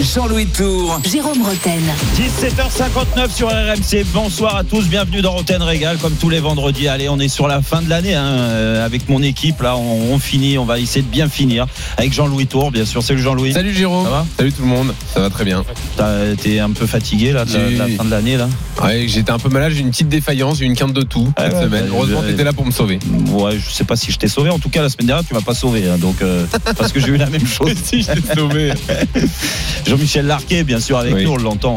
[0.00, 1.00] Jean-Louis Tour.
[1.10, 1.80] Jérôme Roten.
[2.16, 4.04] 17h59 sur RMC.
[4.12, 6.88] Bonsoir à tous, bienvenue dans Roten Régal comme tous les vendredis.
[6.88, 9.60] Allez, on est sur la fin de l'année hein, euh, avec mon équipe.
[9.62, 11.66] Là, on, on finit, on va essayer de bien finir
[11.98, 13.02] avec Jean-Louis Tour, bien sûr.
[13.02, 13.52] Salut Jean-Louis.
[13.52, 14.04] Salut Jérôme.
[14.04, 14.26] Ça va?
[14.38, 14.94] Salut tout le monde.
[15.12, 15.62] Ça va très bien.
[15.96, 18.48] T'as été un peu fatigué là de la, de la J'ai- fin de l'année là?
[18.82, 21.30] Ouais, j'étais un peu malade, j'ai eu une petite défaillance, j'ai une quinte de tout
[21.36, 21.84] Ah cette ouais, semaine.
[21.84, 22.98] bah, Heureusement, je- t'étais là pour me sauver.
[23.30, 24.50] Ouais, je sais pas si je t'ai sauvé.
[24.50, 25.84] En tout cas, la semaine dernière, tu m'as pas sauvé.
[25.88, 26.44] hein, donc, euh,
[26.76, 27.74] parce que j'ai eu la même chose.
[27.84, 28.72] si, je t'ai sauvé.
[29.86, 31.24] Jean-Michel Larquet, bien sûr, avec Oui.
[31.24, 31.76] nous, on l'entend.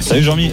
[0.00, 0.50] Salut Jean-Mi.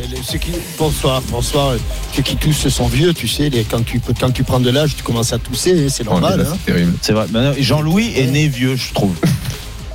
[0.78, 1.74] Bonsoir, bonsoir.
[2.16, 3.50] Ceux qui toussent sont vieux, tu sais.
[3.50, 6.42] les- quand, tu, quand tu prends de l'âge, tu commences à tousser, c'est Oh, normal.
[6.48, 6.58] hein.
[6.66, 6.94] c'est terrible.
[7.02, 7.26] C'est vrai.
[7.60, 9.16] Jean-Louis est né vieux, je trouve.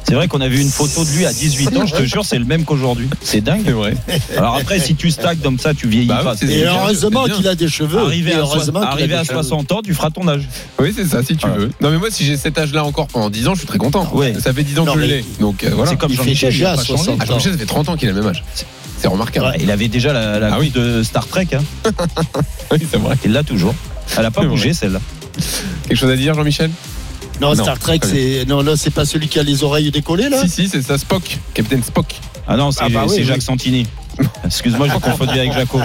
[0.06, 2.24] C'est vrai qu'on a vu une photo de lui à 18 ans, je te jure,
[2.24, 3.08] c'est le même qu'aujourd'hui.
[3.22, 3.62] C'est dingue.
[3.64, 3.95] C'est vrai.
[4.36, 6.36] Alors après, si tu stagnes comme ça, tu vieillis Bah oui, pas.
[6.36, 7.98] c'est- Et heureusement qu'il a des cheveux.
[7.98, 9.34] Arrivé, à, heureusement soi- qu'il a arrivé des à cheveux.
[9.42, 10.42] 60 ans, tu feras ton âge.
[10.78, 11.70] Oui, c'est ça, si tu veux.
[11.80, 14.09] Non, mais moi, si j'ai cet âge-là encore pendant 10 ans, je suis très content.
[14.12, 14.34] Ouais.
[14.40, 15.24] Ça fait 10 ans Non, que je l'ai.
[15.40, 15.90] Donc euh, voilà.
[15.90, 17.02] C'est comme Il fait Jean-Michel, il a déjà pas changé.
[17.04, 17.18] 60.
[17.20, 18.45] Ah, Jean-Michel, ça fait 30 ans qu'il a le même âge.
[18.98, 19.46] C'est remarquable.
[19.46, 20.70] Ouais, il avait déjà la, la Ah oui.
[20.70, 21.48] de Star Trek.
[21.54, 21.62] Hein.
[22.73, 23.16] Oui, c'est vrai.
[23.24, 23.74] Il l'a toujours.
[24.18, 25.01] Elle a pas bougé celle-là.
[25.88, 26.70] Quelque chose à dire, Jean-Michel?
[27.40, 28.45] Non, Non, Star Trek, c'est.
[28.46, 30.99] Non, là, c'est pas celui qui a les oreilles décollées, là Si, si, c'est ça,
[30.99, 31.38] Spock.
[31.52, 32.07] Capitaine Spock.
[32.46, 33.24] Ah non, c'est Ah bah oui, c'est oui.
[33.24, 33.87] Jacques Santini.
[34.45, 35.80] Excuse-moi, j'ai confondu avec Jaco.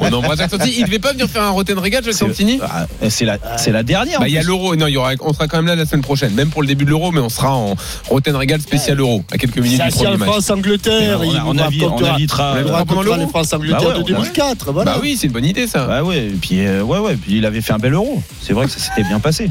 [0.00, 0.74] On embrasse Jacques Santini.
[0.78, 3.82] Il devait pas venir faire un Roten Regal, Jacques Santini Ah, C'est la, c'est la
[3.82, 4.20] dernière.
[4.20, 4.76] Bah, il y a l'euro.
[4.76, 6.68] Non, il y aura, on sera quand même là la semaine prochaine, même pour le
[6.68, 7.74] début de l'euro, mais on sera en
[8.10, 10.28] Roten Regal spécial euro, à quelques minutes du premier match.
[10.28, 11.18] France-Angleterre.
[11.20, 11.96] On, il a- on, on invitera.
[11.96, 14.72] On invitera les France-Angleterre Bah ouais, de on a- 2004.
[14.72, 14.92] Voilà.
[14.92, 15.86] Bah oui, c'est une bonne idée ça.
[15.86, 18.22] Bah ouais, et puis euh, ouais, ouais, puis il avait fait un bel euro.
[18.42, 19.50] C'est vrai que ça s'était bien passé.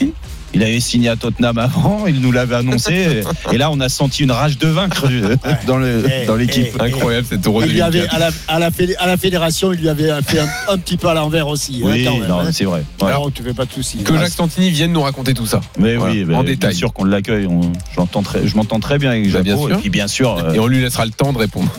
[0.00, 0.12] Oui.
[0.54, 3.22] Il avait signé à Tottenham avant, il nous l'avait annoncé,
[3.52, 5.36] et là on a senti une rage de vaincre euh,
[5.66, 6.66] dans le Eh, dans l'équipe.
[6.78, 8.14] eh, Incroyable cet euro Il lui avait, 2004.
[8.14, 10.96] à, la, à, la fédé- à la fédération, il lui avait fait un, un petit
[10.96, 11.80] peu à l'envers aussi.
[11.84, 12.50] hein, Oui, hein.
[12.52, 12.82] c'est vrai.
[13.00, 13.98] Alors, tu fais pas de soucis.
[13.98, 15.60] Que Jacques Santini vienne nous raconter tout ça.
[15.78, 16.74] Mais Voilà, oui, en bah, bien détail.
[16.74, 17.46] sûr qu'on l'accueille.
[17.46, 19.70] on- j'entends très- Je m'entends très bien avec Bah, bien sûr.
[19.72, 21.70] et puis bien sûr, euh, Et on lui laissera le temps de répondre.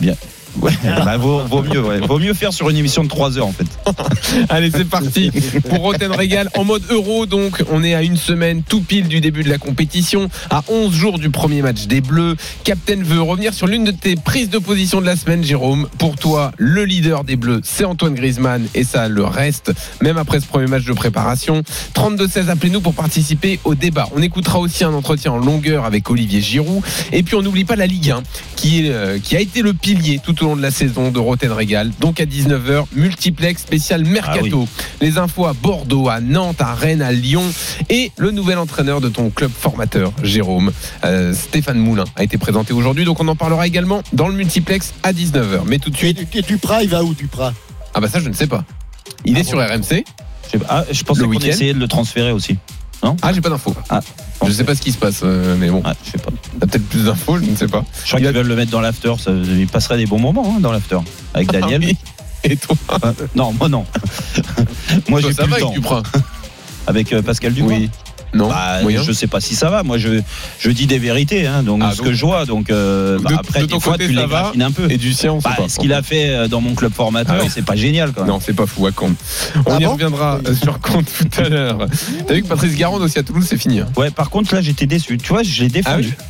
[0.60, 2.00] Ouais, bah, vaut, vaut mieux, ouais.
[2.00, 3.66] vaut mieux faire sur une émission de 3 heures en fait.
[4.48, 5.30] Allez, c'est parti
[5.68, 7.26] pour Roten Regal en mode euro.
[7.26, 10.92] Donc, on est à une semaine tout pile du début de la compétition, à 11
[10.94, 12.36] jours du premier match des Bleus.
[12.64, 15.88] Captain veut revenir sur l'une de tes prises de position de la semaine, Jérôme.
[15.98, 19.72] Pour toi, le leader des Bleus, c'est Antoine Griezmann et ça le reste,
[20.02, 21.62] même après ce premier match de préparation.
[21.94, 24.08] 32-16, appelez-nous pour participer au débat.
[24.14, 26.82] On écoutera aussi un entretien en longueur avec Olivier Giroud.
[27.12, 28.22] Et puis, on n'oublie pas la Ligue 1,
[28.56, 31.18] qui, est, euh, qui a été le pilier tout au long de la saison de
[31.18, 31.90] Roten Regal.
[32.00, 34.68] Donc, à 19h, multiplex spécial Mercato.
[35.00, 37.42] Les infos à Bordeaux, à Nantes, à Rennes, à Lyon.
[37.88, 40.70] Et le nouvel entraîneur de ton club formateur, Jérôme,
[41.04, 43.06] euh, Stéphane Moulin, a été présenté aujourd'hui.
[43.06, 45.62] Donc, on en parlera également dans le multiplex à 19h.
[45.66, 47.54] Mais tout de Et, suite, et Duprat, il va où, Duprat
[47.96, 48.64] ah bah ça, je ne sais pas.
[49.24, 50.04] Il Ah est bon sur RMC.
[50.68, 52.58] Ah, je pensais qu'on essayait de le transférer aussi.
[53.22, 53.74] Ah, j'ai pas d'infos.
[53.90, 54.00] Ah.
[54.46, 56.30] Je sais pas ce qui se passe, euh, mais bon, Ah, je sais pas.
[56.60, 57.84] t'as peut-être plus d'infos, je ne sais pas.
[58.02, 59.12] Je crois Il qu'ils veulent le mettre dans l'after.
[59.18, 60.98] ça- Il passerait des bons moments hein, dans l'after
[61.34, 61.80] avec Daniel.
[61.82, 61.96] Ah oui.
[62.44, 63.86] Et toi, Ah, non, moi non.
[65.08, 65.68] moi Toi, j'ai ça plus va le temps.
[65.70, 66.02] avec Duprat
[66.86, 67.68] Avec euh, Pascal Duprat.
[67.74, 67.90] Oui.
[68.34, 69.82] Non Bah, je sais pas si ça va.
[69.82, 70.20] Moi, je,
[70.58, 72.44] je dis des vérités, hein, donc Ah, ce donc- que je vois.
[72.46, 74.90] Donc euh, bah, De- après, de des fois, côté, tu les va un peu.
[74.90, 75.68] Et du sien, on sait Bah, pas.
[75.68, 78.12] ce qu'il a fait euh, dans mon club formateur, Ah c'est pas génial.
[78.12, 78.30] Quand même.
[78.30, 79.12] Non, c'est pas fou, à Caen.
[79.66, 81.78] On Ah y bon reviendra euh, sur compte tout à l'heure.
[82.26, 83.80] T'as vu que Patrice Garande aussi à Toulouse, c'est fini.
[83.80, 83.88] hein.
[83.96, 85.16] Ouais, par contre, là, j'étais déçu.
[85.18, 86.14] Tu vois, je l'ai défendu.
[86.18, 86.24] Ah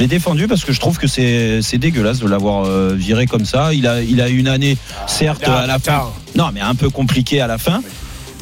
[0.00, 2.64] l'ai défendu parce que je trouve que c'est dégueulasse de l'avoir
[2.94, 3.72] viré comme ça.
[3.72, 4.76] Il a, il a une année,
[5.06, 6.08] certes, à la fin.
[6.34, 7.80] Non, mais un peu compliquée à la fin.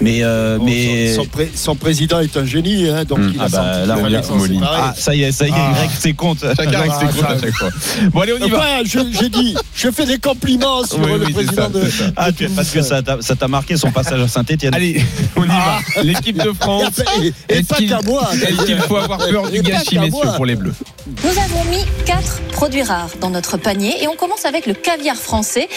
[0.03, 1.15] Mais, euh, Bon, mais...
[1.15, 3.33] son, son pré- son président est un génie, hein, donc Hum.
[3.35, 3.97] il a Ah bah, senti là,
[4.61, 4.69] on a.
[4.73, 5.71] Ah, ça y est, ça y est, Ah.
[5.75, 6.41] il règle ses comptes.
[6.41, 7.69] Chacun avec ses Ah, comptes à chaque fois.
[8.13, 8.83] Bon, allez, on y va.
[8.85, 11.91] J'ai dit, je fais des compliments sur Oui, le oui, c'est président ça, de.
[11.91, 12.05] c'est.
[12.17, 14.75] Ah, tu- parce que ça t'a marqué son passage à Saint-Etienne.
[14.75, 15.01] Allez,
[15.37, 15.81] on y va.
[16.03, 17.01] L'équipe de France.
[17.49, 18.29] Et, et pas qu'à moi.
[18.43, 20.75] Est-ce qu'il faut avoir peur du gâchis, messieurs, pour les Bleus
[21.07, 25.17] Nous avons mis quatre produits rares dans notre panier et on commence avec le caviar
[25.17, 25.69] français.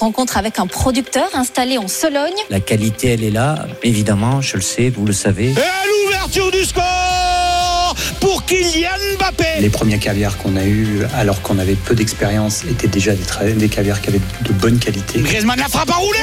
[0.00, 2.32] Rencontre avec un producteur installé en Sologne.
[2.50, 5.50] La qualité, elle est là, évidemment, je le sais, vous le savez.
[5.50, 8.88] Et à l'ouverture du score pour Kylian
[9.18, 9.60] Mbappé.
[9.60, 13.52] Les premiers caviars qu'on a eus, alors qu'on avait peu d'expérience, étaient déjà des, tra-
[13.54, 15.20] des caviars qui avaient de bonne qualité.
[15.20, 16.18] Griezmann la frappe à rouler.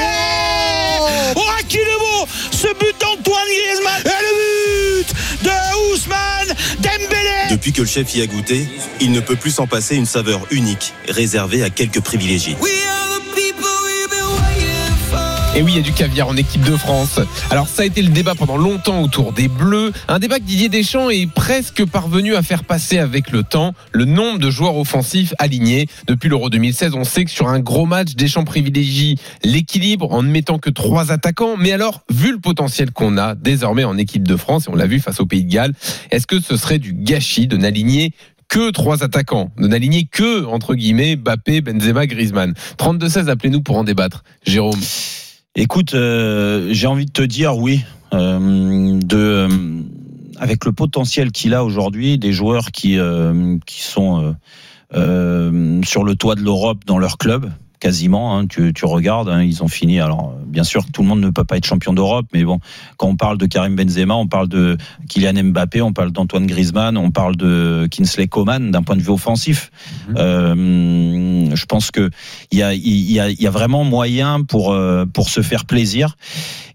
[1.36, 7.50] Oh, à qui le beau Ce but d'Antoine Griezmann et le but de Ousmane Dembélé.
[7.50, 8.66] Depuis que le chef y a goûté,
[9.00, 12.56] il ne peut plus s'en passer une saveur unique, réservée à quelques privilégiés.
[15.54, 17.20] Et oui, il y a du caviar en équipe de France.
[17.50, 19.92] Alors ça a été le débat pendant longtemps autour des Bleus.
[20.08, 23.74] Un débat que Didier Deschamps est presque parvenu à faire passer avec le temps.
[23.92, 25.88] Le nombre de joueurs offensifs alignés.
[26.06, 30.30] Depuis l'Euro 2016, on sait que sur un gros match, Deschamps privilégie l'équilibre en ne
[30.30, 31.56] mettant que trois attaquants.
[31.58, 34.86] Mais alors, vu le potentiel qu'on a désormais en équipe de France, et on l'a
[34.86, 35.74] vu face au Pays de Galles,
[36.10, 38.14] est-ce que ce serait du gâchis de n'aligner
[38.48, 42.54] que trois attaquants, de n'aligner que, entre guillemets, Bappé, Benzema, Griezmann?
[42.78, 44.24] 32-16, appelez-nous pour en débattre.
[44.46, 44.80] Jérôme
[45.54, 47.84] Écoute, euh, j'ai envie de te dire oui.
[48.14, 49.48] Euh, de, euh,
[50.38, 52.98] avec le potentiel qu'il a aujourd'hui, des joueurs qui,
[53.66, 54.34] qui sont
[54.92, 57.50] sur le toit de l'Europe dans leur club,
[57.82, 58.38] quasiment.
[58.38, 59.98] hein, tu, tu regardes, hein, ils ont fini.
[59.98, 62.60] Alors, bien sûr, tout le monde ne peut pas être champion d'Europe, mais bon,
[62.96, 64.76] quand on parle de Karim Benzema, on parle de
[65.08, 69.10] Kylian Mbappé, on parle d'Antoine Griezmann, on parle de Kinsley Coman d'un point de vue
[69.10, 69.70] offensif.
[70.16, 70.54] Euh,
[71.54, 72.10] je pense que
[72.52, 76.16] il y a, y a, y a vraiment moyen pour euh, pour se faire plaisir.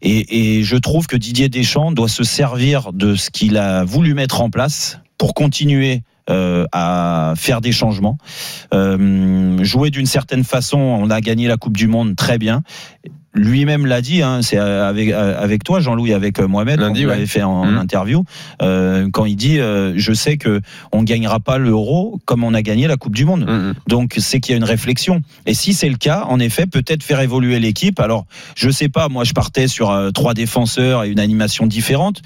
[0.01, 4.13] Et, et je trouve que Didier Deschamps doit se servir de ce qu'il a voulu
[4.13, 8.17] mettre en place pour continuer euh, à faire des changements.
[8.73, 12.63] Euh, jouer d'une certaine façon, on a gagné la Coupe du Monde très bien.
[13.37, 17.13] Lui-même l'a dit, hein, c'est avec, avec toi, Jean-Louis, avec Mohamed, Lundi, on ouais.
[17.15, 17.77] l'avait fait en Mhm.
[17.77, 18.23] interview,
[18.61, 20.61] euh, quand il dit euh, Je sais que
[20.91, 23.45] on gagnera pas l'euro comme on a gagné la Coupe du Monde.
[23.47, 23.73] Mhm.
[23.87, 25.21] Donc c'est qu'il y a une réflexion.
[25.45, 27.99] Et si c'est le cas, en effet, peut-être faire évoluer l'équipe.
[27.99, 28.25] Alors,
[28.55, 32.21] je sais pas, moi je partais sur euh, trois défenseurs et une animation différente,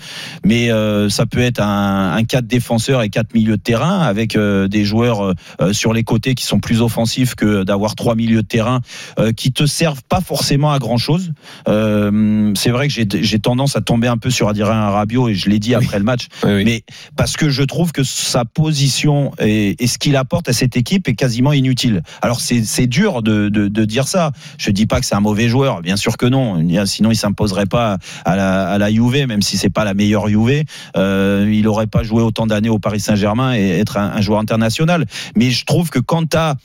[0.46, 4.36] mais euh, ça peut être un, un quatre défenseurs et quatre milieux de terrain avec
[4.36, 8.16] euh, des joueurs euh, euh, sur les côtés qui sont plus offensifs que d'avoir trois
[8.16, 8.80] milieux de terrain
[9.20, 11.32] euh, qui te servent pas forcément à grand chose.
[11.68, 15.60] c'est vrai que j'ai tendance à tomber un peu sur Adrien Rabiot et je l'ai
[15.60, 16.64] dit après le match, Oui, oui.
[16.66, 16.84] mais
[17.16, 21.08] parce que je trouve que sa position et, et ce qu'il apporte à cette équipe
[21.08, 22.04] est quasiment inutile.
[22.22, 24.32] Alors c'est c'est dur de, de, de dire ça.
[24.58, 26.64] Je dis pas que c'est un mauvais joueur, bien sûr que non.
[26.86, 30.28] Sinon il s'imposerait pas à la, à la Juve, même si c'est pas la meilleure
[30.28, 30.64] Juve.
[30.98, 34.40] Euh, il aurait pas joué autant d'années au Paris Saint-Germain et être un, un joueur
[34.40, 35.06] international.
[35.36, 36.56] Mais je trouve que quand tu as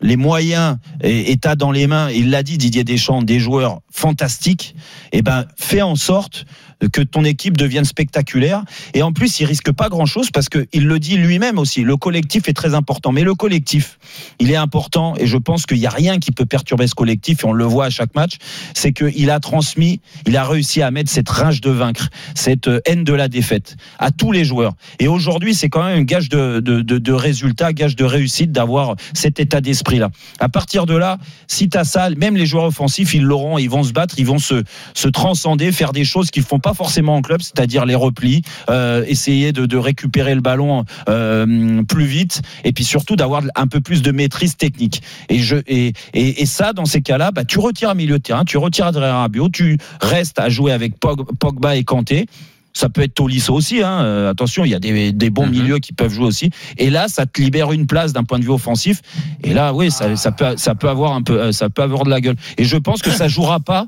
[0.00, 4.74] les moyens et et dans les mains, il l'a dit Didier Deschamps, des joueurs fantastiques,
[5.12, 6.46] et ben fais en sorte
[6.92, 8.62] que ton équipe devienne spectaculaire.
[8.94, 11.82] Et en plus, il risque pas grand-chose parce que il le dit lui-même aussi.
[11.82, 13.98] Le collectif est très important, mais le collectif,
[14.38, 17.44] il est important et je pense qu'il y a rien qui peut perturber ce collectif
[17.44, 18.36] et on le voit à chaque match.
[18.74, 22.80] C'est qu'il a transmis, il a réussi à mettre cette rage de vaincre, cette euh,
[22.84, 24.74] haine de la défaite à tous les joueurs.
[24.98, 28.96] Et aujourd'hui, c'est quand même un gage de, de, de, de gage de réussite d'avoir
[29.14, 30.10] cet état d'esprit-là.
[30.38, 33.70] À partir de là, si tu as ça, même les joueurs offensifs, ils l'auront, ils
[33.70, 34.62] vont se battre, ils vont se,
[34.94, 39.04] se transcender, faire des choses qu'ils font pas forcément en club, c'est-à-dire les replis, euh,
[39.06, 43.80] essayer de, de récupérer le ballon euh, plus vite, et puis surtout d'avoir un peu
[43.80, 45.02] plus de maîtrise technique.
[45.28, 48.22] Et, je, et, et, et ça, dans ces cas-là, bah, tu retires un milieu de
[48.22, 52.26] terrain, tu retires Adrien Rabiot, tu restes à jouer avec Pog- Pogba et Kanté.
[52.72, 53.82] Ça peut être Tolisso aussi.
[53.82, 54.00] Hein.
[54.02, 55.50] euh, attention, il y a des, des bons Mhm.
[55.52, 56.50] milieux qui peuvent jouer aussi.
[56.76, 59.00] Et là, ça te libère une place d'un point de vue offensif.
[59.44, 62.10] Et là, oui, ça, ça peut, ça peut avoir un peu, ça peut avoir de
[62.10, 62.36] la gueule.
[62.58, 63.86] Et je pense que ça jouera pas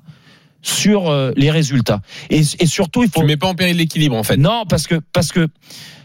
[0.62, 2.00] sur euh, les résultats.
[2.30, 4.36] Et, et surtout, il faut Tu mets pas en péril l'équilibre en fait.
[4.36, 5.48] non, parce que, parce que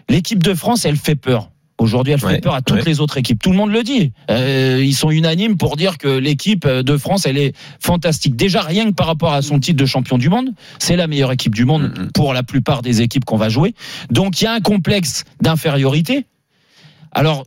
[0.10, 1.50] l'équipe de France, elle fait peur.
[1.80, 2.84] Aujourd'hui, elle fait Ouais, peur à toutes ouais.
[2.86, 3.42] les autres équipes.
[3.42, 4.14] Tout le monde le dit.
[4.30, 8.36] Euh, ils sont unanimes pour dire que l'équipe de France, elle est fantastique.
[8.36, 11.32] Déjà, rien que par rapport à son titre de champion du monde, c'est la meilleure
[11.32, 13.74] équipe du monde pour la plupart des équipes qu'on va jouer.
[14.12, 16.26] Donc, il y a un complexe d'infériorité.
[17.12, 17.46] Alors,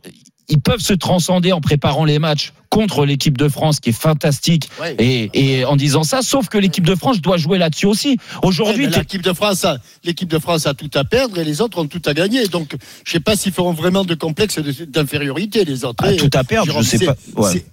[0.49, 4.69] ils peuvent se transcender en préparant les matchs contre l'équipe de France, qui est fantastique,
[4.81, 4.95] Ouais.
[4.99, 5.29] et,
[5.59, 6.21] et en disant ça.
[6.21, 8.17] Sauf que l'équipe de France doit jouer là-dessus aussi.
[8.43, 11.61] Aujourd'hui, Ouais, l'équipe de France, a, l'équipe de France a tout à perdre et les
[11.61, 12.47] autres ont tout à gagner.
[12.47, 16.03] Donc, je sais pas s'ils feront vraiment de complexe d'infériorité les autres.
[16.05, 17.15] Ah, tout à perdre, je sais pas.
[17.35, 17.65] Ouais.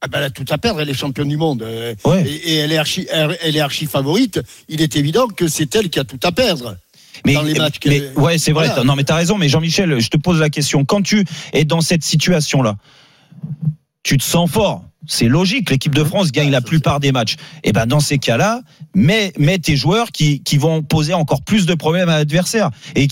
[0.00, 1.62] Ah ben, elle a tout à perdre, elle est championne du monde.
[1.62, 2.22] euh, Ouais.
[2.28, 4.38] Et, et elle est archi, elle, elle est archi favorite.
[4.68, 6.76] Il est évident que c'est elle qui a tout à perdre.
[7.24, 8.66] Mais, dans les matchs mais- qu'elle- ouais, c'est vrai.
[8.68, 8.84] Voilà.
[8.84, 9.38] Non, mais t'as raison.
[9.38, 10.84] Mais Jean-Michel, je te pose la question.
[10.84, 12.76] Quand tu es dans cette situation-là,
[14.02, 14.84] tu te sens fort.
[15.06, 15.70] C'est logique.
[15.70, 17.36] L'équipe de France gagne la plupart des matchs.
[17.62, 18.62] Et ben, dans ces cas-là,
[18.94, 22.70] mets, mets tes joueurs qui, qui vont poser encore plus de problèmes à l'adversaire.
[22.94, 23.08] Et,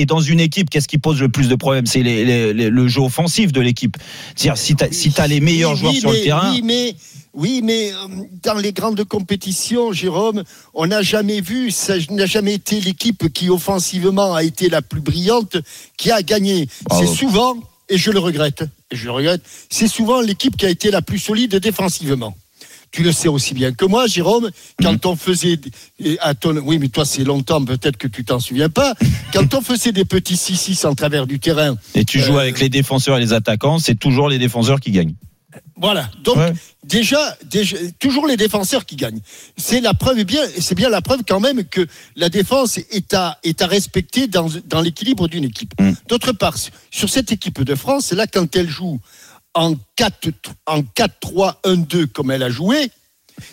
[0.00, 1.86] et, dans une équipe, qu'est-ce qui pose le plus de problèmes?
[1.86, 3.96] C'est les- les- les- le jeu offensif de l'équipe.
[4.34, 6.52] C'est-à-dire, si t'as si t'as les meilleurs Oui, joueurs oui, sur le terrain.
[6.52, 6.94] Oui, mais,
[7.34, 7.96] oui, mais euh,
[8.42, 13.50] dans les grandes compétitions, Jérôme, on n'a jamais vu, ça n'a jamais été l'équipe qui
[13.50, 15.56] offensivement a été la plus brillante
[15.98, 16.68] qui a gagné.
[16.98, 17.56] C'est souvent,
[17.88, 21.02] et je le regrette, et je le regrette, c'est souvent l'équipe qui a été la
[21.02, 22.36] plus solide défensivement.
[22.92, 24.50] Tu le sais aussi bien que moi, Jérôme,
[24.80, 25.10] quand Mhm.
[25.12, 25.58] on faisait,
[26.20, 28.94] à ton- oui, mais toi c'est longtemps, peut-être que tu t'en souviens pas,
[29.32, 32.60] quand on faisait des petits 6-6 en travers du terrain, Et tu joues Euh, avec
[32.60, 35.14] les défenseurs et les attaquants, c'est toujours les défenseurs qui gagnent.
[35.76, 36.10] Voilà.
[36.24, 36.52] Donc Ouais.
[36.84, 39.20] déjà, déjà, toujours les défenseurs qui gagnent.
[39.56, 41.86] C'est la preuve, bien, c'est bien la preuve quand même que
[42.16, 45.72] la défense est à, est à respecter dans, dans l'équilibre d'une équipe.
[45.80, 45.92] Mm.
[46.08, 46.56] D'autre part,
[46.90, 49.00] sur cette équipe de France, là, quand elle joue
[49.54, 50.28] en 4,
[50.66, 52.90] en 4-3-1-2 comme elle a joué,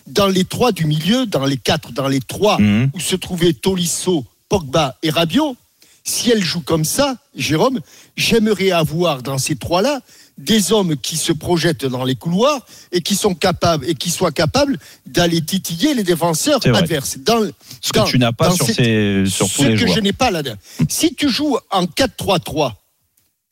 [0.08, 2.92] dans les trois du milieu, dans les quatre, dans les trois Mhm.
[2.94, 5.58] où se trouvaient Tolisso, Pogba et Rabiot,
[6.06, 7.80] si elle joue comme ça, Jérôme,
[8.16, 10.02] j'aimerais avoir dans ces trois-là
[10.38, 14.32] des hommes qui se projettent dans les couloirs et qui sont capables et qui soient
[14.32, 17.18] capables d'aller titiller les défenseurs adverses.
[17.20, 17.48] Dans,
[17.82, 19.96] Ce que tu n'as pas sur, cette- ces, sur ce les que joueurs.
[19.96, 20.42] je n'ai pas là.
[20.90, 22.74] Si tu joues en 4-3-3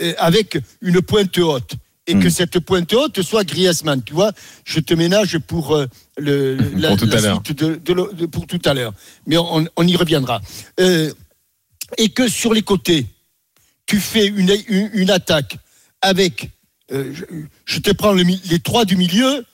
[0.02, 1.74] euh, avec une pointe haute
[2.08, 2.20] et Hmm.
[2.24, 4.32] que cette pointe haute soit Griezmann, tu vois,
[4.66, 5.86] je te ménage pour euh,
[6.18, 7.42] le, le- la, Pour tout la à l'heure.
[7.46, 8.94] suite de, de le- de- pour tout à l'heure.
[9.28, 10.42] Mais on, on y reviendra.
[10.80, 11.14] Euh,
[12.00, 13.06] et que sur les côtés,
[13.86, 15.58] tu fais une, une, une attaque
[16.02, 16.50] avec,
[16.92, 17.24] euh, je,
[17.66, 19.46] je te prends le les trois du milieu,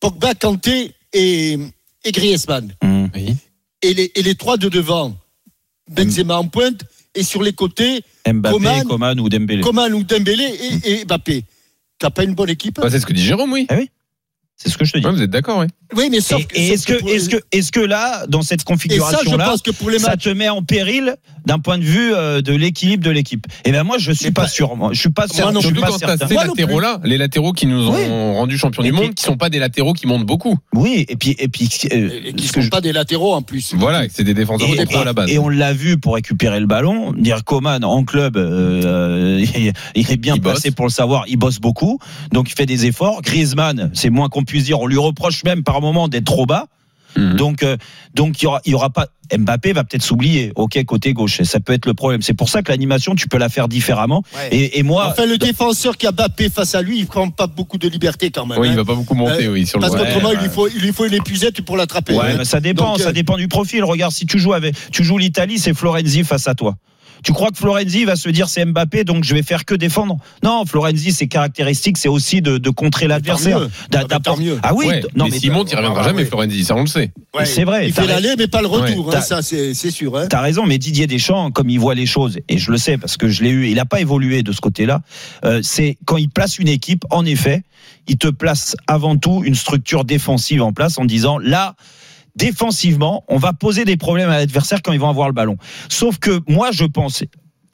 [0.00, 1.58] Pogba, Kanté et,
[2.04, 2.72] et Griezmann.
[3.14, 3.36] Oui.
[3.82, 5.16] et les, et les trois de devant,
[5.90, 6.82] Benzema en pointe,
[7.14, 9.62] et sur les côtés, Mbappé, Coman- Coman, ou Dembélé.
[9.62, 10.44] Coman ou Dembélé
[10.84, 11.44] et, et Mbappé.
[11.98, 13.66] T'as pas une bonne équipe Bah, c'est ce que dit Jérôme, oui.
[14.56, 15.04] C'est ce que je te dis.
[15.06, 15.66] Ouais, vous êtes d'accord, oui.
[15.96, 18.62] Oui, mais sauf Et, et est-ce que, est-ce que, est-ce que là, dans cette et
[18.62, 21.82] ça, je configuration-là, pense que pour les ça te met en péril d'un point de
[21.84, 24.76] vue euh, de l'équilibre de l'équipe Eh ben moi, je suis pas pas- sûr.
[24.76, 25.52] Moi, je suis pas sûr.
[25.52, 26.26] non je suis pas quand certain.
[26.26, 26.48] ces Moi plus.
[26.62, 28.06] latéraux-là, les latéraux qui nous ont Oui.
[28.08, 30.56] rendu champions Et du puis- monde, qui sont pas des latéraux qui montent beaucoup.
[30.74, 33.74] Oui, et puis, et puis, euh, et qui sont je- pas des latéraux en plus.
[33.74, 35.30] Voilà, c'est des défenseurs Et, de à la base.
[35.30, 37.12] et on l'a vu pour récupérer le ballon.
[37.12, 40.74] Dire Coman en club, euh, il- il est bien Il placé bosse.
[40.76, 41.24] pour le savoir.
[41.28, 41.98] Il bosse beaucoup,
[42.32, 43.22] donc il fait des efforts.
[43.22, 44.80] Griezmann, c'est moins qu'on puisse dire.
[44.80, 46.66] On lui reproche même par moment d'être trop bas.
[47.16, 47.36] Mhm.
[47.36, 47.76] Donc, euh,
[48.14, 49.06] donc il y aura, il y aura pas.
[49.36, 50.52] Mbappé va peut-être s'oublier.
[50.54, 52.20] Ok, côté gauche, et ça peut être le problème.
[52.20, 54.22] C'est pour ça que l'animation, tu peux la faire différemment.
[54.34, 54.48] Ouais.
[54.54, 57.46] Et, et moi, Enfin, le défenseur qui a Mbappé face à lui, il prend pas
[57.46, 58.58] beaucoup de liberté quand même.
[58.58, 58.76] Oui, il hein.
[58.76, 60.42] va pas beaucoup monter, Euh, oui, sur le Parce Ouais, qu'autrement, il, ouais.
[60.44, 62.14] lui faut, il lui faut une épuisette pour l'attraper.
[62.14, 62.34] Ouais, hein.
[62.38, 63.82] mais ça dépend, Donc, ça euh, dépend du profil.
[63.82, 66.76] Regarde, si tu joues avec, tu joues l'Italie, c'est Florenzi face à toi.
[67.24, 70.18] Tu crois que Florenzi va se dire c'est Mbappé, donc je vais faire que défendre?
[70.42, 73.60] Non, Florenzi, ses caractéristiques, c'est aussi de, de contrer l'adversaire.
[73.62, 74.58] Ah, d'apport- tant mieux.
[74.62, 76.28] Ah oui, Ouais, non mais mais s'il monte, il reviendra Ah, jamais, oui.
[76.28, 77.12] Florenzi, ça on le sait.
[77.34, 77.46] Ouais.
[77.46, 79.08] c'est vrai, Il fait l'aller, mais pas le retour.
[79.08, 79.16] Ouais.
[79.16, 80.16] hein, ça, c'est c'est sûr.
[80.18, 80.26] hein.
[80.28, 83.16] T'as raison, mais Didier Deschamps, comme il voit les choses, et je le sais parce
[83.16, 85.00] que je l'ai eu, il n'a pas évolué de ce côté-là.
[85.44, 87.62] euh, c'est quand il place une équipe, en effet,
[88.06, 91.74] il te place avant tout une structure défensive en place en disant là.
[92.36, 95.56] Défensivement, on va poser des problèmes à l'adversaire quand ils vont avoir le ballon.
[95.88, 97.22] Sauf que moi, je pense,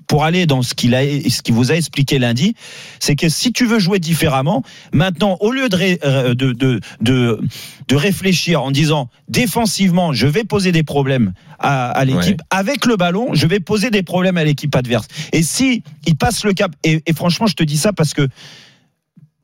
[0.06, 2.54] pour aller dans ce qu'il a, ce qu'il vous a expliqué lundi,
[2.98, 4.62] c'est que si tu veux jouer différemment,
[4.92, 7.40] maintenant, au lieu de, ré- euh, de, de, de,
[7.88, 12.96] de réfléchir en disant défensivement, je vais poser des problèmes à, à l'équipe, avec le
[12.96, 15.06] ballon, je vais poser des problèmes à l'équipe adverse.
[15.32, 18.26] Et si il passe le cap, et, et franchement, je te dis ça parce que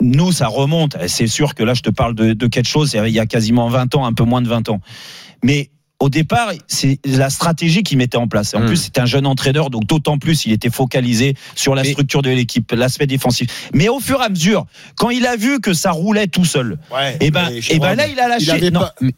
[0.00, 0.96] nous, ça remonte.
[1.08, 3.68] C'est sûr que là, je te parle de, de quelque chose, il y a quasiment
[3.68, 4.80] 20 ans, un peu moins de 20 ans.
[5.42, 8.54] Mais au départ, c'est la stratégie qu'il mettait en place.
[8.54, 8.66] En Mm.
[8.66, 12.20] plus, c'est un jeune entraîneur, donc d'autant plus, il était focalisé sur la Mais- structure
[12.20, 13.70] de l'équipe, l'aspect défensif.
[13.72, 14.66] Mais au fur et à mesure,
[14.98, 17.80] quand il a vu que ça roulait tout seul, Ouais, et ben, mais et Jérôme,
[17.88, 18.52] ben là, il a lâché.
[19.00, 19.12] il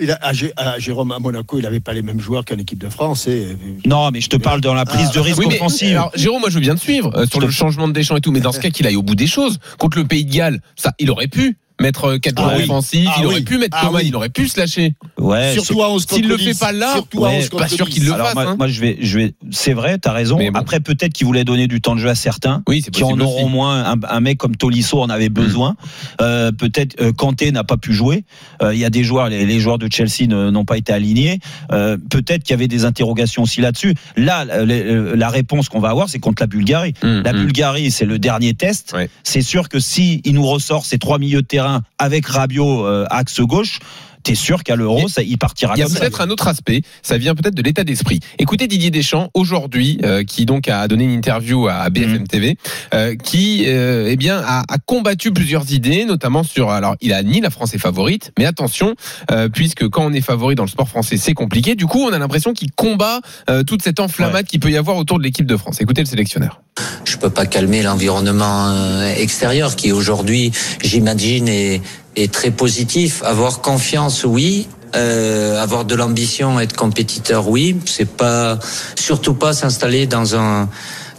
[0.00, 2.56] il a- à, Gé- à Jérôme, à Monaco, il n'avait pas les mêmes joueurs qu'en
[2.58, 3.26] équipe de France.
[3.26, 5.90] Et, non, mais je te parle dans la prise de Ah, risque Oui, offensive.
[5.92, 8.20] alors, Jérôme, moi je veux bien te suivre euh, sur le changement de Deschamps et
[8.20, 9.58] tout, mais dans ce cas qu'il aille au bout des choses.
[9.78, 12.62] Contre le Pays de Galles, ça, il aurait pu mettre euh, quatre Ah joueurs oui.
[12.64, 13.42] offensifs, Ah il aurait oui.
[13.42, 14.08] pu mettre Ah Coman, oui.
[14.08, 14.94] il aurait pu se lâcher.
[15.18, 16.44] ouais, surtout à 11 contre S'il le 10.
[16.44, 17.92] fait pas là, surtout à ouais, 11 pas sûr 10.
[17.92, 18.34] qu'il le Alors fasse.
[18.34, 18.54] moi, hein.
[18.58, 20.36] moi, je vais, je vais, c'est vrai, t'as raison.
[20.38, 20.50] Bon.
[20.54, 22.62] Après, peut-être qu'il voulait donner du temps de jeu à certains.
[22.68, 23.52] Oui, qui en auront aussi.
[23.52, 23.84] moins.
[23.84, 25.76] Un, un mec comme Tolisso en avait besoin.
[26.20, 28.24] Euh, peut-être euh, Kanté n'a pas pu jouer.
[28.62, 31.38] Euh, Il y a des joueurs, les, les joueurs de Chelsea n'ont pas été alignés.
[31.72, 33.94] Euh, peut-être qu'il y avait des interrogations aussi là-dessus.
[34.16, 36.94] Là, la, la- réponse qu'on va avoir, c'est contre la Bulgarie.
[37.02, 37.36] Hum, La hum.
[37.44, 38.96] Bulgarie, c'est le dernier test.
[39.22, 41.67] C'est sûr que si il nous ressort ces trois milieux de terrain
[41.98, 43.80] avec Rabiot euh, axe gauche,
[44.28, 47.34] t'es sûr qu'à l'Euro, il partira Il y a peut-être un autre aspect, ça vient
[47.34, 48.20] peut-être de l'état d'esprit.
[48.38, 52.58] Écoutez Didier Deschamps aujourd'hui, euh, qui donc a donné une interview à BFM TV,
[52.92, 57.22] euh, qui euh, eh bien a, a combattu plusieurs idées, notamment sur alors il a
[57.22, 58.96] ni la France est favorite, mais attention,
[59.30, 61.74] euh, puisque quand on est favori dans le sport français, c'est compliqué.
[61.74, 64.98] Du coup, on a l'impression qu'il combat euh, toute cette enflammade qu'il peut y avoir
[64.98, 65.80] autour de l'équipe de France.
[65.80, 66.60] Écoutez le sélectionneur.
[67.06, 70.52] Je peux pas calmer l'environnement extérieur qui aujourd'hui,
[70.84, 71.80] j'imagine, est,
[72.22, 73.22] est très positif.
[73.24, 74.68] Avoir confiance, oui.
[74.96, 77.76] Euh, avoir de l'ambition, être compétiteur, oui.
[77.86, 78.58] C'est pas
[78.94, 80.68] surtout pas s'installer dans un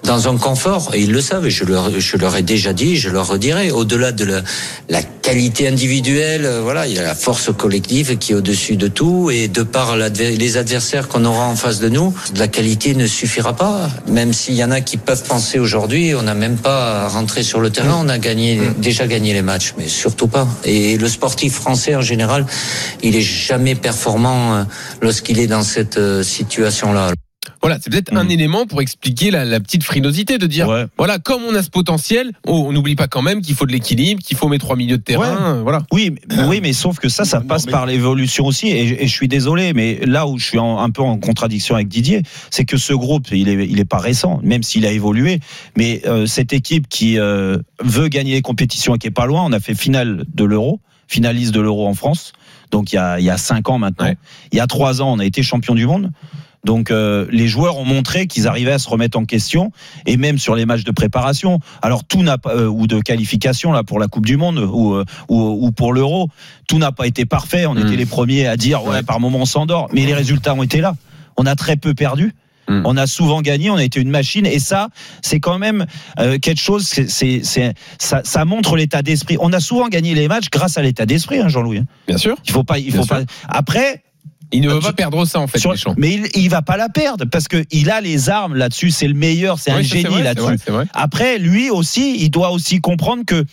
[0.04, 2.98] dans un confort, et ils le savent, et je leur, je leur ai déjà dit,
[2.98, 4.42] je leur redirai, au-delà de la,
[4.90, 8.88] la qualité individuelle, euh, voilà, il y a la force collective qui est au-dessus de
[8.88, 13.08] tout, et de par les adversaires qu'on aura en face de nous, la qualité ne
[13.08, 17.08] suffira pas, même s'il y en a qui peuvent penser aujourd'hui, on n'a même pas
[17.08, 20.48] rentré sur le terrain, on a gagné, déjà gagné les matchs, mais surtout pas.
[20.64, 22.46] Et le sportif français en général,
[23.04, 24.64] il est jamais performant euh,
[25.02, 27.12] lorsqu'il est dans cette euh, situation-là.
[27.62, 30.86] Voilà, c'est peut-être un élément pour expliquer la, la petite frilosité de dire, Ouais.
[30.98, 33.72] voilà, comme on a ce potentiel, oh, on n'oublie pas quand même qu'il faut de
[33.72, 35.80] l'équilibre, qu'il faut mes trois milieux de terrain, euh, voilà.
[35.92, 38.68] Oui, mais- oui, mais sauf que ça, ça Non, passe mais- par l'évolution aussi.
[38.68, 41.76] Et, et je suis désolé, mais là où je suis en- un peu en contradiction
[41.76, 44.92] avec Didier, c'est que ce groupe, il est, il est pas récent, même s'il a
[44.92, 45.40] évolué.
[45.78, 49.44] Mais euh, cette équipe qui euh, veut gagner les compétitions et qui est pas loin,
[49.46, 52.34] on a fait finale de l'Euro, finaliste de l'Euro en France.
[52.72, 54.06] Donc il y a, il y a cinq ans maintenant.
[54.08, 54.18] Ouais.
[54.52, 56.12] Il y a trois ans, on a été champion du monde.
[56.66, 59.72] Donc euh, les joueurs ont montré qu'ils arrivaient à se remettre en question
[60.06, 61.60] et même sur les matchs de préparation.
[61.82, 64.94] Alors tout n'a pas euh, ou de qualification là pour la Coupe du Monde ou
[64.94, 66.30] euh, ou, ou pour l'Euro,
[66.68, 67.66] tout n'a pas été parfait.
[67.66, 67.88] On Mm.
[67.88, 69.04] était les premiers à dire ouais, Ouais.
[69.04, 70.96] par moment on s'endort, mais les résultats ont été là.
[71.38, 72.34] On a très peu perdu.
[72.68, 72.82] Mm.
[72.86, 74.90] On a souvent gagné, on a été une machine et ça,
[75.22, 75.86] c'est quand même
[76.20, 76.86] euh, quelque chose.
[76.86, 77.42] c'est-
[77.98, 79.38] ça, ça montre l'état d'esprit.
[79.40, 81.80] On a souvent gagné les matchs grâce à l'état d'esprit, hein, Jean-Louis.
[81.80, 81.86] hein.
[82.08, 82.36] Bien sûr.
[82.46, 83.16] Il faut pas, il Bien faut sûr.
[83.16, 83.22] pas.
[83.48, 84.04] Après,
[84.52, 86.76] Il ne veut Euh, pas perdre ça, en fait, sur- mais il, il va pas
[86.78, 88.90] la perdre parce que il a les armes là-dessus.
[88.92, 90.46] C'est le meilleur, c'est un Oui, génie là-dessus.
[90.46, 90.86] vrai, c'est vrai.
[90.94, 93.46] Après, lui aussi, il doit aussi comprendre que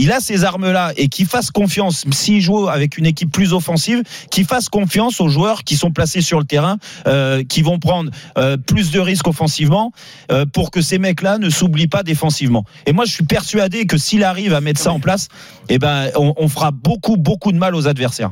[0.00, 4.04] il a ces armes-là et qu'il fasse confiance, s'il joue avec une équipe plus offensive,
[4.30, 6.78] qu'il fasse confiance aux joueurs qui sont placés sur le terrain,
[7.08, 9.90] euh, qui vont prendre euh, plus de risques offensivement,
[10.30, 12.64] euh, pour que ces mecs-là ne s'oublient pas défensivement.
[12.86, 15.26] Et moi, je suis persuadé que s'il arrive à mettre ça en place,
[15.68, 18.30] eh ben, on, on fera beaucoup, beaucoup de mal aux adversaires.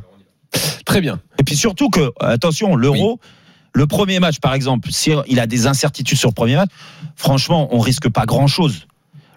[0.85, 1.21] Très bien.
[1.39, 3.21] Et puis surtout que, attention, l'euro,
[3.75, 6.71] le premier match, par exemple, si il a des incertitudes sur le premier match,
[7.15, 8.87] franchement, on risque pas grand-chose.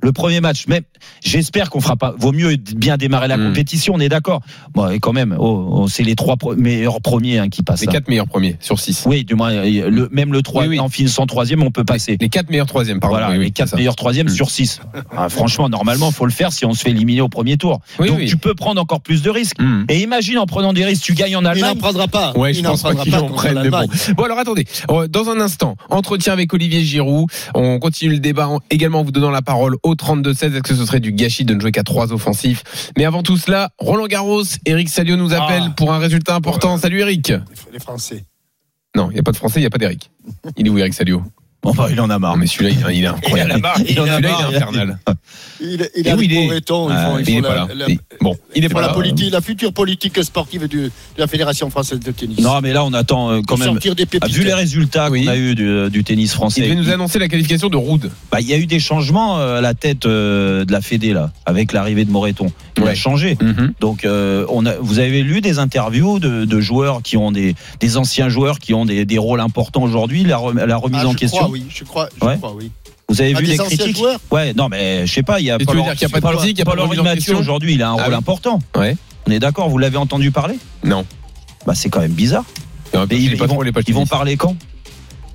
[0.01, 0.83] Le premier match, même,
[1.23, 2.13] j'espère qu'on fera pas.
[2.17, 3.47] Vaut mieux bien démarrer la Mm.
[3.49, 4.41] compétition, on est d'accord.
[4.73, 7.81] Bon, et quand même, oh, oh, c'est les trois pro- meilleurs premiers hein, qui passent.
[7.81, 7.91] Les hein.
[7.91, 9.03] quatre meilleurs premiers sur six.
[9.05, 10.79] Oui, du moins, le, même le 3 Oui, oui.
[10.79, 12.17] en finissant troisième, on peut passer.
[12.19, 13.17] Les quatre meilleurs troisièmes, pardon.
[13.17, 14.35] Voilà, Oui, les quatre meilleurs troisièmes Mm.
[14.35, 14.79] sur 6.
[15.29, 17.79] franchement, normalement, faut le faire si on se fait éliminer au premier tour.
[17.99, 18.25] Oui, Donc oui.
[18.27, 19.59] tu peux prendre encore plus de risques.
[19.61, 19.85] Mm.
[19.89, 21.77] Et imagine en prenant des risques, tu gagnes en Il n'en Allemagne.
[21.77, 22.33] prendra pas.
[22.37, 24.23] Ouais, je il pense pas en mais bon.
[24.23, 24.65] alors attendez.
[24.89, 27.27] Euh, Dans un instant, entretien avec Olivier Giroud.
[27.55, 30.53] On continue le débat en également en vous donnant la parole au 32-16.
[30.53, 32.91] Est-ce que ce serait du gâchis de ne jouer qu'à trois offensifs?
[32.97, 35.73] Mais avant tout cela, Roland Garros, Eric Salio nous appelle Ah.
[35.75, 36.77] pour un résultat important.
[36.77, 37.33] Salut Eric.
[37.73, 38.25] Les Français.
[38.95, 40.09] Non, il n'y a pas de français, il n'y a pas d'Eric.
[40.57, 41.21] Il est où Eric Salio?
[41.61, 42.37] Bon, bah, il en a marre.
[42.37, 43.61] mais celui-là, il, il est incroyable.
[43.89, 44.47] Il en a Celui-là, il est marre.
[44.49, 44.99] infernal.
[45.61, 47.55] Il, il Et a où il est ils Ah, font- ils Il n'est pas la-
[47.55, 47.67] là.
[47.75, 50.91] la- Il- Bon, il est pour pas la, politique, la future politique sportive du- de
[51.17, 52.39] la Fédération française de tennis.
[52.39, 53.67] Non, mais là, on attend euh, quand même.
[53.69, 54.33] sortir des Ah, pépites.
[54.33, 55.25] vu les résultats Oui.
[55.25, 58.09] qu'on a eu du, du tennis Il français, devait nous annoncer la qualification de Roud.
[58.31, 61.11] bah, il y a eu des changements euh, à la tête euh, de la Fédé
[61.13, 62.47] là, avec l'arrivée de Moreton.
[62.77, 62.91] Il Ouais.
[62.91, 63.37] a changé.
[63.81, 67.53] Donc, euh, on a, vous avez lu des interviews de, de joueurs qui ont des,
[67.81, 71.07] des anciens joueurs qui ont des, des rôles importants aujourd'hui, la, rem- la remise Ah,
[71.09, 71.39] en question.
[71.39, 72.37] Crois, oui, je crois, je Ouais.
[72.37, 72.71] crois, oui.
[73.09, 73.97] Vous avez Ah, vu anciens critiques
[74.31, 75.39] Ouais, non, mais je sais pas.
[75.39, 76.47] Il y a Et tu pas veux leur- dire qu'il n'y a pas de Paul-
[76.47, 78.17] il n'y a pas Mathieu aujourd'hui, il a un Ah rôle oui.
[78.17, 78.59] important.
[78.77, 78.95] Ouais.
[79.27, 79.67] On est d'accord.
[79.69, 81.05] Vous l'avez entendu parler Non.
[81.65, 82.45] Bah, c'est quand même bizarre.
[82.93, 84.55] Mais ils, pas ils vont, les ils vont parler quand?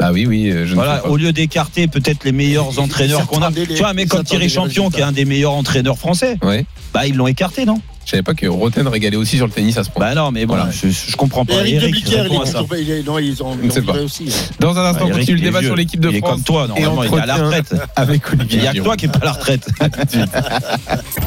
[0.01, 1.09] Ah oui, oui, euh, je ne Voilà, sais pas.
[1.09, 3.51] au lieu d'écarter peut-être les meilleurs entraîneurs qu'on a.
[3.51, 5.99] les- Tu vois, un mec comme Thierry les Champion, qui est un des meilleurs entraîneurs
[5.99, 6.67] français, Ouais.
[6.93, 7.81] bah ils l'ont écarté, non?
[8.05, 10.07] Je savais pas que Roten régalait aussi sur le tennis à ce point.
[10.09, 10.71] Bah non, mais bon, Voilà.
[10.71, 11.55] je, je comprends Et pas.
[11.55, 12.59] Eric de Eric, Bliquer, il réponds à est ça.
[12.61, 14.25] toujours- il est- non, ils ont ils aussi.
[14.29, 14.53] hein.
[14.61, 15.69] Dans un instant, on Eric, continue le débat vieux.
[15.69, 16.31] sur l'équipe de Il est France.
[16.33, 17.75] comme toi, normalement, il est à la retraite.
[17.97, 19.67] Avec Olivier Il n'y a que toi qui est pas à la retraite.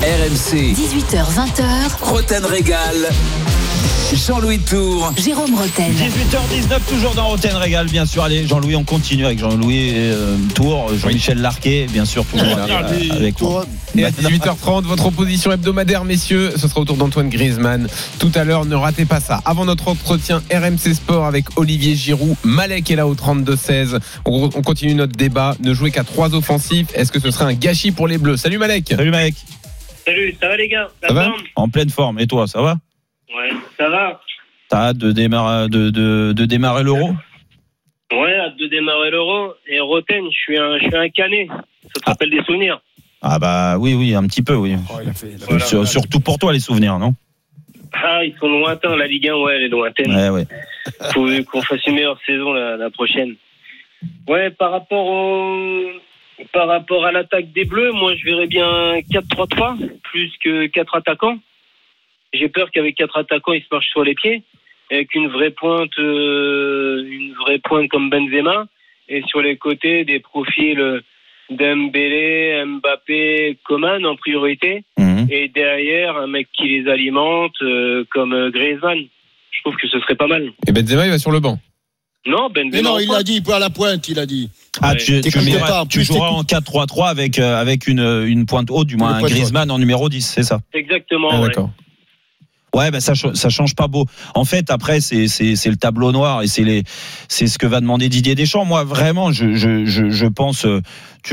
[0.02, 1.64] RMC, 18h20h,
[2.02, 2.96] Roten Régal.
[4.14, 5.12] Jean-Louis Tour.
[5.22, 5.92] Jérôme Roten.
[5.92, 8.24] 18h19, toujours dans Roten Régal, bien sûr.
[8.24, 13.66] Allez, Jean-Louis, on continue avec Jean-Louis euh, Tour, Jean-Michel Larquet, bien sûr, toujours avec moi.
[13.66, 13.66] Toi,
[13.98, 17.88] Et à 18h30, votre opposition hebdomadaire, messieurs, ce sera au tour d'Antoine Griezmann.
[18.20, 19.40] Tout à l'heure, ne ratez pas ça.
[19.46, 24.00] Avant notre entretien RMC Sport avec Olivier Giroud, Malek est là au 32-16.
[24.26, 25.56] On, on continue notre débat.
[25.60, 26.88] Ne jouer qu'à trois offensifs.
[26.94, 28.38] Est-ce que ce serait un gâchis pour les Bleus?
[28.38, 28.90] Salut Malek.
[28.90, 29.36] Salut mec,
[30.06, 30.88] Salut, ça va les gars?
[31.02, 31.32] La Ça va?
[31.56, 32.20] En pleine forme.
[32.20, 32.78] Et toi, ça va?
[33.36, 34.22] Ouais, ça va.
[34.70, 37.10] T'as hâte de démarrer, de, de, de démarrer l'euro?
[38.12, 39.54] Ouais, hâte de démarrer l'euro.
[39.68, 41.48] Et Roten, je suis un, je suis un canet.
[41.94, 42.80] Ça te rappelle des souvenirs?
[43.22, 44.76] Ah bah oui, oui, un petit peu, oui.
[44.92, 45.66] oh, il a fait- il a- Voilà.
[45.66, 47.14] Sur- surtout pour toi, les souvenirs, non?
[47.94, 48.96] Ah, ils sont lointains.
[48.96, 50.16] La Ligue 1, ouais, elle est lointaine.
[50.16, 50.46] Ouais, ouais.
[51.14, 53.36] Faut qu'on fasse une meilleure saison la, la prochaine.
[54.28, 55.86] Ouais, par rapport au.
[56.54, 61.40] Par rapport à l'attaque des Bleus, moi je verrais bien 4-3-3 plus que 4 attaquants.
[62.32, 64.44] J'ai peur qu'avec 4 attaquants, ils se marchent sur les pieds.
[64.92, 68.66] Avec une vraie pointe, euh, une vraie pointe comme Benzema.
[69.10, 71.02] Et sur les côtés, des profils euh,
[71.50, 74.84] Dembélé, Mbappé, Coman en priorité.
[74.98, 75.28] Mhm.
[75.30, 78.98] Et derrière, un mec qui les alimente euh, comme euh, Griezmann.
[79.52, 80.52] Je trouve que ce serait pas mal.
[80.68, 81.58] Et Benzema, il va sur le banc.
[82.26, 82.82] Non, Mais Benzema.
[82.90, 84.50] non, en il l'a dit, à la pointe, il a dit.
[84.82, 84.98] Ah, Ouais.
[84.98, 88.46] tu, tu, joueras- pas, en tu plus, joueras en 4-3-3 avec, euh, avec une, une
[88.46, 89.22] pointe haute, du moins un.
[89.22, 91.30] Griezmann en numéro 10, c'est ça Exactement.
[91.32, 91.48] Ah, ouais.
[91.48, 91.72] d'accord.
[92.76, 94.06] Ouais, ben ça, ça change pas beau.
[94.36, 96.84] En fait, après, c'est c'est c'est le tableau noir et c'est les
[97.30, 98.66] c'est ce que va demander Didier Deschamps.
[98.66, 100.68] Moi, vraiment, je je je, je pense.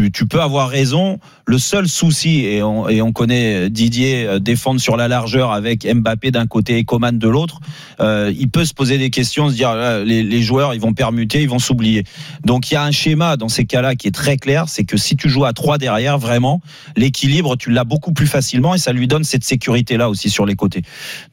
[0.01, 1.19] Euh, Tu, peux avoir raison.
[1.47, 6.47] Le seul souci, et on, connaît Didier euh, défendre sur la largeur avec Mbappé d'un
[6.47, 7.61] côté et Coman de l'autre,
[8.01, 11.43] euh, il peut se poser des questions, se dire là, les, joueurs, ils vont permuter,
[11.43, 12.05] ils vont s'oublier.
[12.45, 14.97] Donc il y a un schéma dans ces cas-là qui est très clair, c'est que
[14.97, 16.61] si tu joues à trois derrière, vraiment,
[16.97, 20.55] l'équilibre, tu l'as beaucoup plus facilement et ça lui donne cette sécurité-là aussi sur les
[20.55, 20.83] côtés.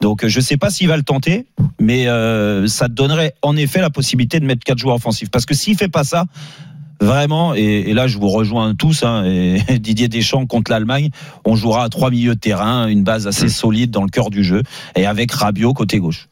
[0.01, 1.45] Donc euh, je sais pas s'il va le tenter,
[1.79, 5.29] mais euh, ça te donnerait en effet la possibilité de mettre quatre joueurs offensifs.
[5.29, 6.25] Parce que s'il fait pas ça,
[7.01, 11.09] vraiment, et, et là je vous rejoins tous, hein, et Didier Deschamps contre l'Allemagne,
[11.43, 14.43] on jouera à trois milieux de terrain, une base assez solide dans le cœur du
[14.43, 14.61] jeu,
[14.95, 16.27] et avec Rabiot côté gauche.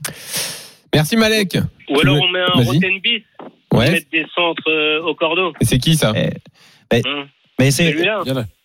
[0.94, 1.58] Merci Malek.
[1.90, 2.64] Ou alors on met un.
[2.64, 3.24] Roten bis.
[3.74, 3.92] Ouais.
[3.92, 5.54] Mettre des centres euh, au cordeau.
[5.62, 6.30] Et c'est qui ça Eh,
[6.92, 7.26] mais, Hum.
[7.60, 7.94] mais c'est.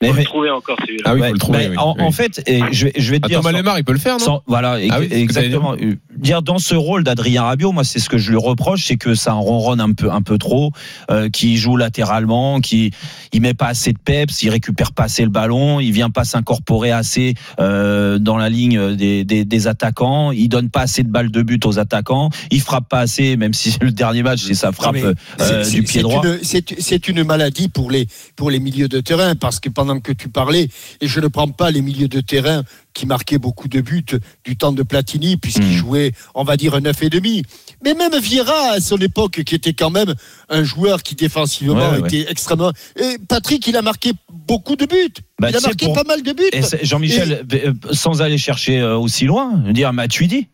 [0.05, 1.03] Mais- Faut mais- le trouver encore celui-là.
[1.07, 1.59] Ah oui, ouais, faut le trouver.
[1.59, 2.03] mais oui, en, oui.
[2.05, 3.38] en fait, et je vais, je vais te Ah, dire.
[3.40, 4.25] Thomas sans- Lemar, il peut le faire, non?
[4.25, 5.75] sans- voilà, Ah oui, exactement.
[5.75, 8.97] Euh, Dire dans ce rôle d'Adrien Rabiot, moi c'est ce que je lui reproche, c'est
[8.97, 10.71] que ça en ronronne un peu, un peu trop,
[11.11, 12.93] euh, qui joue latéralement, qui
[13.33, 16.25] il met pas assez de peps, il récupère pas assez le ballon, il vient pas
[16.25, 21.09] s'incorporer assez euh, dans la ligne des, des, des attaquants, il donne pas assez de
[21.09, 24.55] balles de but aux attaquants, il frappe pas assez, même si le dernier match c'est
[24.55, 26.23] sa frappe euh, c'est- du pied droit.
[26.43, 30.29] c'est une maladie pour les, pour les milieux de terrain, parce que pendant que tu
[30.29, 30.69] parlais,
[31.01, 34.05] et je ne prends pas les milieux de terrain qui marquaient beaucoup de buts
[34.45, 35.73] du temps de Platini, puisqu'il Mm.
[35.73, 37.43] jouait, on va dire, un 9 et demi.
[37.85, 40.15] Mais même Vieira, à son époque, qui était quand même
[40.49, 42.73] un joueur qui défensivement Ouais, ouais, était extrêmement.
[42.97, 44.13] Et Patrick, il a marqué
[44.47, 45.13] beaucoup de buts.
[45.41, 46.51] Bah, il a marqué pour- pas mal de buts.
[46.83, 50.49] Jean-Michel, euh, sans aller chercher euh, aussi loin, dire Matuidi.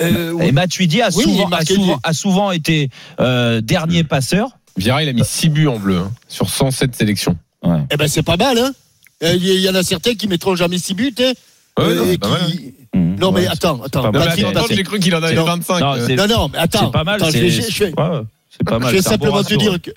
[0.00, 4.50] Euh, Et Matuidi a, Oui, souvent, a, souvent, des- a souvent été euh, dernier passeur.
[4.76, 7.36] Vieira, il a mis 6 buts en bleu hein, sur 107 sélections.
[7.62, 7.80] Ouais.
[7.92, 8.72] Eh ben, c'est pas mal, hein.
[9.22, 11.32] Euh, Il y, en a certains qui mettront jamais six buts, hein.
[11.78, 12.38] Ouais, Euh, non, hein.
[12.50, 14.10] qui- Mmh, Non, mais attends, attends.
[14.68, 15.78] j'ai cru qu'il en avait Non, 25.
[15.80, 16.86] non, Non, non, mais attends.
[16.86, 17.16] C'est pas mal.
[17.16, 18.26] attends, je c'est- vais- je vais- pas mal.
[18.90, 19.90] Je vais bon simplement te dire que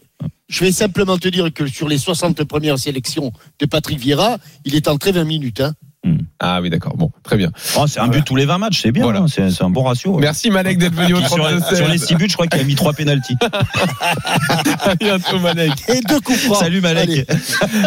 [0.48, 4.76] je vais simplement te dire que sur les 60 premières sélections de Patrick Vieira, il
[4.76, 5.62] est entré 20 minutes.
[5.62, 5.74] Hein.
[6.40, 6.98] Ah oui, d'accord.
[6.98, 7.52] Bon, très bien.
[7.78, 9.04] Oh, c'est un but tous les 20 matchs, c'est bien.
[9.04, 9.22] Voilà.
[9.22, 10.16] hein, C'est un bon ratio.
[10.16, 10.22] ouais.
[10.22, 12.60] Merci Malek d'être venu au Puis sur, 32 sur les 6 buts, je crois qu'il
[12.60, 13.38] a mis 3 pénalties.
[14.86, 15.72] À bientôt Malek.
[15.88, 16.58] Et deux coups francs.
[16.58, 17.10] Salut Malek.
[17.10, 17.26] Allez,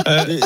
[0.09, 0.39] Euh,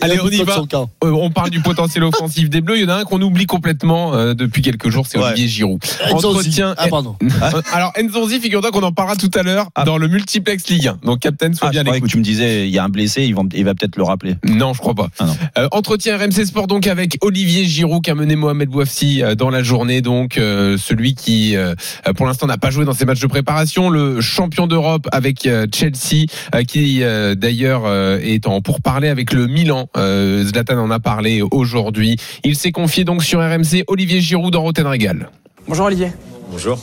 [0.00, 0.60] Allez, on y va.
[1.04, 2.76] Euh, on parle du potentiel offensif des Bleus.
[2.78, 5.24] Il y en a un qu'on oublie complètement euh, depuis quelques jours, c'est Ouais.
[5.26, 5.82] Olivier Giroud.
[6.12, 6.74] Entretien.
[6.78, 7.16] Ah, pardon.
[7.42, 9.84] Euh, Alors Nzonzi, figure-toi qu'on en parlera tout à l'heure Ah.
[9.84, 10.98] dans le multiplex Ligue 1.
[11.04, 12.08] Donc Captain, sois Ah, bien l'écoute.
[12.10, 14.36] tu me disais, il y a un blessé, il va peut-être le rappeler.
[14.44, 15.08] Non, je crois pas.
[15.18, 15.26] Ah.
[15.58, 19.50] Euh, entretien RMC Sport donc avec Olivier Giroud qui a mené Mohamed Bouafsi euh, dans
[19.50, 21.74] la journée donc euh, celui qui euh,
[22.16, 25.66] pour l'instant n'a pas joué dans ses matchs de préparation, le champion d'Europe avec euh,
[25.72, 29.88] Chelsea euh, qui euh, d'ailleurs euh, est en pourparlers avec le Milan.
[29.96, 32.16] Euh, Zlatan en a parlé aujourd'hui.
[32.44, 35.30] Il s'est confié donc sur RMC Olivier Giroud dans Roten Régal.
[35.68, 36.12] Bonjour Olivier.
[36.50, 36.78] Bonjour.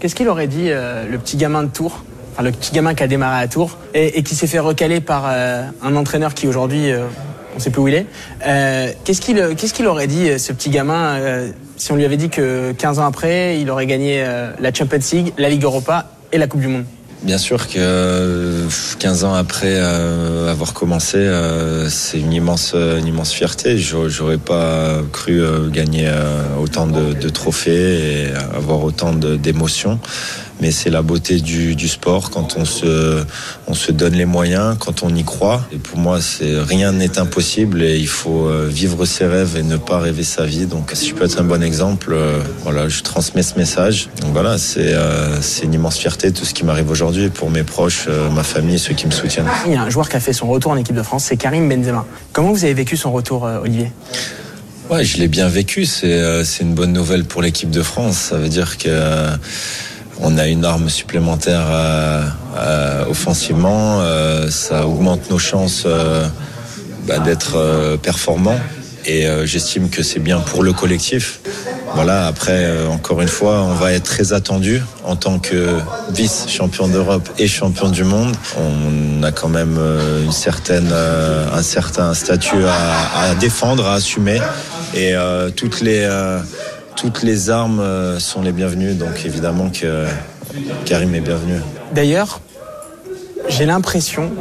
[0.00, 2.04] Qu'est-ce qu'il aurait dit euh, le petit gamin de Tours?
[2.32, 5.00] Enfin, le petit gamin qui a démarré à Tours et, et qui s'est fait recaler
[5.00, 7.06] par euh, un entraîneur qui aujourd'hui, euh,
[7.56, 8.06] on sait plus où il est.
[8.46, 12.04] Euh, qu'est-ce qu'il qu'est-ce qu'il aurait dit, euh, ce petit gamin, euh, si on lui
[12.04, 15.64] avait dit que 15 ans après, il aurait gagné euh, la Champions League, la Ligue
[15.64, 16.84] Europa et la Coupe du Monde?
[17.22, 22.98] Bien sûr que euh, 15 ans après euh, avoir commencé, euh, c'est une immense, euh,
[22.98, 23.78] une immense fierté.
[23.78, 29.98] J'aurais pas cru euh, gagner euh, autant de, de trophées et avoir autant d'émotions.
[30.60, 33.22] Mais c'est la beauté du, du sport quand on se,
[33.66, 35.66] on se donne les moyens, quand on y croit.
[35.70, 39.62] Et pour moi, c'est rien n'est impossible et il faut euh, vivre ses rêves et
[39.62, 40.64] ne pas rêver sa vie.
[40.64, 44.08] Donc, si je peux être un bon exemple, euh, voilà, je transmets ce message.
[44.22, 47.62] Donc voilà, c'est euh, c'est une immense fierté tout ce qui m'arrive aujourd'hui pour mes
[47.62, 49.48] proches, euh, ma famille et ceux qui me soutiennent.
[49.66, 51.36] Il y a un joueur qui a fait son retour en équipe de France, c'est
[51.36, 52.06] Karim Benzema.
[52.32, 53.92] Comment vous avez vécu son retour, Olivier?
[54.88, 55.84] Ouais, je l'ai bien vécu.
[55.84, 58.16] C'est une bonne nouvelle pour l'équipe de France.
[58.16, 59.30] Ça veut dire que
[60.20, 62.22] on a une arme supplémentaire euh,
[62.56, 64.00] euh, offensivement.
[64.00, 65.86] Euh, ça augmente nos chances
[67.06, 68.60] bah, d'être performants.
[69.08, 71.38] Et j'estime que c'est bien pour le collectif.
[71.94, 72.26] Voilà.
[72.26, 75.78] Après, encore une fois, on va être très attendu en tant que
[76.12, 78.34] vice champion d'Europe et champion du monde.
[78.58, 79.78] On a quand même
[80.24, 84.40] une certaine, un certain statut à, défendre, à assumer.
[84.92, 86.08] Et euh, toutes les
[86.96, 88.94] toutes les armes euh, sont les bienvenues.
[88.94, 90.06] Donc évidemment que
[90.84, 91.60] Karim est bienvenu.
[91.94, 92.40] D'ailleurs,
[93.48, 94.32] j'ai l'impression,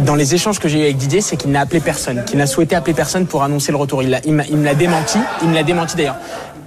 [0.00, 2.46] dans les échanges que j'ai eu avec Didier, c'est qu'il n'a appelé personne, qu'il n'a
[2.46, 4.02] souhaité appeler personne pour annoncer le retour.
[4.02, 6.16] Il, me l'a démenti, il me l'a démenti d'ailleurs.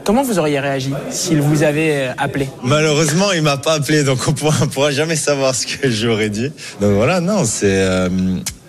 [0.04, 2.50] Comment vous auriez réagi s'il vous avait euh, appelé?
[2.64, 6.30] Malheureusement, il m'a pas appelé, donc on pourra, on pourra jamais savoir ce que j'aurais
[6.30, 6.52] dit.
[6.82, 8.10] Donc voilà, non, c'est euh,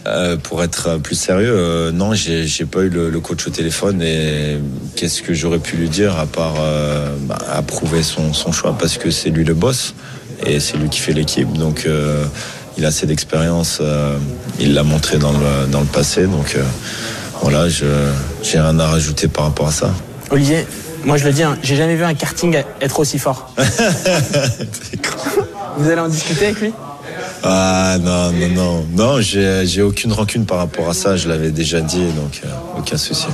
[0.06, 1.54] euh, pour être plus sérieux.
[1.54, 4.58] euh, non, j'ai j'ai pas eu le, le coach au téléphone et
[4.96, 8.76] qu'est-ce que j'aurais pu lui dire à part euh, bah, approuver son, son choix?
[8.76, 9.94] Parce que c'est lui le boss
[10.44, 11.52] et c'est lui qui fait l'équipe.
[11.52, 11.86] Donc
[12.76, 13.80] il a assez d'expérience,
[14.58, 16.26] il l'a montré dans le dans le passé.
[16.26, 16.56] Donc
[17.40, 17.86] voilà, je
[18.42, 19.94] j'ai rien à rajouter par rapport à ça.
[20.30, 20.66] Olivier,
[21.04, 23.54] moi je le dis, hein, j'ai jamais vu un karting être aussi fort.
[25.78, 26.72] vous allez en discuter avec lui?
[27.42, 28.86] Ah non, non, non.
[28.92, 31.16] Non, j'ai j'ai aucune rancune par rapport à ça.
[31.16, 33.26] Je l'avais déjà dit, donc euh, aucun souci.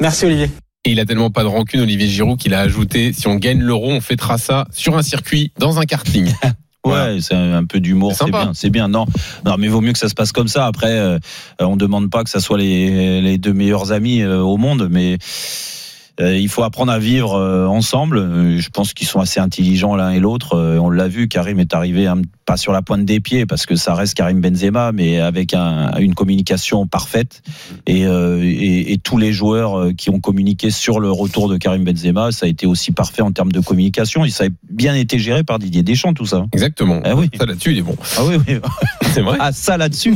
[0.00, 0.50] Merci Olivier.
[0.84, 3.60] Et il a tellement pas de rancune, Olivier Giroud, qu'il a ajouté si on gagne
[3.60, 6.32] l'euro, on fêtera ça sur un circuit, dans un karting.
[6.86, 8.86] Ouais, c'est un peu d'humour, C'est bien, c'est bien.
[8.86, 9.06] Non,
[9.44, 10.66] non, mais vaut mieux que ça se passe comme ça.
[10.66, 11.18] Après, euh,
[11.58, 15.18] on demande pas que ça soit les, les deux meilleurs amis euh, au monde, mais
[16.20, 18.18] il faut apprendre à vivre euh, ensemble.
[18.18, 20.54] Euh, Je pense qu'ils sont assez intelligents l'un et l'autre.
[20.54, 23.66] Euh, On l'a vu, Karim est arrivé un- pas sur la pointe des pieds parce
[23.66, 27.42] que ça reste Karim Benzema, mais avec un- une communication parfaite.
[27.86, 31.56] Et, euh, et, et tous les joueurs euh, qui ont communiqué sur le retour de
[31.56, 34.24] Karim Benzema, ça a été aussi parfait en termes de communication.
[34.24, 36.46] Et ça a bien été géré par Didier Deschamps, tout ça.
[36.52, 37.00] Exactement.
[37.04, 37.28] Ah oui.
[37.36, 37.96] Ça là-dessus, il est bon.
[38.16, 38.54] Ah oui, oui.
[39.12, 39.36] C'est vrai.
[39.40, 40.14] Ah, ça là-dessus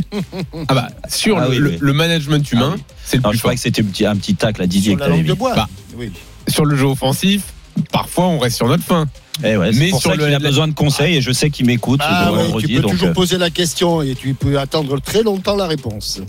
[0.67, 1.77] Ah bah, sur Ah le, oui, le- oui.
[1.79, 2.83] le management humain, Ah oui.
[3.11, 3.49] C'est le Non, plus je fort.
[3.49, 5.27] croyais que c'était un petit, un petit tacle à Didier Sur que la t'avais langue
[5.27, 5.37] de mis.
[5.37, 5.53] bois.
[5.55, 5.67] Bah.
[5.97, 6.11] Oui.
[6.47, 7.43] Sur le jeu offensif,
[7.91, 9.05] parfois on reste sur notre fin.
[9.43, 11.49] Eh ouais, Mais pour sur ça le- qu'il a besoin de conseils et je sais
[11.49, 14.99] qu'il m'écoute Ah tu peux donc, toujours euh, poser la question et tu peux attendre
[15.01, 16.21] très longtemps la réponse.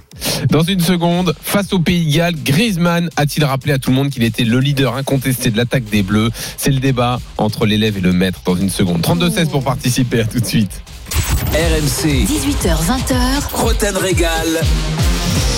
[0.51, 4.11] Dans une seconde, face au Pays de Galles, Griezmann a-t-il rappelé à tout le monde
[4.11, 6.31] qu'il était le leader incontesté de l'attaque des Bleus?
[6.57, 9.03] C'est le débat entre l'élève et le maître dans une seconde.
[9.03, 10.81] 32-16 pour participer, à tout de suite.
[11.53, 14.61] RMC, 18h20h, Roten Régal.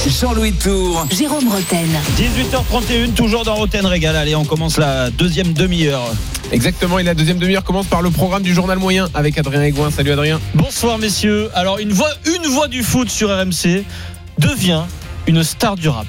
[0.07, 1.07] Jean-Louis Tour.
[1.11, 1.89] Jérôme Roten.
[2.19, 4.15] 18h31, toujours dans Roten Régal.
[4.17, 6.13] Allez, on commence la deuxième demi-heure.
[6.53, 9.91] Exactement, et la deuxième demi-heure commence par le programme du journal moyen avec Adrien Aigouin.
[9.91, 10.41] Salut Adrien.
[10.55, 11.51] Bonsoir messieurs.
[11.55, 13.85] Alors une voix, une voix du foot sur RMC
[14.39, 14.83] devient
[15.27, 16.07] une star du rap.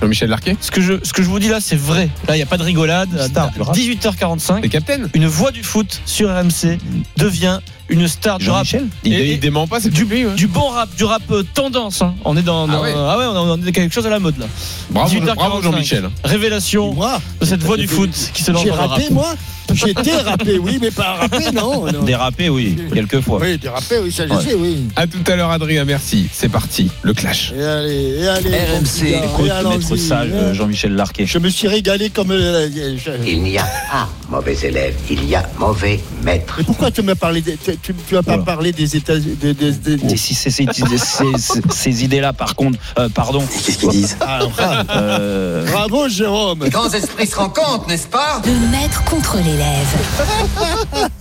[0.00, 2.08] Jean-Michel Larquet Ce que je, ce que je vous dis là, c'est vrai.
[2.26, 3.08] Là, il n'y a pas de rigolade.
[3.28, 3.76] Star du rap.
[3.76, 4.60] 18h45.
[4.62, 6.78] C'est Captain Une voix du foot sur RMC
[7.16, 8.66] devient une star du rap.
[9.04, 10.24] Il, Et- il dément pas, c'est Du, lui.
[10.26, 10.34] ouais.
[10.34, 12.02] du bon rap, du rap euh, tendance.
[12.02, 12.14] hein.
[12.24, 12.92] On est dans, Ah ouais.
[12.96, 14.46] ah ouais, on est- quelque chose à la mode là.
[14.90, 15.34] Bravo, 18h45.
[15.34, 16.10] bravo Jean-Michel.
[16.24, 18.90] Révélation Moi, de cette voix du foot qui se lance j'ai dans le rap.
[18.90, 19.34] rappé, moi
[19.72, 21.90] J'ai dérapé, oui, mais pas rappé, non.
[21.90, 22.02] non.
[22.04, 23.38] Dérapé, oui, quelquefois.
[23.40, 24.42] Oui, dérapé, oui, ça je Ouais.
[24.42, 24.84] sais, oui.
[24.94, 26.28] À tout à l'heure Adrien, merci.
[26.32, 27.52] C'est parti, le clash.
[27.56, 28.50] Et allez, et allez.
[28.50, 30.34] RMC, Écoute, sage, hein.
[30.34, 31.26] euh, Jean-Michel Larquet.
[31.26, 32.30] Je me suis régalé comme.
[32.30, 32.68] euh,
[33.26, 36.54] Il n'y a pas mauvais élève, il y a mauvais maître.
[36.58, 38.42] Mais pourquoi tu m'as parlé des, tu, tu- tu as pas Voilà.
[38.44, 43.44] parlé des États des- si c'est ces, ces- ces- ces idées-là, par contre, euh, pardon.
[43.64, 44.88] Qu'est-ce qu'ils disent Ah, bravo.
[44.90, 46.64] euh, Bravo, Jérôme.
[46.64, 48.40] Les grands esprits se rencontrent, n'est-ce pas?
[48.44, 49.86] Le maître contre l'élève.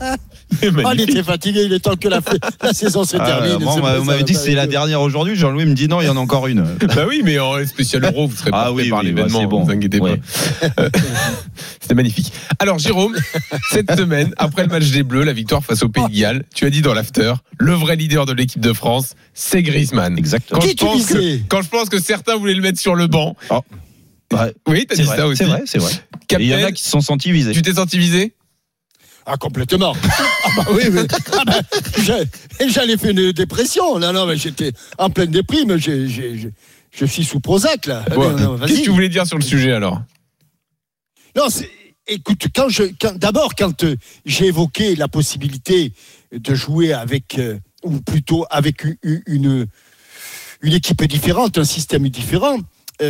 [0.94, 2.20] Il était fatigué, il est temps que la,
[2.62, 3.66] la saison se ah, termine.
[3.68, 5.36] on m'avait va dit que pas c'est la être- dernière aujourd'hui.
[5.36, 6.62] Jean-Louis me dit non, il y en a encore une.
[6.96, 9.64] bah oui, mais en spécial euro, vous serez Ah oui, par oui, l'événement, bah, bon.
[9.64, 10.18] vous inquiétez Ouais.
[10.18, 10.68] pas.
[10.80, 10.90] Euh,
[11.82, 12.32] C'était magnifique.
[12.60, 13.16] Alors Jérôme,
[13.70, 16.66] cette semaine, après le match des Bleus, la victoire face au Pays de Galles, tu
[16.66, 20.18] as dit dans l'after, le vrai leader de l'équipe de France, c'est Griezmann.
[20.18, 20.60] Exactement.
[20.60, 22.96] Quand Qui je, tu pense que, quand je pense que certains voulaient le mettre sur
[22.96, 23.36] le banc.
[24.32, 25.38] Ouais, Oui, t'as dit vrai, ça aussi.
[25.38, 25.92] c'est vrai, c'est vrai.
[26.40, 27.52] Il y en a qui se sont sentis visés.
[27.52, 28.34] tu t'es senti visé?
[29.26, 29.94] Ah, complètement.
[30.46, 31.00] Ah, bah oui, oui.
[31.32, 31.60] Ah, bah,
[32.68, 33.98] J'allais faire une dépression.
[33.98, 35.78] Non, non, mais j'étais en pleine déprime.
[35.78, 36.52] J'ai- j'ai- j'ai-
[36.92, 38.04] je suis sous Prozac, là.
[38.14, 38.68] Bon, vas-y.
[38.70, 40.02] Qu'est-ce que tu voulais dire sur le sujet alors?
[41.38, 41.72] Non, c'est-
[42.08, 45.94] écoute, quand je, quand- d'abord, quand euh, j'ai évoqué la possibilité
[46.34, 49.66] de jouer avec, euh, ou plutôt avec une,
[50.62, 52.58] une équipe différente, un système différent,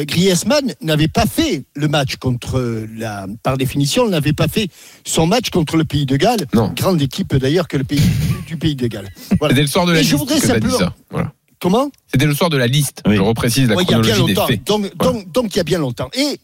[0.02, 4.68] Griezmann n'avait pas fait le match contre euh, la, par définition, n'avait pas fait
[5.06, 6.46] son match contre le Pays de Galles.
[6.54, 6.72] Non.
[6.76, 8.02] Grande équipe d'ailleurs que le pays
[8.48, 9.10] du Pays de Galles.
[9.40, 9.54] Voilà.
[9.54, 10.94] C'était le soir de la Et liste je voudrais simplement- ça.
[11.12, 11.32] Voilà.
[11.60, 11.90] Comment?
[12.12, 13.02] C'était le soir de la liste.
[13.08, 13.16] Oui.
[13.16, 14.48] Je reprécise la Ouais, il y a bien chronologie des longtemps.
[14.48, 14.64] faits.
[14.68, 15.14] Donc, Voilà.
[15.14, 16.10] donc, donc, il y a bien longtemps.
[16.14, 16.38] Et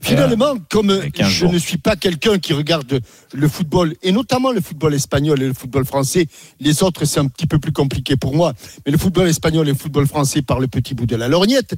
[0.00, 1.52] finalement, comme avec 15 je jours.
[1.52, 3.00] ne suis pas quelqu'un qui regarde
[3.32, 6.26] le football, et notamment le football espagnol et le football français,
[6.58, 8.54] les autres, c'est un petit peu plus compliqué pour moi.
[8.84, 11.74] Mais le football espagnol et le football français par le petit bout de la lorgnette,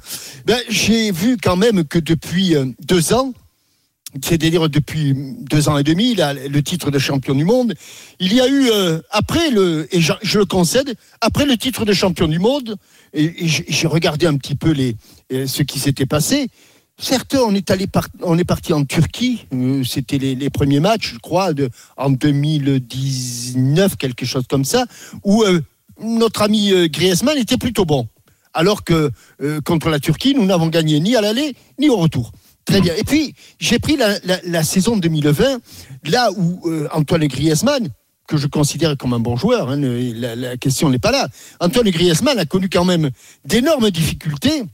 [0.46, 3.32] ben, j'ai vu quand même que depuis euh, deux ans,
[4.22, 7.74] c'est-à-dire depuis deux ans et demi, il a le titre de champion du monde.
[8.20, 11.84] Il y a eu, euh, après le, et je, je le concède, après le titre
[11.84, 12.76] de champion du monde,
[13.14, 14.96] et, et j'ai regardé un petit peu les,
[15.32, 16.48] euh, ce qui s'était passé.
[16.98, 17.86] Certes, on est allé
[18.22, 19.46] on est parti en Turquie.
[19.52, 21.50] euh, C'était les, premiers matchs, je crois,
[21.96, 24.84] en 2019, quelque chose comme ça,
[25.24, 25.60] où euh,
[26.00, 28.08] notre ami euh, Griezmann était plutôt bon.
[28.54, 29.10] Alors que
[29.64, 32.32] contre la Turquie, nous n'avons gagné ni à l'aller ni au retour.
[32.66, 32.94] Très bien.
[32.96, 35.58] Et puis, j'ai pris la, saison 2020,
[36.04, 37.88] là où Antoine Griezmann,
[38.28, 41.28] que je considère comme un bon joueur, hein, la, la question n'est pas là.
[41.60, 43.10] Antoine Griezmann a connu quand même
[43.46, 44.64] d'énormes difficultés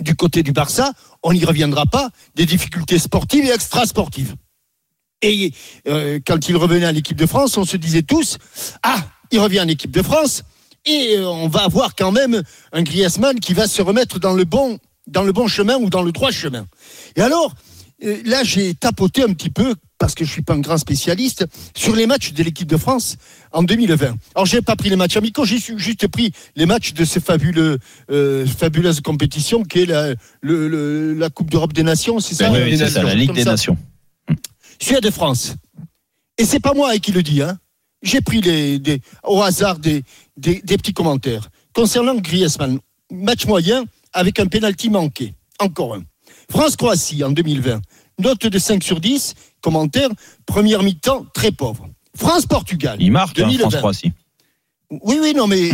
[0.00, 0.92] du côté du Barça.
[1.22, 4.34] On n'y reviendra pas, des difficultés sportives et extrasportives.
[5.22, 5.52] Et
[5.88, 8.38] euh, quand il revenait à l'équipe de France, on se disait tous
[8.82, 8.98] Ah,
[9.30, 10.42] il revient en équipe de France
[10.84, 14.44] et euh, on va avoir quand même un Griezmann qui va se remettre dans le
[14.44, 16.66] bon, dans le bon chemin ou dans le droit chemin.
[17.16, 17.54] Et alors,
[18.04, 21.46] euh, là, j'ai tapoté un petit peu, parce que je suis pas un grand spécialiste,
[21.74, 23.16] sur les matchs de l'équipe de France
[23.52, 24.14] en 2020.
[24.34, 27.78] Alors, j'ai pas pris les matchs amicaux, j'ai juste pris les matchs de ces fabuleux,
[28.10, 30.08] euh, fabuleuses compétitions qu'est la,
[30.42, 33.50] le- le- la Coupe d'Europe des Nations, c'est ça Oui, ça, la Ligue des ça.
[33.52, 33.78] Nations.
[34.80, 35.54] Suède-France.
[36.38, 37.58] Et c'est pas moi qui le dis, hein.
[38.02, 40.04] J'ai pris les, des- au hasard des,
[40.36, 41.48] des, des petits commentaires.
[41.72, 42.78] Concernant Griezmann,
[43.10, 45.34] match moyen avec un pénalty manqué.
[45.58, 46.02] Encore un.
[46.50, 47.80] France-Croatie en 2020.
[48.18, 49.34] Note de 5 sur 10.
[49.60, 50.08] Commentaire.
[50.46, 51.88] Première mi-temps, très pauvre.
[52.16, 52.96] France-Portugal.
[53.00, 53.70] Il marque, hein, 2020.
[53.70, 54.12] France-Croatie.
[54.90, 55.70] Oui, oui, non, mais.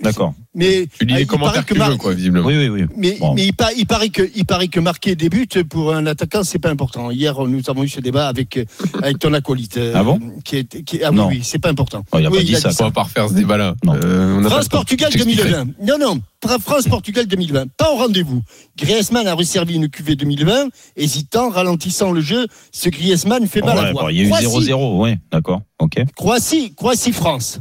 [0.00, 0.32] D'accord.
[0.54, 2.46] mais Tu lis ah, les commentaires que que tu Mar- veux, quoi, visiblement.
[2.48, 2.82] Oui, oui, oui.
[2.96, 3.34] mais, Bon.
[3.34, 6.42] mais il, pa- il paraît que, il paraît que marquer des buts pour un attaquant,
[6.42, 7.10] c'est pas important.
[7.10, 8.58] Hier, nous avons eu ce débat avec,
[9.02, 9.76] avec ton acolyte.
[9.76, 10.18] euh, Ah bon?
[10.44, 11.28] qui est, qui, Ah oui, Non.
[11.28, 12.02] oui, c'est pas important.
[12.12, 12.70] Oh, il a Oui, pas dit ça.
[12.80, 13.74] On va pas refaire ce débat-là.
[13.88, 14.42] Euh.
[14.48, 15.50] France-Portugal Je t'expliquerai.
[15.50, 15.74] 2020.
[15.86, 16.20] Non, non.
[16.42, 17.66] Fra- France-Portugal 2020.
[17.76, 18.40] Pas au rendez-vous.
[18.78, 20.68] Griezmann a resservi une cuvée 2020.
[20.96, 22.46] Hésitant, ralentissant le jeu.
[22.72, 24.04] Ce Griezmann fait mal ouais, à voir.
[24.04, 25.60] bon, il y a eu Croatie, 0-0, oui, d'accord.
[25.78, 25.96] Ok.
[26.16, 27.60] Croatie, Croatie-France.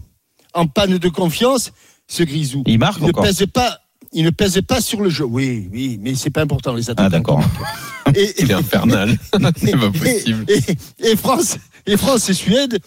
[0.55, 1.71] En panne de confiance,
[2.07, 2.63] ce Grisou.
[2.65, 3.23] Il marque ne encore.
[3.23, 3.79] pèse pas.
[4.13, 5.25] Il ne pèse pas sur le jeu.
[5.25, 7.05] Oui, oui, mais c'est pas important les attaquants.
[7.05, 7.43] Ah, d'accord.
[8.15, 9.17] Et, Il est infernal.
[9.57, 10.45] c'est pas possible.
[10.47, 10.57] et,
[11.03, 12.79] et- et France, et France et Suède,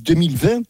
[0.00, 0.60] 2020,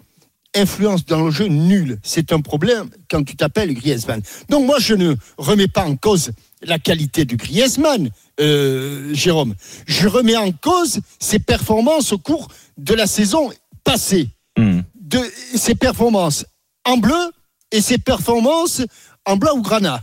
[0.54, 1.98] influence dans le jeu nulle.
[2.04, 4.20] C'est un problème quand tu t'appelles Griezmann.
[4.48, 6.30] Donc moi, je ne remets pas en cause
[6.62, 9.54] la qualité du Griezmann, euh, Jérôme.
[9.86, 13.50] Je remets en cause ses performances au cours de la saison
[13.82, 14.28] passée.
[14.56, 14.80] Hmm.
[15.06, 15.20] De,
[15.54, 16.44] ses performances
[16.84, 17.30] en bleu
[17.70, 18.82] et ses performances
[19.24, 20.02] en blanc ou granat.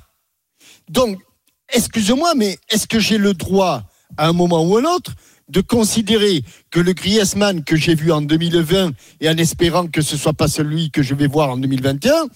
[0.89, 1.19] Donc,
[1.73, 3.83] excuse-moi, mais est-ce que j'ai le droit,
[4.15, 5.11] à un moment ou un autre,
[5.49, 10.15] de considérer que le Griezmann que j'ai vu en 2020, et en espérant que ce
[10.15, 12.27] soit pas celui que je vais voir en 2021,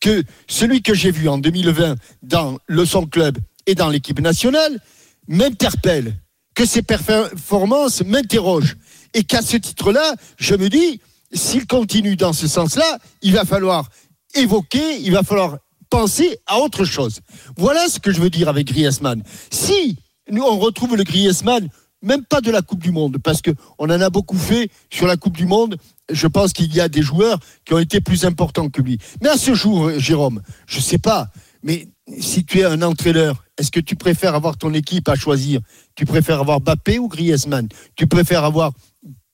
[0.00, 4.80] que celui que j'ai vu en 2020 dans le son club et dans l'équipe nationale
[5.28, 6.16] m'interpelle,
[6.54, 8.76] que ses performances m'interrogent,
[9.14, 11.00] et qu'à ce titre-là, je me dis,
[11.32, 13.88] s'il continue dans ce sens-là, il va falloir
[14.34, 15.58] évoquer, il va falloir
[15.90, 17.20] penser à autre chose.
[17.56, 19.22] Voilà ce que je veux dire avec Griezmann.
[19.50, 19.96] Si
[20.30, 21.68] nous on retrouve le Griezmann,
[22.02, 25.06] même pas de la Coupe du Monde, parce que on en a beaucoup fait sur
[25.06, 25.76] la Coupe du Monde.
[26.10, 28.98] Je pense qu'il y a des joueurs qui ont été plus importants que lui.
[29.22, 31.30] Mais à ce jour, Jérôme, je sais pas.
[31.62, 35.60] Mais si tu es un entraîneur, est-ce que tu préfères avoir ton équipe à choisir?
[35.96, 37.68] Tu préfères avoir Bappé ou Griezmann?
[37.96, 38.72] Tu préfères avoir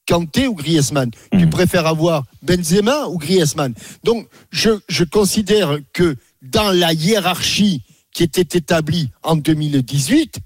[0.07, 6.71] Kanté ou Griezmann Tu préfères avoir Benzema ou Griezmann Donc, je, je considère que dans
[6.73, 10.37] la hiérarchie qui était établie en 2018,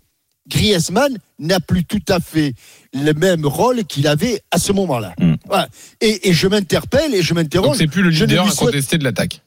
[0.48, 2.54] Griezmann n'a plus tout à fait
[2.92, 5.14] le même rôle qu'il avait à ce moment-là.
[5.46, 5.68] Voilà.
[6.00, 7.78] Et, et je m'interpelle et je m'interroge.
[7.78, 9.42] C'est plus le leader incontesté de l'attaque.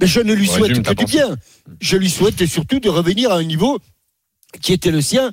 [0.00, 1.36] mais je ne lui On souhaite que du bien.
[1.80, 3.78] Je lui souhaite surtout de revenir à un niveau
[4.60, 5.32] qui était le sien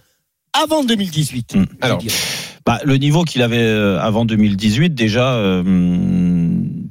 [0.54, 1.56] avant 2018.
[1.56, 1.65] Hmm.
[1.82, 2.02] Alors.
[2.65, 5.63] Bah, le niveau qu'il avait euh, avant 2018, déjà, euh,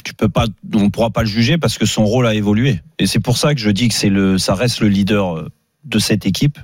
[0.05, 2.81] tu peux pas, on ne pourra pas le juger parce que son rôle a évolué.
[2.99, 5.49] Et c'est pour ça que je dis que ça reste le leader euh,
[5.85, 6.59] de cette équipe.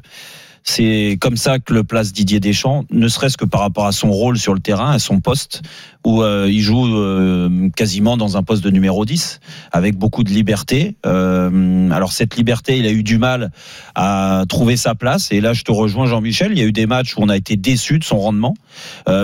[0.65, 4.11] C'est comme ça que le place Didier Deschamps, ne serait-ce que par rapport à son
[4.11, 5.63] rôle sur le terrain, à son poste,
[6.07, 9.41] où euh, il joue euh, quasiment dans un poste de numéro 10,
[9.73, 10.95] avec beaucoup de liberté.
[11.05, 13.51] Euh, alors cette liberté, il a eu du mal
[13.97, 15.33] à trouver sa place.
[15.33, 16.53] Et là, je te rejoins, Jean-Michel.
[16.53, 18.55] Il y a eu des matchs où on a été déçus de son rendement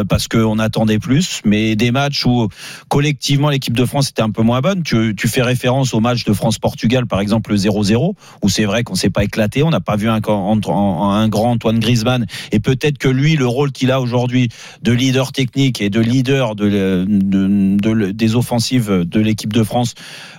[0.09, 2.49] parce qu'on attendait plus, mais des matchs où
[2.89, 4.83] collectivement l'équipe de France était un peu moins bonne.
[4.83, 8.97] Tu, fais référence au match de France-Portugal, par exemple le 0-0, où c'est vrai qu'on
[8.97, 13.09] s'est pas éclaté, on n'a pas vu un, un grand Antoine Griezmann, et peut-être que
[13.09, 14.49] lui, le rôle qu'il a aujourd'hui
[14.83, 19.63] de leader technique et de leader de, de, de- de- des offensives de l'équipe de
[19.63, 19.95] France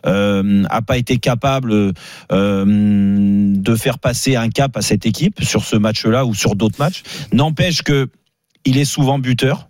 [0.06, 1.94] euh, a pas été capable
[2.32, 6.80] euh, de faire passer un cap à cette équipe sur ce match-là ou sur d'autres
[6.80, 7.04] matchs.
[7.32, 8.10] N'empêche que
[8.66, 9.70] il est souvent buteur.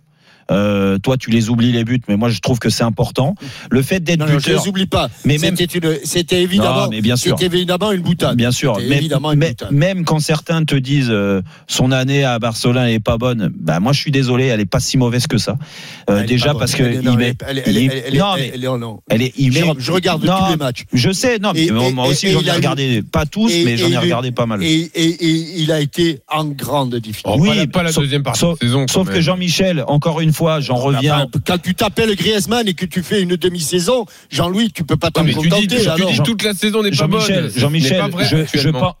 [0.50, 3.34] Euh, toi, tu les oublies les buts, mais moi, je trouve que c'est important.
[3.70, 4.62] Le fait d'être Non, non, je buteur.
[4.62, 5.08] les oublie pas.
[5.24, 7.38] Mais même- C'était une- c'était évidemment, Non, mais bien sûr.
[7.38, 8.36] c'était évidemment une boutade.
[8.36, 9.70] Bien sûr, même, évidemment une mais- boutade.
[9.72, 13.92] même quand certains te disent euh, son année à Barcelone n'est pas bonne, bah moi
[13.92, 15.56] je suis désolé, elle est pas si mauvaise que ça.
[16.10, 18.14] Euh, déjà parce que il non, met, elle est- elle est- il- elle est- elle
[18.14, 18.52] est- non mais
[19.08, 19.32] elle est-
[19.78, 20.84] je regarde Non, tous les matchs.
[20.92, 23.50] Je sais, non, mais Et- moi et- aussi et j'en ai eu- regardé pas tous,
[23.50, 24.62] Et- mais j'en ai regardé pas mal.
[24.62, 24.90] Et,
[25.62, 27.38] il a été en grande difficulté.
[27.40, 30.74] Oh, pas la- pas la sauf- deuxième partie sauf- que Jean-Michel, encore une fois, j'en
[30.74, 31.14] reviens.
[31.16, 35.10] Enfin, quand tu t'appelles Griezmann et que tu fais une demi-saison, Jean-Louis, tu peux pas
[35.10, 35.82] t'en Ouais, mais tu dis, contenter.
[35.96, 37.20] tu dis toute la saison n'est pas bonne.
[37.56, 38.04] Jean-Michel,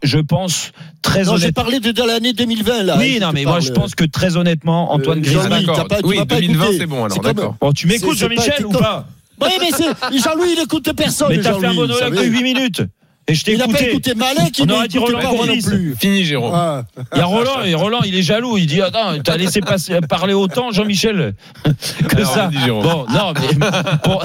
[0.02, 0.72] je, pense
[1.02, 1.62] très Non, j'ai honnêtement.
[1.62, 2.96] parlé de, de l'année 2020 là.
[2.98, 5.64] Oui, non, mais moi je pense que très honnêtement, Antoine euh, Griezmann.
[5.66, 6.78] Pas- tu Oui, m'as pas 2020, écouté.
[6.78, 7.56] c'est bon, alors, d'accord.
[7.60, 9.06] Bon, tu m'écoutes Jean-Michel ou pas
[9.42, 11.28] Oui, mais Jean-Louis, il écoute personne.
[11.30, 12.28] Mais t'as fait un monologue de savez.
[12.28, 12.82] 8 minutes.
[13.26, 13.90] Et je t'ai Il n'a pas écouté.
[13.90, 15.96] écouté Malin qui On ne aurait dit Roland pas non plus.
[15.98, 16.52] Fini, Jérôme.
[16.54, 16.84] Ah.
[17.14, 18.58] Il y a Roland et Roland, il est jaloux.
[18.58, 21.34] Il dit Attends, t'as laissé passer, parler autant, Jean-Michel,
[22.08, 22.50] que Alors, ça.
[22.64, 22.82] Jérôme.
[22.82, 23.68] Bon, non, mais
[24.02, 24.22] pour,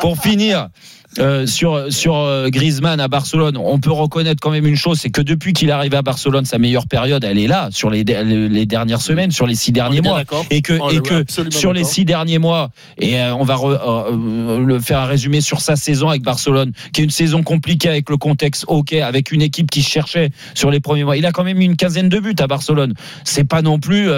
[0.00, 0.68] pour finir.
[1.18, 5.10] Euh, sur sur euh, Griezmann à Barcelone, on peut reconnaître quand même une chose, c'est
[5.10, 8.04] que depuis qu'il est arrivé à Barcelone, sa meilleure période, elle est là sur les,
[8.04, 11.72] les dernières semaines, sur les six On derniers mois, et que On et que sur
[11.72, 15.74] les six derniers mois, et euh, on va re- le faire un résumé sur sa
[15.76, 19.70] saison avec Barcelone, qui est une saison compliquée avec le contexte ok, avec une équipe
[19.70, 21.16] qui cherchait sur les premiers mois.
[21.16, 22.94] Il a quand même eu une quinzaine de buts à Barcelone.
[23.24, 24.08] C'est pas non plus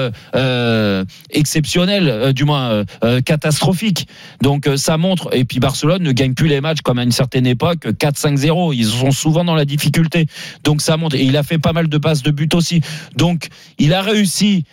[1.30, 2.84] exceptionnel, du moins
[3.24, 4.06] catastrophique.
[4.42, 5.30] Donc ça montre.
[5.32, 8.74] Et puis Barcelone ne gagne plus les matchs comme à une certaine époque 4-5-0.
[8.74, 10.26] Ils sont souvent dans la difficulté.
[10.64, 11.16] Donc ça montre.
[11.16, 12.80] Et il a fait pas mal de passes de but aussi.
[13.16, 14.64] Donc il a réussi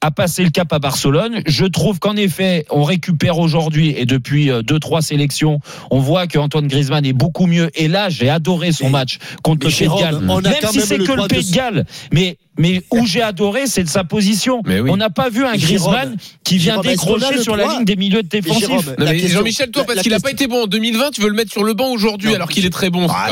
[0.00, 1.42] à passer le cap à Barcelone.
[1.46, 6.26] Je trouve qu'en effet, on récupère aujourd'hui et depuis euh, deux trois sélections, on voit
[6.26, 7.70] que Antoine Griezmann est beaucoup mieux.
[7.74, 10.20] Et là, j'ai adoré son Mais- match contre le Pays de Galles.
[10.28, 13.22] on a Même si c'est que le Pays de- de Galles, mais mais où j'ai
[13.22, 14.62] adoré, c'est de sa position.
[14.64, 14.88] Mais oui.
[14.92, 17.96] On n'a pas vu un Jérôme, Griezmann qui vient Jérôme, décrocher sur la ligne des
[17.96, 18.60] milieux défensifs.
[18.60, 21.10] Jérôme, Non, La mais question- Jean-Michel, toi, parce qu'il n'a pas été bon en 2020,
[21.10, 23.06] tu veux le mettre sur le banc aujourd'hui alors qu'il est très bon.
[23.10, 23.30] Ah.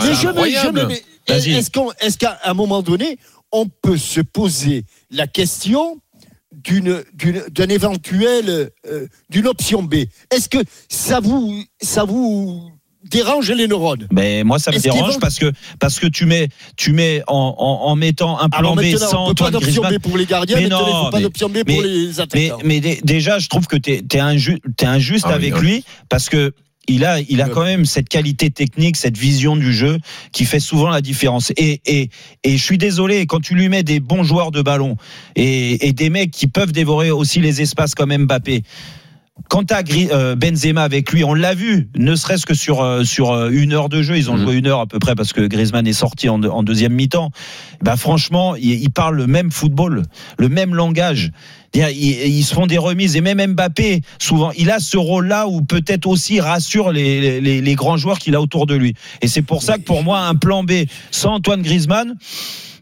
[1.29, 3.19] Est-ce qu'on- est-ce qu'à un moment donné,
[3.53, 5.99] on peut se poser la question
[6.65, 9.95] d'une d'une d'un éventuel euh, d'une option B
[10.31, 10.59] Est-ce que
[10.89, 12.71] ça vous ça vous
[13.11, 14.07] dérange les neurones?
[14.13, 15.51] Mais moi, ça me Est-ce dérange vont- parce que
[15.81, 19.07] parce que tu mets tu mets en, en, en mettant un plan Alors B sans
[19.07, 19.97] on peut pas Antoine d'option Griezmann.
[19.99, 22.07] B pour les gardiens, Mais il non, faut pas mais- d'option B mais- pour les
[22.09, 22.59] Mais, attaquants.
[22.65, 25.61] mais dé- déjà, je trouve que tu es, injuste, t'es injuste Ah oui, avec oui.
[25.61, 26.53] lui parce que
[26.89, 29.99] il a, il a quand même cette qualité technique, cette vision du jeu
[30.33, 31.53] qui fait souvent la différence.
[31.57, 32.11] Et, et,
[32.43, 34.97] et je suis désolé, quand tu lui mets des bons joueurs de ballon
[35.37, 38.62] et, et des mecs qui peuvent dévorer aussi les espaces comme Mbappé,
[39.49, 39.82] Quant à
[40.12, 43.72] euh, Benzema avec lui, on l'a vu, ne serait-ce que sur euh, sur euh, une
[43.72, 44.43] heure de jeu, ils ont Mhm.
[44.45, 46.93] joué une heure à peu près parce que Griezmann est sorti en, deux- en deuxième
[46.95, 47.30] mi-temps.
[47.82, 50.03] Bah franchement, ils, ils parlent le même football,
[50.38, 51.32] le même langage.
[51.74, 55.62] Ils, ils se font des remises et même Mbappé, souvent, il a ce rôle-là où
[55.62, 58.95] peut-être aussi rassure les, les, les grands joueurs qu'il a autour de lui.
[59.22, 60.72] Et c'est pour ça que pour moi, un plan B
[61.11, 62.16] sans Antoine Griezmann,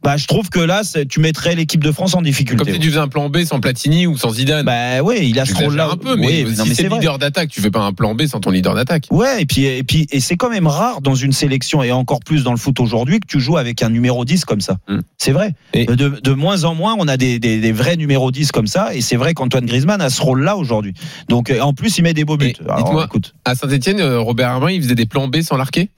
[0.03, 2.72] bah je trouve que là, tu mettrais l'équipe de France en Comme difficulté.
[2.72, 4.64] si tu faisais un plan B sans Platini ou sans Zidane.
[4.64, 7.18] Bah oui, il a ce rôle-là un peu, mais, si non, mais c'est c'est leader
[7.18, 9.07] d'attaque, tu fais pas un plan B sans ton leader d'attaque.
[9.11, 12.20] Ouais, et puis et puis et c'est quand même rare dans une sélection et encore
[12.20, 14.78] plus dans le foot aujourd'hui que tu joues avec un numéro 10 comme ça.
[14.88, 14.98] Mm.
[15.18, 15.55] C'est vrai.
[15.74, 18.66] Et- De, de moins en moins, on a des, des, des vrais numéros 10 comme
[18.66, 20.94] ça et c'est vrai qu'Antoine Griezmann a ce rôle-là aujourd'hui.
[21.28, 22.55] Donc euh, en plus, il met des beaux buts.
[22.68, 25.90] Alors, écoute, À Saint-Etienne, Robert Armin, il faisait des plans B sans l'arquer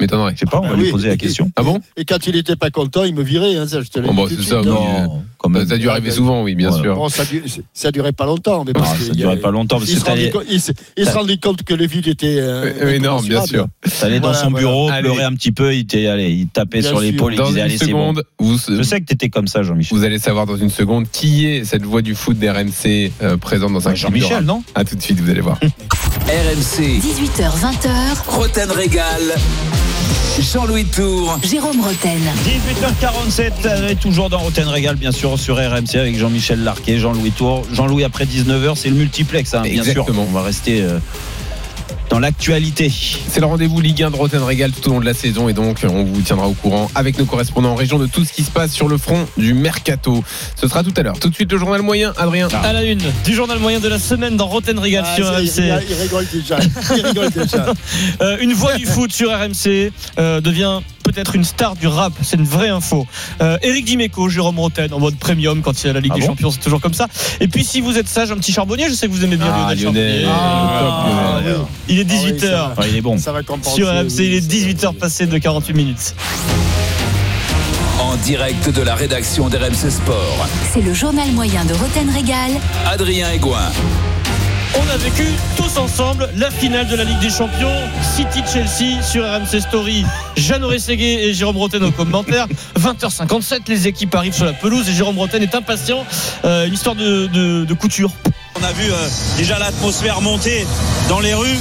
[0.00, 0.32] M'étonnerait.
[0.34, 0.90] je sais pas, on va Ah lui oui.
[0.90, 1.50] poser la question.
[1.56, 3.56] Ah bon Et quand il était pas content, il me virait.
[3.56, 4.66] Hein, ça, je te l'ai Bon, bah, c'est ça, oui.
[4.66, 5.66] Non, quand même.
[5.66, 6.94] Ça a dû arriver souvent, oui, bien sûr.
[6.96, 7.42] Bon, ça, du-
[7.72, 10.04] ça durait pas longtemps, mais parce Ah, ça durait pas longtemps parce Il que se,
[10.06, 13.68] rendait il se- il se rendait compte que le vide était euh, énorme, bien sûr.
[14.00, 16.88] t'allais dans Voilà, son bureau, pleurer un petit peu, il, était, allez, il tapait Bien
[16.90, 18.12] sur l'épaule, il Dans disait une allez c'est bon.
[18.40, 19.96] Je sais que t'étais comme ça, Jean-Michel.
[19.96, 23.72] vous allez savoir dans une seconde qui est cette voix du foot d'RMC euh, présente
[23.72, 25.58] dans un Jean-Michel, non À tout de suite, vous allez voir.
[26.28, 29.22] RMC, 18h, 20h, Roten Régal.
[30.40, 31.38] Jean-Louis Tour.
[31.42, 32.20] Jérôme Roten.
[32.44, 37.32] 18h47, elle est toujours dans Roten Régal, bien sûr, sur RMC avec Jean-Michel Larquet, Jean-Louis
[37.32, 37.62] Tour.
[37.72, 40.06] Jean-Louis, après 19h, c'est le multiplex, hein, bien sûr.
[40.08, 40.98] On va rester euh,
[42.10, 42.90] dans l'actualité.
[43.28, 45.52] C'est le rendez-vous Ligue 1 de Rotten Régal tout au long de la saison et
[45.52, 48.42] donc on vous tiendra au courant avec nos correspondants en région de tout ce qui
[48.44, 50.22] se passe sur le front du mercato.
[50.54, 51.18] Ce sera tout à l'heure.
[51.18, 52.48] Tout de suite le journal moyen, Adrien.
[52.62, 55.84] À la une du journal moyen de la semaine dans Roten Regal Ah, sur RMC.
[55.88, 56.58] il rigole déjà.
[56.96, 57.66] Il rigole déjà.
[58.20, 62.36] Euh, une voix du foot sur RMC euh, devient peut-être une star du rap, c'est
[62.36, 63.06] une vraie info.
[63.40, 66.18] Euh, Eric Dimeco, Jérôme Roten en mode premium quand il y a la Ligue Ah
[66.18, 67.06] des bon Champions, c'est toujours comme ça.
[67.40, 69.46] Et puis si vous êtes sage, un petit charbonnier, je sais que vous aimez bien
[69.52, 70.24] Ah, Lionel Lionel.
[70.24, 70.34] Charbonnier.
[70.36, 71.66] Ah, oui.
[71.88, 72.40] Il est Ah oui, 18h.
[72.50, 73.18] ça Ouais, il est bon.
[73.18, 76.14] Ça va sur RMC, il est oui, 18h passé de 48 minutes.
[78.00, 80.46] En direct de la rédaction d'RMC Sport.
[80.72, 82.50] C'est le journal moyen de Roten Régal.
[82.86, 83.70] Adrien Egoin.
[84.74, 85.24] On a vécu
[85.56, 87.72] tous ensemble la finale de la Ligue des Champions,
[88.16, 90.04] City-Chelsea sur RMC Story.
[90.36, 92.46] Jeanne Ségué et Jérôme Roten au commentaire.
[92.78, 96.04] 20h57, les équipes arrivent sur la pelouse et Jérôme Roten est impatient.
[96.44, 98.10] Euh, une histoire de, de- de couture.
[98.60, 98.94] On a vu euh,
[99.36, 100.66] déjà l'atmosphère monter
[101.08, 101.58] dans les rues,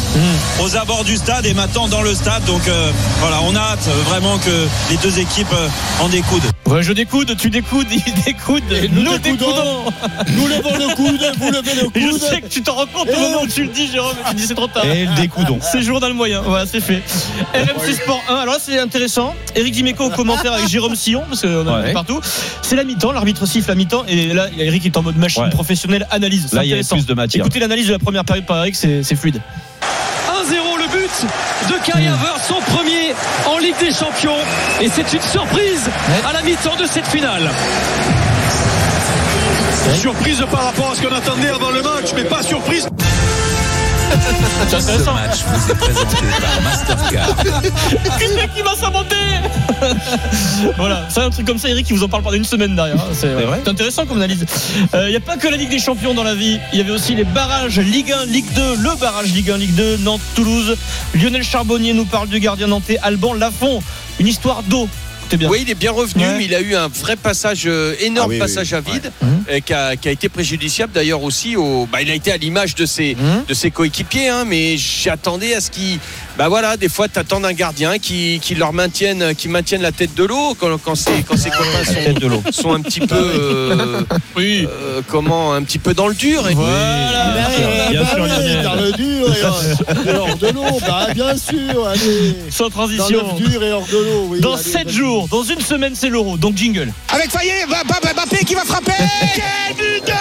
[0.63, 2.43] aux abords du stade et maintenant dans le stade.
[2.45, 5.53] Donc euh, voilà, on a hâte vraiment que les deux équipes
[6.01, 6.47] en découdent.
[6.67, 9.45] Ouais, je découde, tu découdes, il découde, nous nous découdons.
[9.45, 9.93] découdons.
[10.35, 12.19] Nous levons le coude, vous levez le Et je coude.
[12.19, 14.35] sais que tu t'en rends compte au moment où tu le dis, Jérôme, et tu
[14.35, 14.83] dis c'est trop tard.
[14.83, 15.59] Et le découdon.
[15.61, 17.03] C'est jour dans le moyen, voilà, c'est fait.
[17.53, 19.35] RMC Sport 1, alors là c'est intéressant.
[19.55, 21.93] Eric Dimeco au commentaire avec Jérôme Sillon, parce qu'on a Ouais.
[21.93, 22.19] partout.
[22.63, 25.49] C'est la mi-temps, l'arbitre siffle la mi-temps, et là Eric est en mode machine Ouais.
[25.51, 26.51] professionnelle, analyse.
[26.51, 27.45] Là, il y a plus de matière.
[27.45, 29.39] Écoutez l'analyse de la première période par Eric, c'est fluide.
[30.27, 31.25] 1-0 le but
[31.69, 33.13] de Kai Havertz, son premier
[33.45, 34.37] en Ligue des Champions.
[34.81, 35.89] Et c'est une surprise
[36.27, 37.49] à la mi-temps de cette finale.
[39.95, 42.87] Surprise par rapport à ce qu'on attendait avant le match, mais pas surprise.
[44.67, 45.13] C'est Ce intéressant.
[45.13, 47.35] match vous est présenté par Mastercard.
[48.19, 48.75] C'est qui va
[50.77, 52.95] Voilà, c'est un truc comme ça, Eric, qui vous en parle pendant une semaine derrière.
[52.95, 53.13] hein.
[53.63, 54.45] C'est intéressant comme analyse.
[54.93, 56.91] Il n'y a pas que la Ligue des Champions dans la vie, il y avait
[56.91, 60.77] aussi les barrages Ligue 1, Ligue 2, le barrage Ligue 1, Ligue 2, Nantes-Toulouse.
[61.13, 63.81] Lionel Charbonnier nous parle du gardien nantais Alban Lafont.
[64.19, 64.87] Une histoire d'eau.
[65.25, 65.49] Écoutez bien.
[65.49, 66.37] Oui, il est bien revenu, Ouais.
[66.37, 69.11] mais il a eu un vrai passage, euh, énorme Ah oui, passage oui, à vide,
[69.49, 71.55] euh, qui, a, qui a été préjudiciable d'ailleurs aussi.
[71.55, 73.45] Au, bah, il a été à l'image de ses, Mhm.
[73.47, 75.97] de ses coéquipiers, hein, mais j'attendais à ce qu'il.
[76.37, 79.91] Bah voilà, des fois, tu attends un gardien qui, qui leur maintienne, qui maintienne la
[79.93, 82.43] tête de l'eau quand, quand, ses, quand ses copains sont, Tête de l'eau.
[82.51, 83.15] sont un petit peu.
[83.15, 84.01] euh,
[84.35, 84.67] Oui.
[84.69, 86.47] euh, comment Un petit peu dans le dur.
[86.49, 87.33] Et Voilà.
[87.89, 88.63] Bien Bah sûr, Lionel.
[88.63, 92.35] dans le dur et hors- de l'eau, bah bien sûr, allez.
[92.51, 93.35] Sans Dans transition.
[93.39, 94.39] le dur et hors de l'eau, oui.
[94.41, 94.95] Dans allez, 7 vas-y.
[95.15, 96.37] Jours, dans une semaine, c'est l'euro.
[96.37, 96.91] Donc jingle.
[97.13, 98.91] Avec Fayet, Mbappé qui va frapper
[99.35, 100.11] Quel but de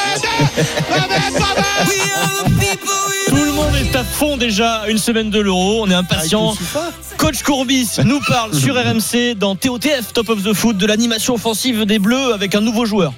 [3.29, 5.83] Tout le monde est à fond déjà une semaine de l'euro.
[5.85, 6.53] On est impatient.
[6.55, 6.93] Soufa.
[7.17, 11.85] Coach Courbis nous parle sur RMC dans TOTF Top of the Foot de l'animation offensive
[11.85, 13.13] des Bleus avec un nouveau joueur.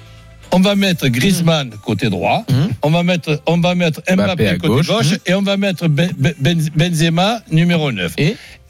[0.53, 2.69] On va mettre Griezmann côté droit, Mhm.
[2.83, 4.87] on va mettre, on va mettre Mbappé, côté gauche.
[4.87, 8.13] gauche, et on va mettre Ben- Ben- Benzema numéro 9.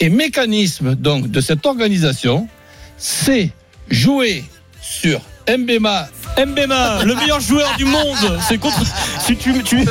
[0.01, 2.49] Et mécanisme donc de cette organisation,
[2.97, 3.51] c'est
[3.91, 4.45] jouer
[4.81, 6.09] sur Mbema.
[6.39, 8.17] Mbema, le meilleur joueur du monde.
[8.47, 8.83] C'est contre.
[9.27, 9.85] Tu, tu, tu,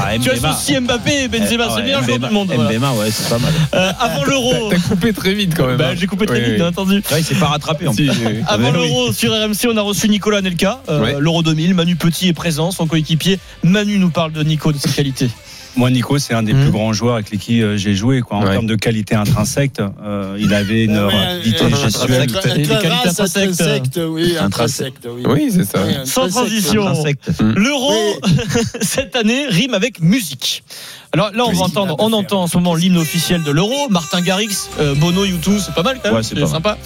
[0.00, 0.50] Ah, tu Mbema.
[0.50, 2.52] associes Mbappé et Benzema, Eh, c'est le meilleur joueur Mbema- du monde.
[2.54, 2.70] voilà.
[2.70, 3.52] Mbema, ouais, c'est pas mal.
[3.74, 4.68] Euh, avant l'euro.
[4.70, 5.76] T'as coupé très vite quand même.
[5.76, 5.94] Bah, hein.
[5.98, 6.56] J'ai coupé très Oui, vite, oui.
[6.58, 7.02] bien entendu.
[7.10, 8.42] Ouais, il s'est pas rattrapé en Si, plus.
[8.46, 8.74] Avant oui.
[8.74, 11.16] l'euro sur RMC, on a reçu Nicolas Nelka, euh, Ouais.
[11.18, 11.74] l'Euro 2000.
[11.74, 13.40] Manu Petit est présent, son coéquipier.
[13.64, 15.30] Manu nous parle de Nico, de ses qualités.
[15.78, 16.62] Moi, Nico, c'est un des Mhm.
[16.62, 18.20] plus grands joueurs avec lesquels euh, j'ai joué.
[18.20, 18.38] Quoi.
[18.38, 18.50] En Ouais.
[18.50, 22.22] termes de qualité intrinsèque, euh, il avait une Ouais, rapidité euh, gestuelle.
[22.22, 24.40] intrinsèques, oui, Intrinsèques.
[24.40, 25.22] intrinsèques, oui.
[25.24, 25.84] Oui, c'est ça.
[25.86, 26.84] Oui, Sans transition.
[26.84, 27.18] Intrinsèque.
[27.54, 27.92] L'euro,
[28.80, 30.64] cette année, rime avec musique.
[31.12, 33.88] Alors là, on va entendre, on entend en ce moment l'hymne officiel de l'euro.
[33.88, 36.16] Martin Garrix, euh, Bono, YouTube, c'est pas mal quand même.
[36.16, 36.48] Ouais, c'est mal.
[36.48, 36.76] sympa.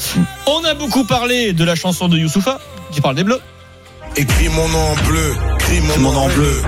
[0.46, 2.60] On a beaucoup parlé de la chanson de Youssoufa,
[2.92, 3.40] qui parle des Bleus.
[4.16, 6.34] Écris mon nom en bleu, écris mon, nom en bleu.
[6.36, 6.62] Bleu,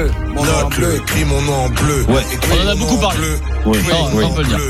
[0.00, 0.96] mon nom en Note-le, bleu.
[0.96, 2.04] écris mon nom en bleu.
[2.08, 2.22] Ouais.
[2.32, 3.18] Écris On en a beaucoup parlé.
[3.18, 3.38] bleu.
[3.66, 3.78] Oui.
[3.88, 4.56] Non, Oui, on peut le dire.
[4.56, 4.68] bleu.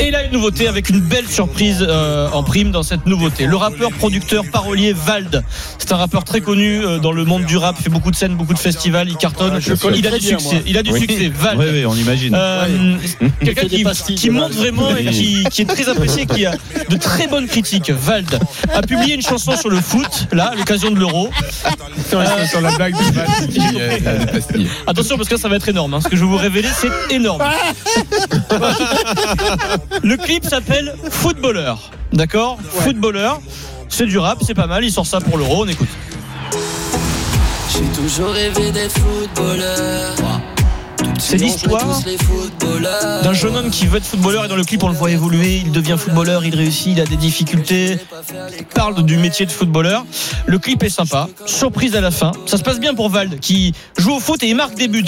[0.00, 3.46] Et là, une nouveauté avec une belle surprise euh, en prime dans cette nouveauté.
[3.46, 5.44] Le rappeur, producteur, parolier Vald.
[5.78, 7.76] C'est un rappeur très connu euh, dans le monde du rap.
[7.78, 9.08] Il fait beaucoup de scènes, beaucoup de festivals.
[9.08, 9.60] Il cartonne.
[9.80, 10.54] connais il a du succès.
[10.56, 10.62] moi.
[10.66, 11.00] Il a du Oui.
[11.00, 11.30] succès.
[11.34, 11.60] Vald.
[11.60, 12.34] Oui, oui, on imagine.
[12.34, 12.96] Euh,
[13.44, 14.54] Quelqu'un qui, monte Vald.
[14.54, 16.52] vraiment et qui, qui est très apprécié, qui a
[16.90, 17.90] de très bonnes critiques.
[17.90, 18.38] Vald
[18.74, 21.30] a publié une chanson sur le foot, là, à l'occasion de l'Euro.
[22.08, 25.94] Sur la- sur la blague de Val, Attention parce que ça va être énorme.
[25.94, 26.00] hein.
[26.02, 27.42] Ce que je vais vous révéler, c'est énorme.
[30.02, 31.74] Le clip s'appelle Footballer.
[32.12, 33.30] D'accord Footballer.
[33.88, 34.84] C'est du rap, c'est pas mal.
[34.84, 35.64] Il sort ça pour l'Euro.
[35.64, 35.88] On écoute.
[37.72, 40.14] J'ai toujours rêvé d'être footballeur.
[41.26, 42.02] C'est l'histoire
[43.22, 45.56] d'un jeune homme qui veut être footballeur et dans le clip on le voit évoluer,
[45.56, 47.96] il devient footballeur, il réussit, il a des difficultés,
[48.58, 50.04] il parle du métier de footballeur.
[50.44, 52.32] Le clip est sympa, surprise à la fin.
[52.44, 55.04] Ça se passe bien pour Vald qui joue au foot et il marque des buts.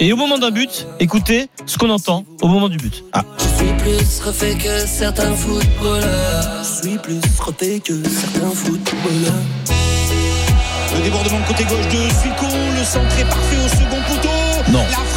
[0.00, 3.04] Et au moment d'un but, écoutez ce qu'on entend au moment du but.
[3.12, 3.22] Ah.
[3.38, 6.64] Je suis plus refait que certains footballeurs.
[6.64, 9.42] Je suis plus refait que certains footballeurs.
[10.96, 12.46] Le débordement côté gauche de Suico,
[12.76, 14.72] le centre est parfait au second poteau.
[14.72, 14.84] Non.
[14.90, 15.11] La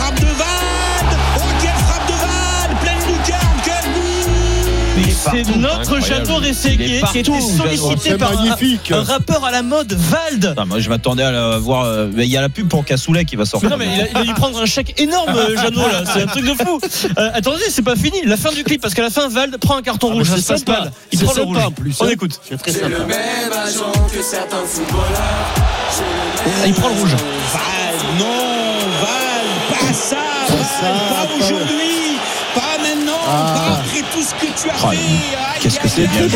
[5.32, 8.92] C'est notre Jeannot Rességuier qui était sollicité par un, magnifique.
[8.92, 10.50] un rappeur à la mode, Vald.
[10.50, 11.84] Putain, moi, je m'attendais à la voir.
[11.86, 13.70] euh, mais Il y a la pub pour Cassoulet qui va Mais sortir.
[13.70, 16.22] non mais il a, il a dû prendre un chèque énorme euh, Jeannot là, c'est
[16.24, 16.80] un truc de fou.
[17.18, 19.78] Euh, attendez, c'est pas fini, la fin du clip parce qu'à la fin Vald prend
[19.78, 20.92] un carton rouge, ça c'est se passe mal.
[21.12, 21.58] Il prend le rouge.
[21.66, 22.10] en plus, On hein.
[22.12, 22.40] écoute.
[22.66, 25.56] C'est le même agent que certains footballeurs.
[26.64, 27.12] Ah, il prend le rouge.
[27.12, 28.26] Val, non,
[29.02, 31.95] Val, pas ça, pas aujourd'hui, pas
[33.26, 34.88] pas après tout ce que tu as fait.
[34.88, 34.98] Aïe,
[35.62, 36.28] Qu'est-ce que c'est bien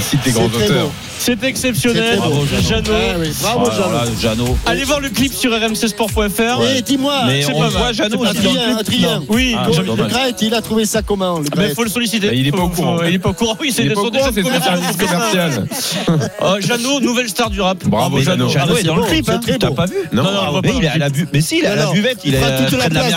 [0.00, 0.88] cite des grands auteurs.
[1.18, 2.18] C'est exceptionnel.
[2.18, 2.44] Beau.
[2.68, 2.90] Jeannot.
[2.92, 4.20] Ah oui, bravo, Oh, Jeannot.
[4.20, 4.58] Jeannot.
[4.66, 6.62] Allez voir le clip sur rmcsport.fr.
[6.76, 7.92] Et dis-moi, Mais c'est on pas voit.
[7.92, 8.76] Jeannot Adrien.
[8.76, 9.22] Adrien.
[9.28, 12.26] Oui, Ah, le- Gret, il a trouvé ça comment le Ah Gret faut le solliciter.
[12.26, 12.98] Bah, il est pas au courant.
[13.06, 13.56] Il est pas au courant.
[13.60, 15.66] Oui, c'est courant, déjà commercial.
[16.40, 17.84] Oh, Jeannot, nouvelle star du rap.
[17.86, 18.48] Bravo, Mais Jeannot.
[18.48, 19.24] Jeannot est dans le clip.
[19.24, 19.56] c'est hein.
[19.60, 22.18] T'as pas vu Non, Non, Mais il la Mais si, il est à la buvette,
[22.24, 23.14] il est prend toute la place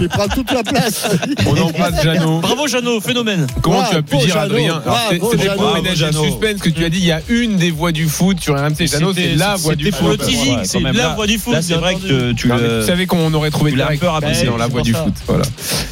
[0.00, 1.06] il prend toute la place.
[1.46, 2.40] On embrasse Jeannot.
[2.40, 3.46] Bravo Jeannot, phénomène.
[3.62, 4.40] Comment Bravo, tu as pu dire Jeannot.
[4.44, 6.98] Adrien Bravo, C'était pour ménager le suspense que tu as dit.
[6.98, 8.86] Il y a une des voix du foot sur RMC.
[8.86, 10.26] Jeannot, c'est la voix du C'était pour le foot.
[10.26, 11.54] teasing, c'est la voix du foot.
[11.60, 12.82] C'est vrai que tu le.
[12.82, 14.04] savais qu'on aurait trouvé l'as direct.
[14.46, 15.14] dans la voix du foot.
[15.26, 15.44] Voilà.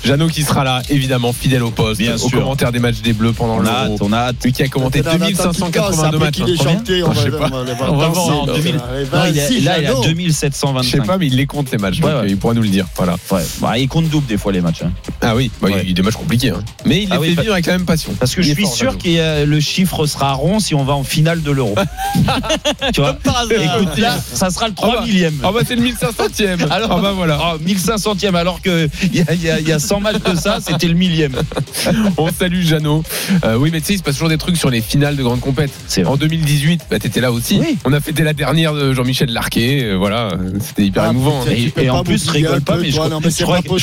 [0.05, 2.31] Jeannot qui sera là, évidemment, fidèle au poste, Bien au sûr.
[2.41, 3.99] commentaire des matchs des Bleus pendant hâte, l'Euro.
[4.01, 4.37] on a hâte.
[4.45, 6.39] Lui qui a commenté Attends, attends, 2582 après matchs.
[6.41, 6.57] ait hein.
[6.77, 8.53] chanté, on va- voir en là.
[8.55, 8.75] 2000.
[8.91, 10.03] Allez, Non, il est- il a Jeannot.
[10.03, 11.07] Je sais 2725.
[11.07, 12.01] pas, mais il les compte les matchs.
[12.01, 12.11] Ouais.
[12.29, 12.87] Il pourra nous le dire.
[12.97, 13.17] Voilà.
[13.31, 13.43] Ouais.
[13.61, 14.83] Bah, il compte double des fois les matchs.
[15.21, 16.53] Ah oui, il y a des matchs compliqués.
[16.63, 16.83] Hein.
[16.87, 18.13] Mais il les Ah oui, fait vivre avec la même passion.
[18.19, 20.95] Parce que Il je suis fort, sûr que le chiffre sera rond si on va
[20.95, 21.75] en finale de l'euro.
[22.93, 23.77] tu vois Par hasard.
[23.79, 25.07] Écoute, là, ça sera le 3 Ah bah.
[25.07, 25.35] millième.
[25.43, 26.67] Ah bah c'est le 1500ème.
[26.71, 27.39] Alors, ah bah voilà.
[27.55, 30.59] Oh, 1500ème, alors qu'il y a, il y, a, y a 100 matchs de ça,
[30.61, 31.35] c'était le millième.
[32.17, 33.03] On salue Jeannot.
[33.45, 35.23] Euh, oui, mais tu sais, il se passe toujours des trucs sur les finales de
[35.23, 35.73] grandes compètes.
[35.87, 36.13] C'est vrai.
[36.13, 37.59] En 2018, bah, t'étais là aussi.
[37.61, 37.79] Oui.
[37.85, 39.83] On a fêté la dernière de Jean-Michel Larquet.
[39.85, 40.29] euh, voilà,
[40.61, 41.45] c'était hyper Ah, émouvant.
[41.45, 43.79] putain, Et, en plus, rigole pas, mais je, crois- que-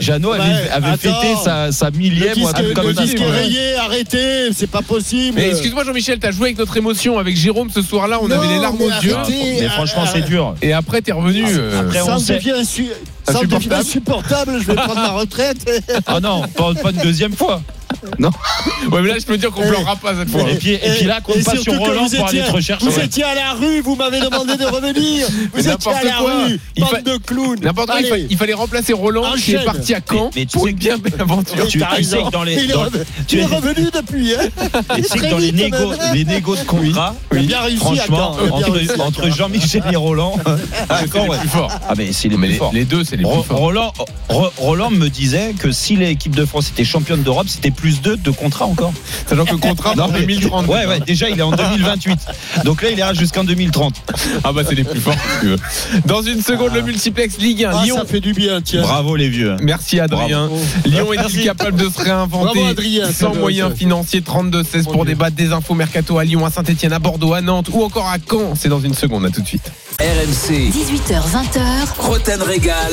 [0.00, 3.02] Jeannot, avait, fêté sa, sa millième ou un truc comme ça.
[3.82, 5.36] arrêtez, c'est pas possible.
[5.36, 8.58] Mais excuse-moi Jean-Michel, t'as joué avec notre émotion avec Jérôme ce soir-là, on avait les
[8.60, 9.16] larmes aux yeux.
[9.60, 10.54] Mais franchement, c'est dur.
[10.62, 11.44] Et après t'es revenu.
[11.46, 12.34] euh, Après, ça on me sait.
[12.36, 12.88] devient insu-
[13.24, 13.74] ça me devient Insupportable.
[13.74, 15.58] insupportable, je vais prendre ma retraite.
[16.06, 17.62] Ah non, pas, pas une deuxième fois.
[18.92, 19.68] Ouais, mais là je peux dire qu'on Eh.
[19.68, 20.42] pleurera pas cette fois.
[20.50, 22.86] Et puis, et puis là, compte Et pas sur que Roland pour aller te rechercher.
[22.88, 25.26] Vous étiez à la rue, vous m'avez demandé de revenir.
[25.54, 26.44] Mais Vous étiez à la quoi.
[26.46, 27.60] rue, Il bande fa- de clowns.
[27.62, 28.26] N'importe quoi, il, fa- Allez.
[28.30, 30.96] il fallait remplacer Roland qui est parti à Caen Mais- mais tu pour une bien
[30.98, 31.66] belle aventure.
[31.68, 32.86] Tu- sais que dans les- dans-
[33.26, 34.34] tu es- revenu depuis.
[34.34, 34.48] Hein.
[34.96, 36.14] Et tu sais que dans les, vite, quand négo, même.
[36.14, 37.14] les négos de contrat,
[37.78, 38.36] franchement,
[39.00, 39.28] entre.
[39.30, 40.36] Jean-Michel et Roland,
[40.88, 41.72] à C'est Caen, plus forts.
[41.88, 42.72] Ah, mais c'est les plus les, forts.
[42.72, 43.58] les deux, c'est les plus forts.
[43.58, 43.92] Roland,
[44.28, 48.16] Ro- Roland me disait que si l'équipe de France était championne d'Europe, c'était plus 2
[48.16, 48.92] de contrat encore.
[49.26, 50.66] Sachant que le contrat en mais- 2030.
[50.66, 52.18] Ouais, ouais, déjà il est en 2028.
[52.64, 53.94] Donc là, il ira jusqu'en 2030.
[54.44, 55.56] Ah bah c'est les plus forts si tu veux.
[56.06, 57.70] Dans une seconde, le multiplex Ligue 1.
[57.74, 57.96] Ah, Lyon.
[57.98, 58.82] ça fait du bien, tiens.
[58.82, 59.56] Bravo les vieux.
[59.62, 60.48] Merci Adrien.
[60.84, 64.20] Lyon est-il capable de se réinventer Bravo, Adrien, sans moyens financiers?
[64.20, 67.82] 32-16 pour débattre des infos mercato à Lyon, à Saint-Etienne, à Bordeaux, à Nantes ou
[67.82, 68.54] encore à Caen.
[68.56, 69.70] C'est dans une seconde, à tout de suite.
[70.00, 72.92] RMC, 18h20h, Roten Régal.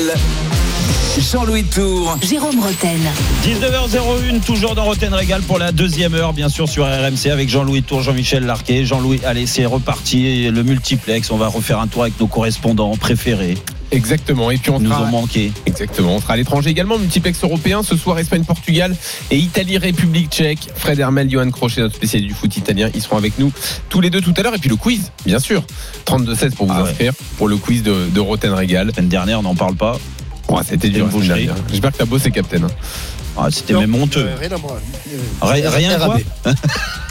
[1.32, 2.16] Jean-Louis Tour.
[2.22, 2.98] Jérôme Roten.
[3.44, 7.82] 19h01, toujours dans Roten Régal pour la deuxième heure, bien sûr, sur RMC avec Jean-Louis
[7.82, 8.84] Tour, Jean-Michel Larquet.
[8.84, 10.48] Jean-Louis, allez, c'est reparti.
[10.50, 13.56] Le multiplex, on va refaire un tour avec nos correspondants préférés.
[13.92, 14.50] Exactement.
[14.50, 15.52] Et puis on Ils nous sera ont manqué.
[15.64, 16.16] Exactement.
[16.16, 17.82] On sera à l'étranger également, multiplex européen.
[17.82, 18.94] Ce soir, Espagne-Portugal
[19.30, 20.68] et Italie-République tchèque.
[20.76, 23.52] Fred Hermel, Johan Crochet, notre spécialiste du foot italien, ils seront avec nous
[23.88, 24.54] tous les deux tout à l'heure.
[24.54, 25.62] Et puis le quiz, bien sûr.
[26.06, 26.90] 32-16 pour vous Ah ouais.
[26.90, 28.88] inscrire pour le quiz de, de Roten Régal.
[28.88, 29.98] La semaine dernière, on n'en parle pas.
[30.48, 31.08] Ouais, C'était dur.
[31.70, 32.62] J'espère que t'as bossé, Captain.
[32.64, 32.68] hein.
[33.38, 34.20] Ah, C'était même honteux.
[34.26, 34.74] euh, Rien à voir.
[35.42, 35.98] Rien, rien.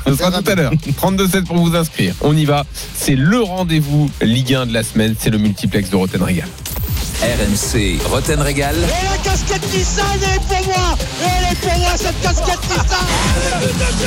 [0.08, 0.72] Ce sera tout à l'heure.
[1.02, 2.14] 32-16 pour vous inscrire.
[2.22, 2.66] On y va.
[2.96, 5.16] C'est le rendez-vous Ligue 1 de la semaine.
[5.20, 6.48] C'est le multiplex de Roten Régal.
[7.22, 8.76] RMC, Roten Régal.
[8.76, 14.06] Et la casquette Nissan elle est pour moi Elle est pour moi cette casquette Nissan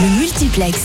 [0.00, 0.78] Le multiplex.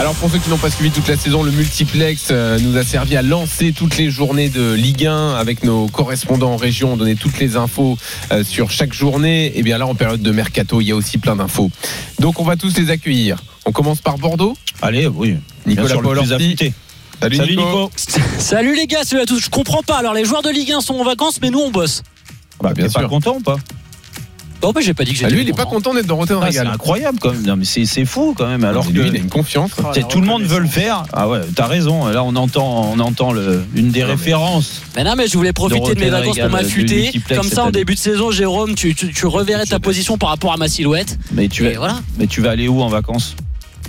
[0.00, 2.82] Alors pour ceux qui n'ont pas suivi toute la saison, le multiplex euh, nous a
[2.82, 6.96] servi à lancer toutes les journées de Ligue 1 avec nos correspondants en région, on
[6.96, 7.96] donnait toutes les infos
[8.32, 9.56] euh, sur chaque journée.
[9.56, 11.70] Et bien là en période de mercato, il y a aussi plein d'infos.
[12.18, 13.42] Donc on va tous les accueillir.
[13.64, 14.56] On commence par Bordeaux.
[14.82, 15.36] Allez, oui.
[15.66, 16.72] Nicolas sûr, affûté.
[17.20, 17.62] Salut, Salut Nico.
[17.62, 17.90] Nico.
[18.38, 19.40] Salut les gars, salut à tous.
[19.40, 19.98] Je comprends pas.
[19.98, 22.02] Alors les joueurs de Ligue 1 sont en vacances, mais nous on bosse.
[22.60, 23.08] Bah, bien T'es pas sûr.
[23.08, 23.56] content ou pas?
[24.60, 25.34] Bon, bah, j'ai pas dit que Ah, j'étais.
[25.36, 27.42] lui il est pas content d'être dans Rotten Ah, C'est incroyable quand même.
[27.46, 28.64] Non, mais c'est c'est fou quand même.
[28.64, 29.70] Alors Alors que lui il a une confiance.
[29.94, 31.04] c'est- tout le monde veut le faire.
[31.12, 32.06] Ah ouais, t'as raison.
[32.08, 34.82] Là, on entend, on entend le, une des Non, références.
[34.96, 37.12] Mais non, mais je voulais profiter de mes vacances pour Régal, du m'affûter.
[37.34, 40.52] Comme ça, en début de saison, Jérôme, tu, tu, tu reverrais ta position par rapport
[40.52, 41.18] à ma silhouette.
[41.32, 42.00] Mais tu vas, voilà.
[42.18, 43.36] mais tu vas aller où en vacances,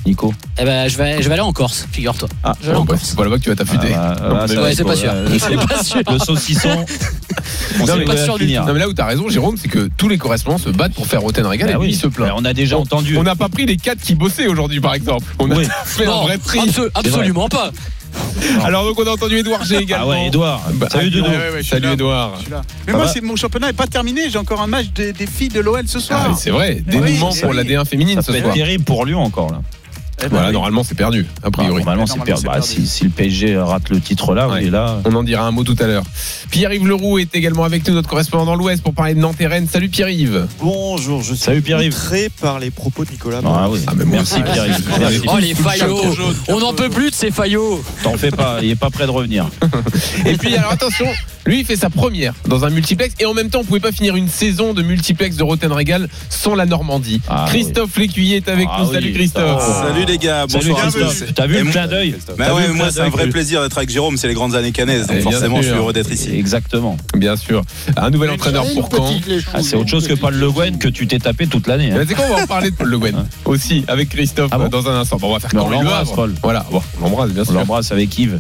[0.05, 0.33] Nico?
[0.59, 2.29] Eh ben, je vais, je vais aller en Corse, figure-toi.
[2.43, 3.03] Ah, Je vais aller en bah, Corse.
[3.09, 3.87] c'est pas là-bas que tu vas t'affûter.
[3.95, 5.09] Ah, bah, Non, Ouais, c'est pas sûr.
[5.11, 6.01] euh, C'est pas sûr.
[6.11, 6.85] Le saucisson.
[7.81, 8.65] On mais- pas sûr du finir.
[8.65, 11.07] Non mais là où t'as raison Jérôme c'est que tous les correspondants se battent pour
[11.07, 12.29] faire Rotten Régal Bah et lui oui, il se plaint.
[12.29, 13.17] bah, on a déjà On- entendu.
[13.17, 15.25] On n'a pas pris les quatre qui bossaient aujourd'hui par exemple.
[15.39, 15.65] On a Oui.
[15.85, 17.71] fait un vrai absolu- absolument pas.
[18.63, 20.05] Alors donc on a entendu Edouard G également.
[20.07, 20.61] Ah ouais, Edouard.
[20.73, 21.29] Bah, Salut Doudou.
[21.29, 21.93] Ouais, ouais, Salut là.
[21.93, 22.33] Edouard.
[22.49, 24.29] Mais Ça moi, va c'est- mon championnat n'est pas terminé.
[24.31, 26.21] J'ai encore un match des, des filles de l'OL ce soir.
[26.25, 27.55] Ah, mais c'est vrai, dénouement oui, pour oui.
[27.57, 28.53] la D1 féminine Ça ce soir.
[28.53, 29.61] terrible pour Lyon encore là.
[30.29, 31.77] Voilà, normalement c'est perdu, a priori.
[31.77, 32.43] Normalement, c'est perdu.
[32.45, 34.61] Bah, si, si le PSG rate le titre là, Ouais.
[34.63, 34.99] oui, là.
[35.05, 36.03] On en dira un mot tout à l'heure.
[36.51, 39.47] Pierre-Yves Leroux est également avec nous, notre correspondant dans l'Ouest, pour parler de Nantes et
[39.47, 39.67] Rennes.
[39.71, 40.47] Salut Pierre-Yves.
[40.59, 41.93] Bonjour, je suis Salut, Pierre-Yves.
[41.93, 43.39] outré par les propos de Nicolas.
[43.45, 43.79] Ah oui.
[43.95, 44.43] mais moi Merci aussi.
[44.43, 44.65] Pierre.
[44.99, 45.21] Merci.
[45.27, 46.01] Oh les faillots
[46.49, 49.11] On n'en peut plus de ces faillots T'en fais pas, il est pas prêt de
[49.11, 49.47] revenir.
[50.25, 51.05] Et puis alors attention,
[51.45, 53.91] lui il fait sa première dans un multiplex et en même temps on pouvait pas
[53.91, 57.21] finir une saison de multiplex de Roten Régal sans la Normandie.
[57.27, 58.87] Ah, Christophe Lécuyer est avec Ah nous.
[58.89, 59.63] oui, Salut Christophe.
[59.81, 61.23] Salut les gars, tous.
[61.35, 64.27] T'as vu le clin d'œil Bah moi c'est un vrai plaisir d'être avec Jérôme, c'est
[64.27, 66.29] les grandes années canaises, Eh, donc forcément je suis heureux d'être ici.
[66.35, 66.97] Exactement.
[67.15, 67.63] Bien sûr.
[67.97, 69.09] Un nouvel entraîneur pour quand
[69.53, 71.91] Ah, c'est autre chose que Paul Le Guen que tu t'es tapé toute l'année.
[71.91, 72.03] hein.
[72.07, 74.67] C'est quoi on va en parler de Paul Le Guen aussi avec Christophe Ah bon
[74.67, 75.17] dans un instant.
[75.21, 76.11] On va faire on Le l'embrasse.
[76.11, 76.33] Paul.
[76.43, 77.53] Voilà, on l'embrasse bien On sûr.
[77.55, 78.39] l'embrasse avec Yves.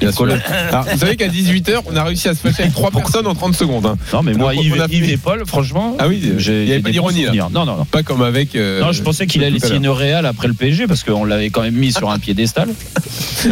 [0.00, 0.28] Bien sûr.
[0.70, 3.34] Alors, vous savez qu'à 18h, on a réussi à se fâcher avec trois personnes en
[3.34, 3.86] 30 secondes.
[3.86, 3.96] hein.
[4.12, 6.82] Non, mais moi, Donc, Yves, et Paul, franchement, Ah oui, j'ai il y avait j'ai
[6.82, 7.26] pas des bons d'ironie là.
[7.28, 7.50] souvenirs.
[7.50, 7.84] Non, non, non.
[7.84, 8.54] Pas comme avec.
[8.56, 9.74] euh, Non, je pensais qu'il tout allait à l'heure.
[9.76, 12.68] signer au Real après le PSG parce qu'on l'avait quand même mis sur un piédestal.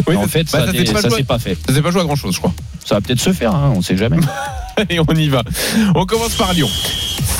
[0.07, 1.17] Oui, en fait, bah, ça s'est pas ça joué.
[1.19, 1.55] s'est pas fait.
[1.67, 2.53] Ça s'est pas joué à grand chose, je crois.
[2.83, 4.17] Ça va peut-être se faire, hein, on sait jamais.
[4.89, 5.43] Et on y va.
[5.93, 6.67] On commence par Lyon.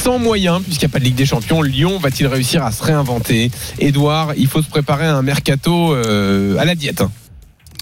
[0.03, 2.83] Sans moyens, puisqu'il n'y a pas de Ligue des Champions, Lyon va-t-il réussir à se
[2.83, 3.49] réinventer?
[3.79, 7.01] Edouard, il faut se préparer à un mercato euh, à la diète.
[7.01, 7.11] hein.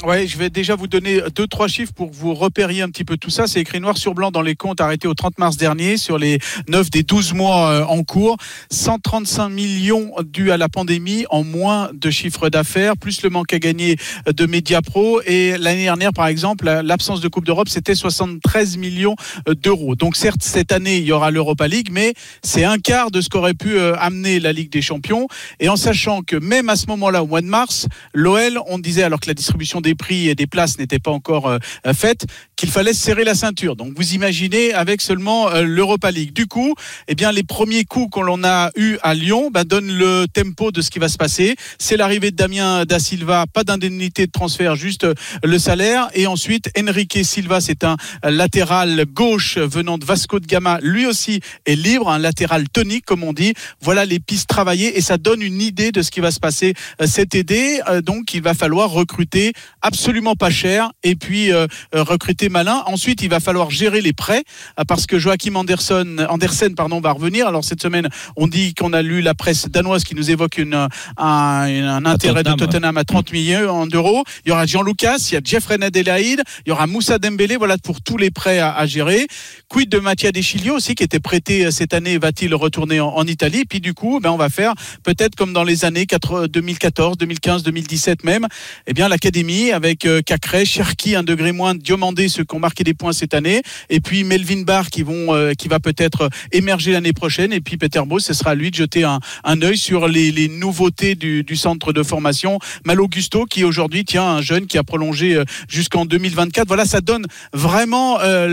[0.03, 3.03] Ouais, je vais déjà vous donner deux, trois chiffres pour que vous repériez un petit
[3.03, 3.45] peu tout ça.
[3.45, 6.39] C'est écrit noir sur blanc dans les comptes arrêtés au 30 mars dernier sur les
[6.69, 8.37] 9 des 12 mois euh, en cours.
[8.71, 13.59] 135 millions dus à la pandémie en moins de chiffre d'affaires, plus le manque à
[13.59, 13.95] gagner
[14.25, 15.21] de Mediapro.
[15.27, 19.15] Et l'année dernière, par exemple, la- l'absence de Coupe d'Europe, c'était 73 millions
[19.47, 19.95] euh, d'euros.
[19.95, 23.29] Donc certes, cette année, il y aura l'Europa League, mais c'est un quart de ce
[23.29, 25.27] qu'aurait pu euh, amener la Ligue des Champions.
[25.59, 27.85] Et en sachant que même à ce moment-là, au mois de mars,
[28.15, 31.47] l'OL, on disait, alors que la distribution des prix et des places n'était pas encore
[31.47, 32.25] euh, euh, faite,
[32.61, 33.75] qu'il fallait se serrer la ceinture.
[33.75, 36.31] Donc vous imaginez avec seulement euh, l'Europa League.
[36.31, 36.75] Du coup,
[37.07, 40.81] eh bien les premiers coups qu'on a eu à Lyon bah, donnent le tempo de
[40.81, 41.55] ce qui va se passer.
[41.79, 46.09] C'est l'arrivée de Damien da Silva, pas d'indemnité de transfert, juste euh, le salaire.
[46.13, 51.39] Et ensuite, Enrique Silva, c'est un latéral gauche venant de Vasco de Gama, lui aussi
[51.65, 53.55] est libre, un latéral tonique comme on dit.
[53.81, 56.75] Voilà les pistes travaillées et ça donne une idée de ce qui va se passer
[57.01, 57.81] euh, cet été.
[57.89, 62.83] Euh, Donc il va falloir recruter absolument pas cher et puis euh, euh, recruter malin.
[62.85, 64.43] Ensuite, il va falloir gérer les prêts
[64.79, 67.47] euh, parce que Joachim Anderson, Andersen pardon, va revenir.
[67.47, 70.75] Alors cette semaine, on dit qu'on a lu la presse danoise qui nous évoque une,
[70.75, 70.87] un,
[71.17, 72.59] un intérêt Tottenham.
[72.59, 74.23] de Tottenham à 30 millions d'euros.
[74.45, 77.57] Il y aura Jean Lucas, il y a Jeffrey Adelaide, il y aura Moussa Dembélé.
[77.57, 79.27] Voilà pour tous les prêts à, à gérer.
[79.67, 83.25] Quid de Mattia Deschilio aussi qui était prêté euh, cette année, va-t-il retourner en, en
[83.25, 83.65] Italie?
[83.65, 84.73] Puis du coup, ben on va faire
[85.03, 88.47] peut-être comme dans les années 80 2014, 2015, 2017 même,
[88.87, 92.83] eh bien l'académie avec euh, Cacré, Cherki un degré moins, Diomandé ceux qui ont marqué
[92.83, 96.91] des points cette année, et puis Melvin Barr qui vont euh, qui va peut-être émerger
[96.91, 99.77] l'année prochaine, et puis Peter Beau, ce sera à lui de jeter un, un œil
[99.77, 102.57] sur les, les nouveautés du, du centre de formation.
[102.85, 106.67] Malo Gusto qui aujourd'hui tient un jeune qui a prolongé euh, jusqu'en 2024.
[106.67, 108.47] Voilà, ça donne vraiment euh,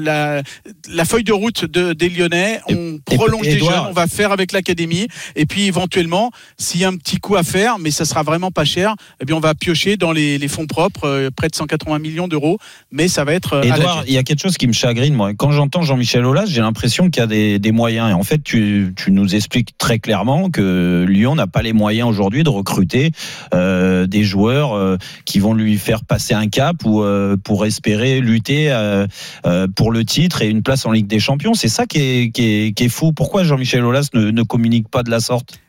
[0.00, 0.42] la,
[0.88, 2.60] la feuille de route de, des Lyonnais.
[2.68, 5.06] On et- prolonge des Edouard- jeunes, on va faire avec l'académie,
[5.36, 8.50] et puis éventuellement, s'il y a un petit coup à faire, mais ça sera vraiment
[8.50, 11.54] pas cher, eh bien on va piocher dans les, les fonds propres, euh, près de
[11.54, 12.58] 180 millions d'euros,
[12.90, 15.32] mais ça va être euh, Edouard, il y a quelque chose qui me chagrine, moi.
[15.34, 18.10] Quand j'entends Jean-Michel Aulas, j'ai l'impression qu'il y a des, des moyens.
[18.10, 22.08] Et en fait, tu, tu nous expliques très clairement que Lyon n'a pas les moyens
[22.08, 23.12] aujourd'hui de recruter
[23.54, 28.20] euh, des joueurs euh, qui vont lui faire passer un cap ou euh, pour espérer
[28.20, 28.72] lutter
[29.76, 31.54] pour le titre et une place en Ligue des Champions.
[31.54, 33.12] C'est ça qui est, qui est, qui est fou.
[33.12, 35.61] Pourquoi Jean-Michel Aulas ne, ne communique pas de la sorte?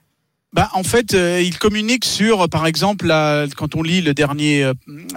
[0.54, 4.64] Bah, en fait, euh, il communique sur, par exemple, la- quand on lit le dernier,
[4.64, 4.74] euh,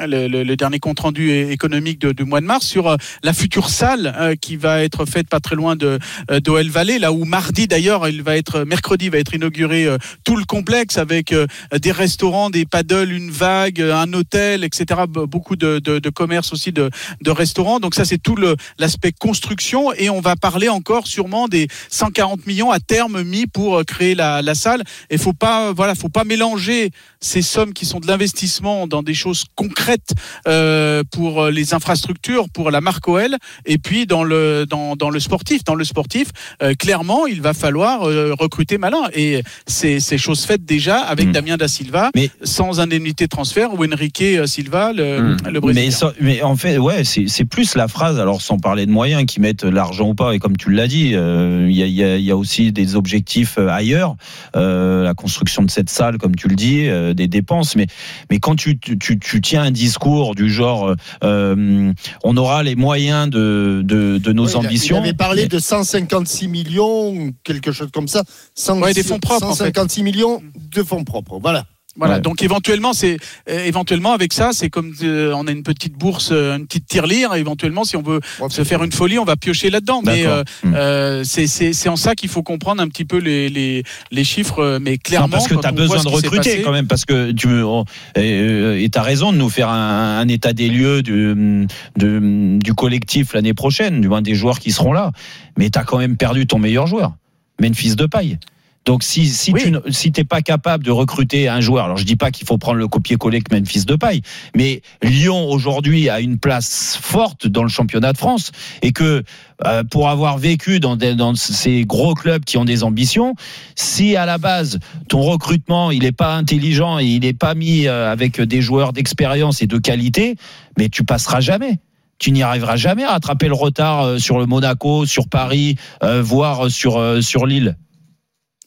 [0.07, 3.69] le, le- le dernier compte rendu économique du mois de mars, sur euh, la future
[3.69, 5.99] salle euh, qui va être faite pas très loin de
[6.31, 9.87] euh, d'OL Valley, là où mardi d'ailleurs, il va être mercredi va être inauguré
[10.25, 11.35] tout le complexe avec
[11.83, 15.03] des restaurants, des paddles, une vague, un hôtel, etc.
[15.07, 17.79] Be- Beaucoup de, de, de commerces aussi de, de restaurants.
[17.79, 18.37] Donc ça, c'est tout
[18.79, 23.85] l'aspect construction et on va parler encore sûrement des 140 millions à terme mis pour
[23.85, 24.83] créer la, la salle.
[25.11, 29.15] Et faut pas, voilà, faut pas mélanger ces sommes qui sont de l'investissement dans des
[29.15, 30.11] choses concrètes
[30.47, 35.19] euh, pour les infrastructures, pour la marque OL, et puis dans le dans, dans le
[35.19, 35.65] sportif.
[35.65, 36.29] Dans le sportif,
[36.63, 39.03] euh, clairement, il va falloir euh, recruter malin.
[39.15, 42.11] Et c'est c'est chose faite déjà avec Damien da Silva,
[42.45, 45.87] sans indemnité de transfert, ou Enrique Silva, le, le Brésilien.
[45.87, 48.21] Mais, ça- mais en fait, ouais, c'est c'est plus la phrase.
[48.21, 51.07] Alors, sans parler de moyens qui mettent l'argent ou pas, et comme tu l'as dit,
[51.09, 54.15] il y, a, y a- y a aussi des objectifs ailleurs.
[54.55, 57.75] La construction de cette salle, comme tu le dis, euh, des dépenses.
[57.75, 57.87] Mais,
[58.31, 60.95] mais quand tu, tu, tu- tu tiens un discours du genre,
[61.25, 61.93] euh,
[62.23, 64.97] on aura les moyens de, de, de nos Oui, ambitions.
[64.99, 68.23] Il avait parlé de 156 millions, quelque chose comme ça.
[68.55, 69.65] 100 Ouais, des fonds propres, en fait.
[69.65, 71.39] 156 millions de fonds propres.
[71.41, 71.65] Voilà.
[71.97, 72.21] Voilà, Ouais.
[72.21, 73.17] donc éventuellement, c'est
[73.49, 76.87] euh, éventuellement avec ça, c'est comme euh, on a une petite bourse, euh, une petite
[76.87, 77.35] tirelire.
[77.35, 78.21] Éventuellement, si on veut
[78.51, 80.03] se faire une folie, on va piocher là-dedans.
[80.05, 80.25] Mais
[80.65, 84.25] euh, c'est c'est c'est en ça qu'il faut comprendre un petit peu les les, les
[84.25, 84.79] chiffres.
[84.81, 87.33] Mais clairement, Non, parce que tu as besoin de recruter passé- quand même, parce que
[87.33, 87.85] tu on-
[88.15, 91.67] et tu as raison de nous faire un, un état des lieux du,
[91.97, 95.13] de- du collectif l'année prochaine, du moins des joueurs qui seront là.
[95.59, 97.15] Mais tu as quand même perdu ton meilleur joueur,
[97.61, 98.39] Memphis de paille.
[98.87, 102.05] Donc si, si tu ne- si t'es pas capable de recruter un joueur, alors je
[102.05, 104.23] dis pas qu'il faut prendre le copier-coller que Memphis de paille,
[104.55, 109.25] mais Lyon aujourd'hui a une place forte dans le championnat de France et que
[109.67, 113.35] euh, pour avoir vécu dans, des- dans ces gros clubs qui ont des ambitions,
[113.75, 114.79] si à la base
[115.09, 118.93] ton recrutement il est pas intelligent et il n'est pas mis euh, avec des joueurs
[118.93, 120.37] d'expérience et de qualité,
[120.79, 121.81] mais tu passeras jamais.
[122.19, 126.23] Tu n'y arriveras jamais à rattraper le retard euh, sur le Monaco, sur Paris, euh,
[126.23, 127.77] voire sur euh, sur Lille.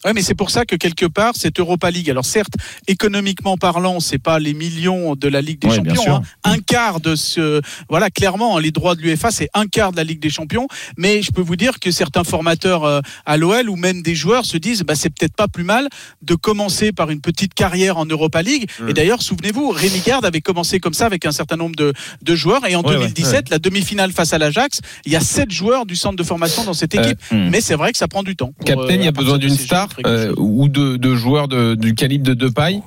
[0.05, 2.53] Ouais, mais c'est pour ça que quelque part cette Europa League, alors certes
[2.87, 6.21] économiquement parlant, c'est pas les millions de la Ligue des Ouais, Champions, hein.
[6.43, 9.97] un quart de ce, voilà clairement hein, les droits de l'UEFA c'est un quart de
[9.97, 13.69] la Ligue des Champions, mais je peux vous dire que certains formateurs euh, à l'OL
[13.69, 15.87] ou même des joueurs se disent bah c'est peut-être pas plus mal
[16.21, 18.69] de commencer par une petite carrière en Europa League.
[18.79, 18.89] Mm.
[18.89, 22.35] Et d'ailleurs souvenez-vous, Rémi Garde avait commencé comme ça avec un certain nombre de, de
[22.35, 23.43] joueurs et en Ouais, ouais, 2017 ouais.
[23.51, 26.73] la demi-finale face à l'Ajax, il y a sept joueurs du centre de formation dans
[26.73, 27.49] cette Euh, équipe, hmm.
[27.49, 28.51] mais c'est vrai que ça prend du temps.
[28.65, 31.75] Captain, il y euh, a besoin d'une star quelque euh, ou de, de joueurs de-
[31.75, 32.81] du calibre de Depay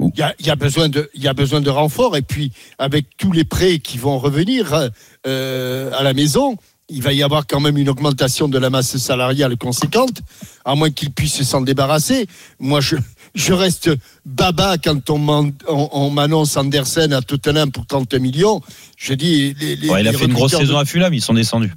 [0.00, 2.22] Il y a, il y a besoin de, il y a besoin de renforts et
[2.22, 4.88] puis avec tous les prêts qui vont revenir
[5.26, 6.56] euh, à la maison,
[6.88, 10.20] il va y avoir quand même une augmentation de la masse salariale conséquente,
[10.64, 12.26] à moins qu'ils puissent s'en débarrasser.
[12.60, 12.94] Moi, je,
[13.34, 13.90] je reste
[14.24, 18.60] baba quand on on- on m'annonce Andersen à Tottenham pour 30 millions.
[18.96, 20.84] Je dis, les, les- Ouais, il a les fait une grosse recruteurs saison de- à
[20.84, 21.72] Fulham, ils sont descendus.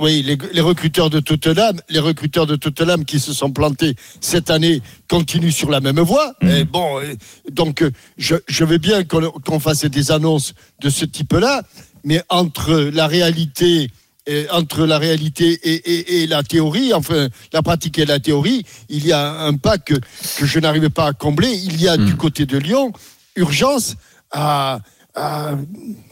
[0.00, 4.50] Oui, les, les recruteurs de Tottenham, les recruteurs de Tottenham qui se sont plantés cette
[4.50, 6.32] année continuent sur la même voie.
[6.42, 7.14] Et bon, euh,
[7.50, 11.62] donc euh, je, je veux bien qu'on fasse des annonces de ce type-là,
[12.04, 13.90] mais entre la réalité,
[14.28, 18.64] euh, entre la réalité et, et- et la théorie, enfin la pratique et la théorie,
[18.88, 21.52] il y a un pas que, que je n'arrive pas à combler.
[21.52, 22.92] Il y a du côté de Lyon
[23.36, 23.96] urgence
[24.30, 24.80] à,
[25.14, 25.52] à,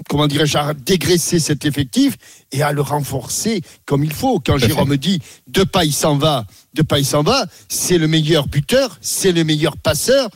[0.08, 2.16] comment dirais-je, à dégraisser cet effectif
[2.52, 4.40] et à le renforcer comme il faut.
[4.40, 8.98] Quand Jérôme dit de il s'en va, de il s'en va, c'est le meilleur buteur,
[9.00, 10.28] c'est le meilleur passeur.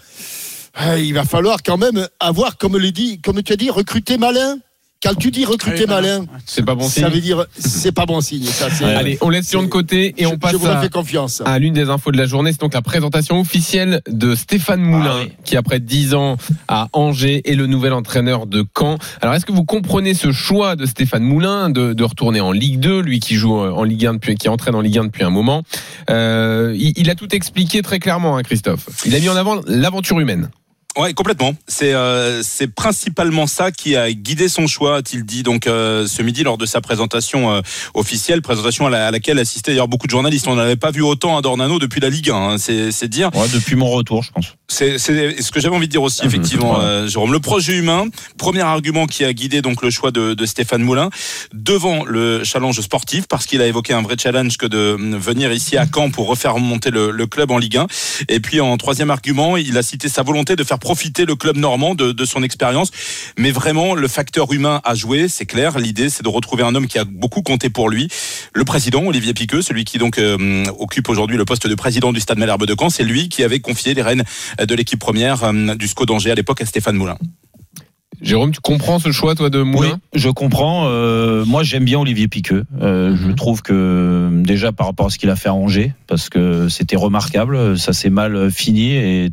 [0.74, 4.18] Ah, Il va falloir quand même avoir, comme le dit, comme tu as dit, recruter
[4.18, 4.58] malin.
[5.04, 6.24] Quand tu dis recruter malin.
[6.46, 7.08] C'est pas bon ça signe.
[7.08, 8.44] veut dire c'est pas bon signe.
[8.46, 10.88] Ça, Allez, on laisse Lyon de côté et je, on passe je vous à, fais
[10.88, 11.42] confiance.
[11.44, 12.52] à l'une des infos de la journée.
[12.52, 15.32] C'est donc la présentation officielle de Stéphane Moulin, Ah oui.
[15.44, 16.36] qui après 10 ans
[16.68, 18.98] à Angers est le nouvel entraîneur de Caen.
[19.20, 22.80] Alors, est-ce que vous comprenez ce choix de Stéphane Moulin de, de retourner en Ligue
[22.80, 25.30] 2, lui qui joue en Ligue 1 depuis, qui entraîne en Ligue 1 depuis un
[25.30, 25.62] moment?
[26.10, 28.86] Euh, il, il a tout expliqué très clairement, hein, Christophe.
[29.04, 30.48] Il a mis en avant l'aventure humaine.
[30.96, 31.54] Ouais, complètement.
[31.66, 36.22] C'est euh, c'est principalement ça qui a guidé son choix, a-t-il dit donc euh, ce
[36.22, 37.60] midi lors de sa présentation euh,
[37.94, 40.46] officielle, présentation à, la- à laquelle assistaient d'ailleurs beaucoup de journalistes.
[40.46, 42.34] On n'avait pas vu autant à Dornano depuis la Ligue 1.
[42.36, 42.56] hein.
[42.58, 43.30] C'est dire.
[43.34, 44.46] Ouais, depuis mon retour, je pense.
[44.68, 47.32] C'est ce que j'avais envie de dire aussi, effectivement, euh, Jérôme.
[47.32, 48.06] Le projet humain,
[48.38, 51.10] premier argument qui a guidé donc le choix de, de Stéphane Moulin,
[51.52, 55.52] devant le challenge sportif, parce qu'il a évoqué un vrai challenge que de hum, venir
[55.52, 57.86] ici à Caen pour refaire remonter le, le club en Ligue 1.
[58.28, 61.56] Et puis en troisième argument, il a cité sa volonté de faire profiter le club
[61.56, 62.90] normand de, de son expérience.
[63.38, 65.78] Mais vraiment, le facteur humain a joué, c'est clair.
[65.78, 68.08] L'idée, c'est de retrouver un homme qui a beaucoup compté pour lui.
[68.52, 72.20] Le président, Olivier Piqueux, celui qui donc euh, occupe aujourd'hui le poste de président du
[72.20, 74.24] Stade Malherbe de Caen, c'est lui qui avait confié les rênes
[74.58, 77.16] de l'équipe première euh, du SCO d'Angers à l'époque à Stéphane Moulin.
[78.20, 80.86] Jérôme, tu comprends ce choix, toi, de Oui, Moulin je comprends.
[80.86, 82.64] Euh, moi, j'aime bien Olivier Piqueux.
[82.80, 86.28] Euh, Je trouve que déjà par rapport à ce qu'il a fait à Angers, parce
[86.28, 89.30] que c'était remarquable, ça s'est mal fini et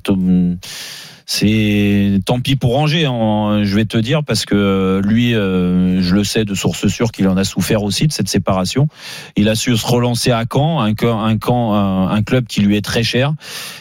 [1.26, 3.06] c'est tant pis pour Angers.
[3.06, 7.12] hein, je vais te dire parce que lui, euh, je le sais de source sûre
[7.12, 8.88] qu'il en a souffert aussi de cette séparation.
[9.36, 12.76] Il a su se relancer à Caen, un, un, camp, un, un club qui lui
[12.78, 13.34] est très cher.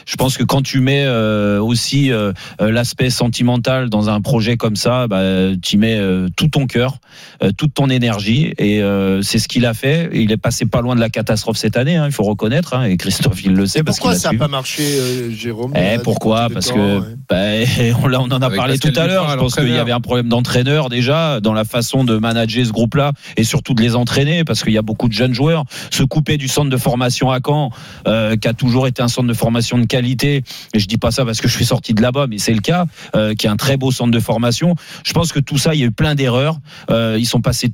[0.06, 4.56] Je pense que quand tu mets euh, aussi euh, euh, l'aspect sentimental dans un projet
[4.56, 5.22] comme ça, bah,
[5.62, 6.98] tu y mets euh, tout ton cœur,
[7.42, 10.10] euh, toute ton énergie, et euh, c'est ce qu'il a fait.
[10.12, 12.84] Il est passé pas loin de la catastrophe cette année, hein, il faut reconnaître, hein,
[12.84, 15.78] et Christophe il le sait parce qu'il Pourquoi ça n'a pas marché, euh, Jérôme Eh,
[15.78, 16.48] euh, pourquoi?
[16.52, 17.06] Parce que ouais.
[17.28, 17.39] bah,
[18.02, 19.28] on, on en a Avec parlé Pascal tout à l'heure.
[19.30, 22.72] Je pense qu'il y avait un problème d'entraîneur déjà dans la façon de manager ce
[22.72, 25.64] groupe-là et surtout de les entraîner parce qu'il y a beaucoup de jeunes joueurs.
[25.90, 27.70] Se couper du centre de formation à Caen,
[28.06, 30.42] euh, qui a toujours été un centre de formation de qualité.
[30.74, 32.60] Et je dis pas ça parce que je suis sorti de là-bas, mais c'est le
[32.60, 34.74] cas, euh, qui est un très beau centre de formation.
[35.04, 36.58] Je pense que tout ça, il y a eu plein d'erreurs.
[36.90, 37.72] Euh, ils sont passés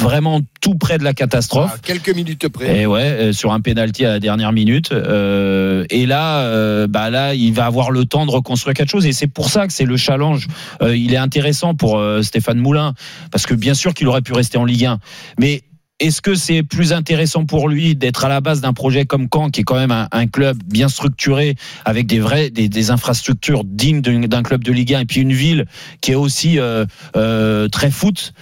[0.00, 1.74] vraiment tout près de la catastrophe.
[1.74, 2.80] À quelques minutes près.
[2.80, 4.92] Et ouais, euh, sur un penalty à la dernière minute.
[4.92, 9.06] Euh, et là, euh, bah là, il va avoir le temps de reconstruire quelque chose.
[9.06, 10.48] Et c'est pour ça que c'est le challenge.
[10.82, 12.94] Euh, il est intéressant pour Stéphane Moulin,
[13.30, 14.98] parce que bien sûr qu'il aurait pu rester en Ligue 1,
[15.38, 15.62] mais
[16.00, 19.50] est-ce que c'est plus intéressant pour lui d'être à la base d'un projet comme Caen,
[19.50, 23.62] qui est quand même un, un club bien structuré, avec des vrais, des, des infrastructures
[23.64, 25.66] dignes d'un club de Ligue 1, et puis une ville
[26.00, 26.84] qui est aussi euh,
[27.16, 28.32] euh, très foot,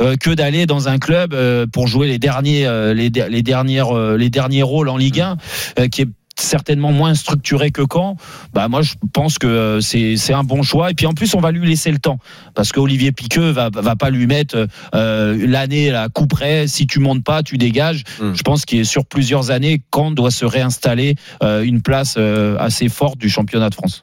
[0.00, 3.42] euh, que d'aller dans un club euh, pour jouer les derniers, euh, les, der- les
[3.42, 5.36] dernières, euh, les derniers rôles en Ligue 1,
[5.80, 6.08] euh, qui est
[6.40, 8.16] certainement moins structuré que Caen,
[8.54, 11.34] bah moi je pense que euh, c'est c'est un bon choix et puis en plus
[11.34, 12.18] on va lui laisser le temps
[12.54, 16.98] parce qu'Olivier Piqueux va va pas lui mettre euh, l'année à coup près si tu
[17.00, 21.16] montes pas tu dégages je pense qu'il est sur plusieurs années Caen doit se réinstaller
[21.42, 24.02] euh, une place euh, assez forte du championnat de France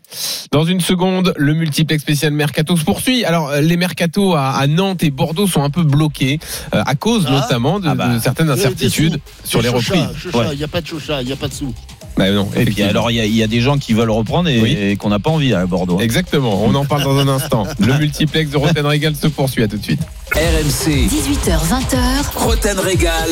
[0.52, 3.26] Dans une seconde, le multiplex spécial Mercato se poursuit.
[3.26, 6.40] Alors, euh, les mercatos à, à Nantes et Bordeaux sont un peu bloqués
[6.74, 7.32] euh, à cause Ah.
[7.32, 8.08] notamment de, Ah bah.
[8.14, 10.08] de certaines Euh, des incertitudes sur les reprises.
[10.34, 10.46] Ouais.
[10.54, 11.74] Il n'y a pas de chocha, il n'y a pas de sous.
[12.18, 14.10] Bah non, et puis alors il y a, il y a des gens qui veulent
[14.10, 14.76] reprendre et, Oui.
[14.80, 17.66] et qu'on n'a pas envie à Bordeaux Exactement, on en parle dans un instant.
[17.80, 20.02] Le multiplex de Roten Régal se poursuit, à tout de suite.
[20.34, 23.30] RMC, 18h, 20h, Roten Régal.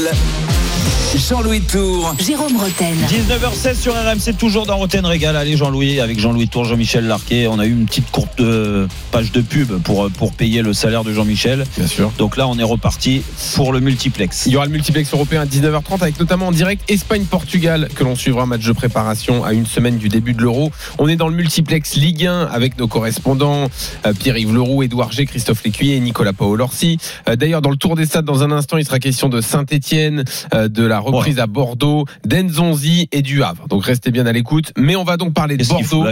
[1.30, 2.14] Jean-Louis Tour.
[2.20, 2.94] Jérôme Roten.
[3.10, 5.36] 19h16 sur RMC, toujours dans Roten Régal.
[5.36, 7.48] Allez, Jean-Louis, avec Jean-Louis Tour, Jean-Michel Larquet.
[7.48, 11.04] On a eu une petite courte euh, page de pub pour, pour payer le salaire
[11.04, 11.66] de Jean-Michel.
[11.78, 12.12] Bien sûr.
[12.18, 13.24] Donc là, on est reparti
[13.56, 14.44] pour le multiplex.
[14.46, 18.16] Il y aura le multiplex européen à 19h30 avec notamment en direct Espagne-Portugal que l'on
[18.16, 20.72] suivra match de préparation à une semaine du début de l'Euro.
[21.00, 23.70] On est dans le multiplex Ligue 1 avec nos correspondants
[24.06, 26.98] euh, Pierre-Yves Leroux, Édouard G, Christophe Lécuyer et Nicolas Paolorsi.
[27.30, 30.24] Euh, D'ailleurs, dans le tour des stades, dans un instant, il sera question de Saint-Etienne,
[30.68, 33.68] de la reprise à Bordeaux, d'Enzonzi et du Havre.
[33.68, 34.72] Donc restez bien à l'écoute.
[34.78, 36.04] Mais on va donc parler de Bordeaux.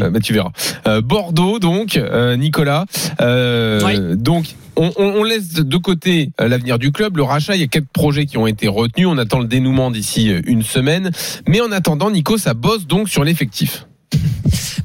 [0.00, 0.50] là, Euh, bah, tu verras.
[0.86, 2.84] Euh, Bordeaux, donc, euh, Nicolas.
[3.20, 7.16] Euh, Donc, on, on- on laisse de côté l'avenir du club.
[7.16, 9.06] Le rachat, il y a quatre projets qui ont été retenus.
[9.08, 11.10] On attend le dénouement d'ici une semaine.
[11.48, 13.86] Mais en attendant, Nico, ça bosse donc sur l'effectif.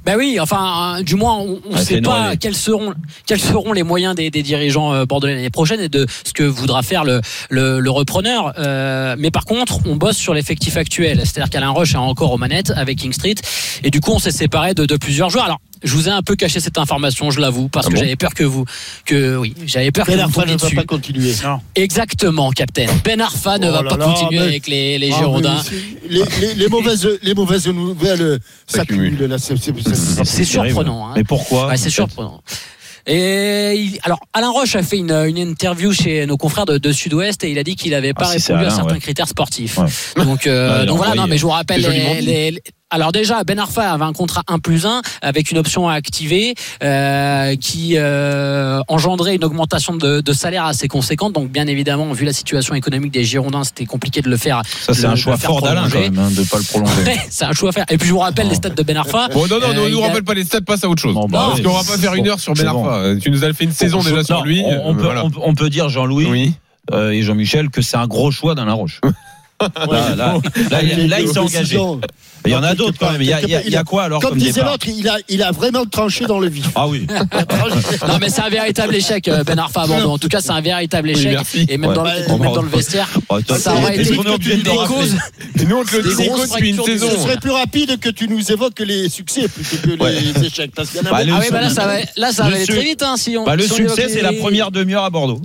[0.05, 2.93] Ben oui, enfin, euh, du moins, on ne Ah, sait pas quels seront
[3.25, 6.43] quels seront les moyens des, des dirigeants euh, bordelais l'année prochaine et de ce que
[6.43, 8.53] voudra faire le le, le repreneur.
[8.59, 12.37] Euh, mais par contre, on bosse sur l'effectif actuel, c'est-à-dire qu'Alain Roche est encore aux
[12.37, 13.35] manettes avec King Street
[13.83, 15.45] et du coup, on s'est séparé de, de plusieurs joueurs.
[15.45, 15.59] Alors.
[15.85, 18.15] Je vous ai un peu caché cette information, je l'avoue, parce Ah que bon j'avais
[18.15, 18.65] peur que vous,
[19.05, 21.33] que oui, j'avais peur que Ben vous Arfa ne va pas continuer.
[21.75, 22.87] Exactement, Captain.
[23.03, 25.63] Ben Arfa ne Oh va là pas là, continuer mais- avec les, les Ah, Girondins.
[26.09, 29.29] les, les- les mauvaises, les mauvaises nouvelles s'accumulent.
[29.39, 31.07] c'est- surprenant.
[31.09, 31.13] hein.
[31.15, 32.41] Mais pourquoi Ouais, c'est surprenant.
[33.07, 36.91] Et il- alors Alain Roche a fait une, une interview chez nos confrères de, de
[36.91, 38.99] Sud-Ouest et il a dit qu'il n'avait pas Ah, répondu à certains ouais.
[38.99, 39.77] critères sportifs.
[39.77, 40.23] Ouais.
[40.23, 41.81] Donc, euh, donc voilà, non, mais je vous rappelle
[42.21, 42.59] les-
[42.95, 46.55] alors déjà, Ben Arfa avait un contrat 1 plus 1 avec une option à activer
[46.83, 51.33] euh, qui euh, engendrait une augmentation de, de salaire assez conséquente.
[51.33, 54.61] Donc bien évidemment, vu la situation économique des Girondins, c'était compliqué de le faire.
[54.65, 57.15] Ça, c'est un choix fort d'Alain quand même, hein, de ne pas le prolonger.
[57.29, 57.85] C'est un choix à faire.
[57.89, 59.27] Et puis je vous rappelle les stats de Ben Arfa.
[59.33, 61.13] Bon, non, non, Euh, ne nous a- rappelle pas les stats, passe à autre chose.
[61.15, 62.85] Bon, bah, Parce qu'on va pas faire une heure sur Ben bon.
[62.87, 63.15] Arfa.
[63.21, 64.61] Tu nous as fait une saison déjà sur Non, lui.
[64.65, 65.25] On, on peut, voilà.
[65.25, 66.53] on, on peut dire Jean-Louis Oui.
[66.93, 69.01] euh, et Jean-Michel que c'est un gros choix d'Alain Roche.
[69.61, 70.37] Là, là,
[70.69, 71.79] là, il- là, il s'est engagé.
[72.45, 73.21] Il y en a d'autres quand même.
[73.23, 74.85] Il y a, il y a- il y a quoi alors Comme comme disait l'autre,
[74.87, 76.67] il a, il a vraiment tranché dans le vif.
[76.75, 77.07] Ah oui.
[78.07, 80.11] Non mais c'est un véritable échec euh, Ben Arfa à Bordeaux.
[80.11, 81.39] En tout cas c'est un véritable échec
[81.69, 81.95] et même, Ouais.
[81.95, 85.15] dans, le, même dans le vestiaire Oh, ça aurait été des causes
[85.59, 87.09] Et nous, on te le dit depuis une saison.
[87.09, 90.11] Ce serait plus rapide que tu nous évoques les succès plutôt que Ouais.
[90.19, 90.71] les échecs.
[90.75, 92.49] Parce qu'il y en a Bah, Ah oui bah là ça va là ça va
[92.49, 94.69] Le aller très vite hein, si on Bah, le si on succès, c'est la première
[94.69, 95.41] demi-heure à Bordeaux.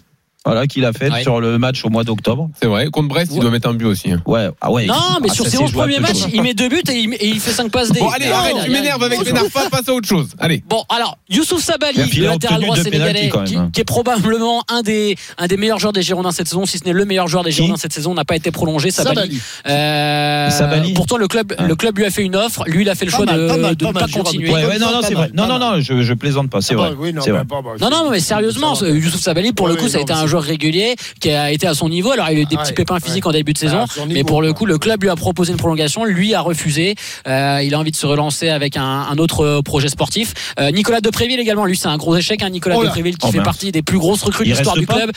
[0.47, 1.23] Voilà, qu'il a fait Ouais.
[1.23, 2.49] sur le match au mois d'octobre.
[2.59, 2.87] C'est vrai.
[2.87, 4.11] Contre Brest, il doit mettre un but aussi.
[4.11, 4.23] hein.
[4.25, 4.87] Ouais, ah ouais.
[4.87, 6.95] Non mais Ah, sur ses c'est 11 jouable, premiers matchs, il met deux buts et
[6.99, 8.01] il, et il fait 5 passes D.
[8.01, 10.09] Bon, allez, Non, arrête, tu m'énerves avec il y a- Ben Arfa, passe à autre
[10.09, 10.29] chose.
[10.39, 10.65] Allez.
[10.67, 13.69] Bon, alors, Youssouf Sabali, le latéral droit sénégalais, qui, hein.
[13.71, 16.85] qui est probablement un des, un des meilleurs joueurs des Girondins cette saison, si ce
[16.85, 18.91] n'est le meilleur joueur des Girondins cette saison, n'a pas été prolongé.
[18.91, 19.17] Sabali.
[19.17, 19.41] Sabali.
[19.69, 20.95] Euh, Sabali.
[20.95, 21.67] Pourtant, le club, Ouais.
[21.69, 22.65] le club lui a fait une offre.
[22.67, 24.51] Lui, il a fait le choix de, ne pas continuer.
[24.53, 25.31] Ouais, non, non, c'est vrai.
[25.35, 27.13] Non, non, non, je, plaisante pas, c'est Ah vrai.
[27.13, 27.43] non, C'est vrai.
[27.79, 30.97] Non, mais sérieusement, Youssouf Sabali, pour le coup, ça a été un c'est- joueur régulier
[31.21, 32.11] qui a été à son niveau.
[32.13, 34.03] Alors, il a eu des Ah petits ouais, pépins physiques en début de saison, Ah,
[34.09, 36.05] mais pour le coup, le club lui a proposé une prolongation.
[36.05, 36.95] Lui a refusé.
[37.29, 40.33] Euh, il a envie de se relancer avec un, un autre projet sportif.
[40.59, 42.43] Euh, Nicolas Depréville également, lui, c'est un gros échec.
[42.43, 42.85] Hein, Nicolas Oh.
[42.85, 45.11] Depréville qui Oh fait partie des plus grosses recrues de l'histoire du pas club.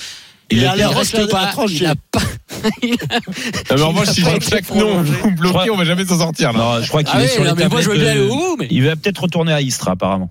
[0.51, 1.51] Il Il ne à reste pas.
[1.69, 2.19] Il a pas.
[2.83, 5.03] Non, mais en revanche, si été chaque nom
[5.37, 6.59] bloquez, on va jamais s'en sortir là.
[6.59, 8.23] Non, je crois qu'il Ah est sur non, les mais moi, je veux tablettes bien
[8.23, 10.29] de- aller au bout, mais- Il va peut-être retourner à Istra, apparemment.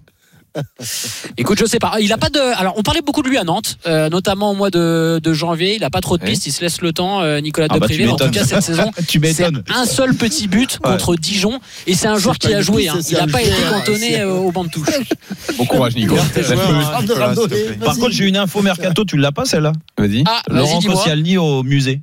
[1.38, 1.94] Écoute, je sais pas.
[2.00, 2.38] Il a pas de.
[2.38, 5.76] Alors, on parlait beaucoup de lui à Nantes, euh, notamment au mois de, de janvier.
[5.76, 6.46] Il a pas trop de pistes.
[6.46, 8.08] Il se laisse le temps, euh, Nicolas Ah bah, Deprivé.
[8.08, 9.64] en tout cas, cette saison, Tu c'est m'étonnes.
[9.74, 11.60] un seul petit but contre Dijon.
[11.86, 12.82] Et c'est un joueur qui a joué.
[12.84, 13.00] piste, hein.
[13.10, 14.88] Il n'a pas été cantonné euh, au banc de touche.
[15.58, 16.16] Bon courage, Nico.
[16.16, 19.72] Par contre, j'ai une info mercato, tu l'as pas celle-là?
[19.98, 20.24] Vas-y.
[20.26, 20.80] Ah, Laurent.
[20.80, 22.00] Koscielny au musée.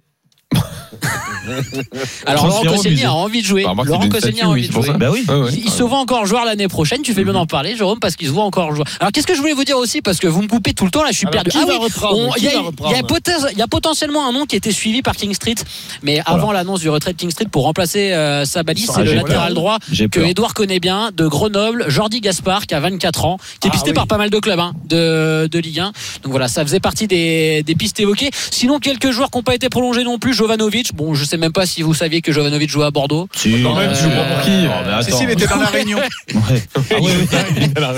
[2.26, 3.06] Alors, Laurent musée.
[3.06, 3.64] a envie de jouer.
[3.64, 4.90] Bah, Laurent Koscielny a envie de jouer.
[4.98, 5.24] Bah oui.
[5.28, 5.52] Ouais, ouais.
[5.54, 7.02] Il se voit encore joueur l'année prochaine.
[7.02, 8.88] Tu fais bien d'en parler, Jérôme, parce qu'il se voit encore joueur.
[9.00, 10.92] Alors, qu'est-ce que je voulais vous dire aussi Parce que vous me coupez tout le
[10.92, 11.52] temps, là, je suis Alors, perdu.
[11.62, 14.72] Ah oui, reprendre on- Qui il y, a- y potentiellement un nom qui a été
[14.72, 15.56] suivi par King Street,
[16.04, 19.14] mais avant l'annonce du retrait de King Street pour remplacer euh, Sabali, c'est Ah, le
[19.14, 19.78] latéral droit
[20.12, 20.20] que.
[20.20, 23.94] Edouard connaît bien, de Grenoble, Jordi Gaspard, qui a 24 ans, qui est Ah, pisté
[23.94, 25.92] par pas mal de clubs hein, de, de Ligue 1.
[26.24, 28.30] Donc voilà, ça faisait partie des, des pistes évoquées.
[28.52, 30.34] Sinon, quelques joueurs qui n'ont pas été prolongés non plus.
[30.34, 33.28] Jovanovic, bon, je sais même pas si vous saviez que Jovanovic jouait à Bordeaux.
[33.36, 33.64] Si.
[33.64, 35.18] Quand même, tu Euh, joues pour qui Oh, Si, attends.
[35.18, 35.98] si, il était dans la réunion.
[35.98, 36.64] Ouais.
[37.76, 37.94] Ah la.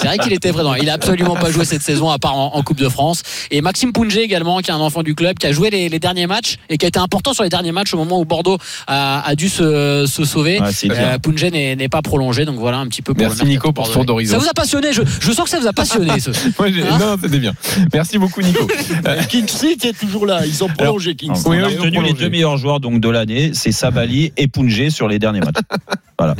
[0.00, 0.74] C'est vrai qu'il était présent.
[0.74, 3.22] Il a absolument pas joué cette saison à part en, en Coupe de France.
[3.50, 5.98] Et Maxime Pounget également, qui est un enfant du club, qui a joué les, les
[5.98, 8.58] derniers matchs et qui a été important sur les derniers matchs au moment où Bordeaux
[8.86, 10.60] a, a dû se, se sauver.
[10.60, 13.86] Ouais, Euh, n'est pas prolongé, donc voilà un petit peu pour Merci le Nico pour
[13.86, 14.34] ce tour d'horizon.
[14.38, 16.18] Ça vous a passionné je, je sens que ça vous a passionné.
[16.20, 17.52] ce- Moi, Hein non, c'était bien.
[17.92, 18.66] Merci beaucoup, Nico.
[19.06, 20.44] Euh, King Street est toujours là.
[20.46, 21.48] Ils ont prolongé King Street.
[21.48, 25.18] On Oui, les deux meilleurs joueurs donc de l'année, c'est Sabali et Punjé sur les
[25.18, 25.54] derniers matchs.
[26.18, 26.34] Voilà.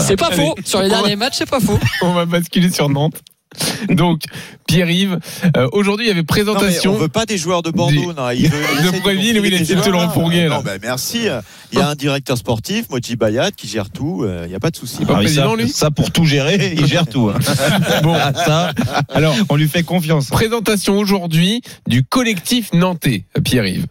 [0.00, 0.56] C'est pas faux.
[0.64, 1.78] Sur les derniers matchs, c'est pas faux.
[2.02, 3.20] on va basculer sur Nantes.
[3.88, 4.22] Donc,
[4.66, 5.18] Pierre-Yves,
[5.56, 6.94] euh, aujourd'hui, il y avait Non, présentation.
[6.94, 8.12] on veut pas des joueurs de Bordeaux.
[8.12, 10.48] Des- Non, il veut, il de gonfler oui, il essaie de le refourguer.
[10.48, 11.28] Non, bah, merci.
[11.72, 14.24] Il y a un directeur sportif, Moji Bayat, qui gère tout.
[14.24, 15.04] euh, Il n'y a pas de souci.
[15.04, 17.30] pas Ah ça, lui ça, pour tout gérer, il gère tout.
[17.30, 17.38] hein.
[18.02, 18.72] Bon, ça,
[19.10, 20.28] alors, on lui fait confiance.
[20.30, 23.86] présentation aujourd'hui du collectif nantais, Pierre-Yves.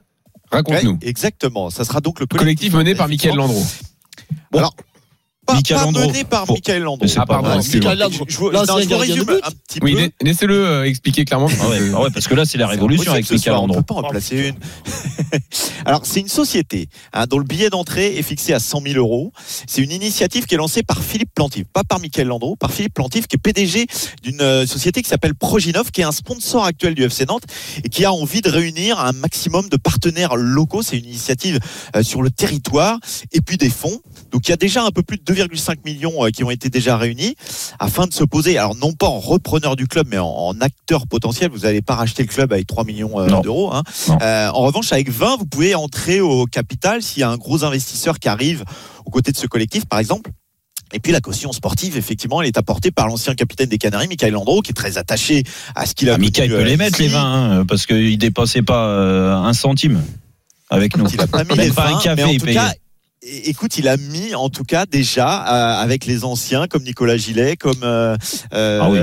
[0.52, 0.92] Raconte-nous.
[0.92, 1.70] Ouais, exactement.
[1.70, 3.64] Ça sera donc le Collectif mené par Michael Landreau.
[4.52, 4.76] Bon, Alors,
[5.52, 6.08] pas, Michael pas Landreau.
[6.08, 7.06] mené par Faut- Michael Landreau.
[7.18, 7.50] Ah, pardon.
[7.50, 7.72] Michael.
[7.72, 10.00] Je, non, je vous résume un petit Oui, peu.
[10.02, 11.50] la- laissez-le euh, expliquer clairement.
[11.62, 13.66] Ah ouais, ah ouais, parce que là, c'est la révolution avec Michael Landreau.
[13.74, 14.56] On ne peut pas en placer une.
[15.86, 19.32] Alors, c'est une société hein, dont le billet d'entrée est fixé à 100 000 euros.
[19.68, 22.94] C'est une initiative qui est lancée par Philippe Plantif, pas par Michael Landreau, par Philippe
[22.94, 23.88] Plantif, qui est PDG
[24.24, 27.44] d'une euh, société qui s'appelle Proginov, qui est un sponsor actuel du FC Nantes
[27.84, 30.82] et qui a envie de réunir un maximum de partenaires locaux.
[30.82, 31.60] C'est une initiative
[31.96, 33.00] euh, sur le territoire
[33.32, 34.00] et puis des fonds.
[34.32, 36.70] Donc, il y a déjà un peu plus de 2,5 millions euh, qui ont été
[36.70, 37.36] déjà réunis
[37.80, 41.08] afin de se poser, alors non pas en repreneur du club, mais en, en acteur
[41.08, 41.50] potentiel.
[41.52, 43.74] Vous n'allez pas racheter le club avec 3 millions euh, d'euros.
[43.74, 43.84] hein.
[44.22, 47.64] Euh, en revanche, avec 20, vous pouvez entrer au capital s'il y a un gros
[47.64, 48.64] investisseur qui arrive
[49.06, 50.32] aux côtés de ce collectif, par exemple.
[50.94, 54.34] Et puis la caution sportive, effectivement, elle est apportée par l'ancien capitaine des Canaries, Michael
[54.34, 57.06] Landreau, qui est très attaché à ce qu'il a Ah, connu, peut les mettre, les
[57.06, 57.14] ici.
[57.14, 57.22] 20,
[57.60, 60.04] hein, parce qu'il dépassait pas euh, un centime
[60.70, 61.08] avec nous.
[61.14, 62.74] Il a pas mis les pas un 20, café, mais en tout cas,
[63.24, 65.46] écoute, il a mis en tout cas déjà
[65.78, 68.16] euh, avec les anciens comme Nicolas Gillet, comme euh,
[68.54, 69.00] euh, Ah oui,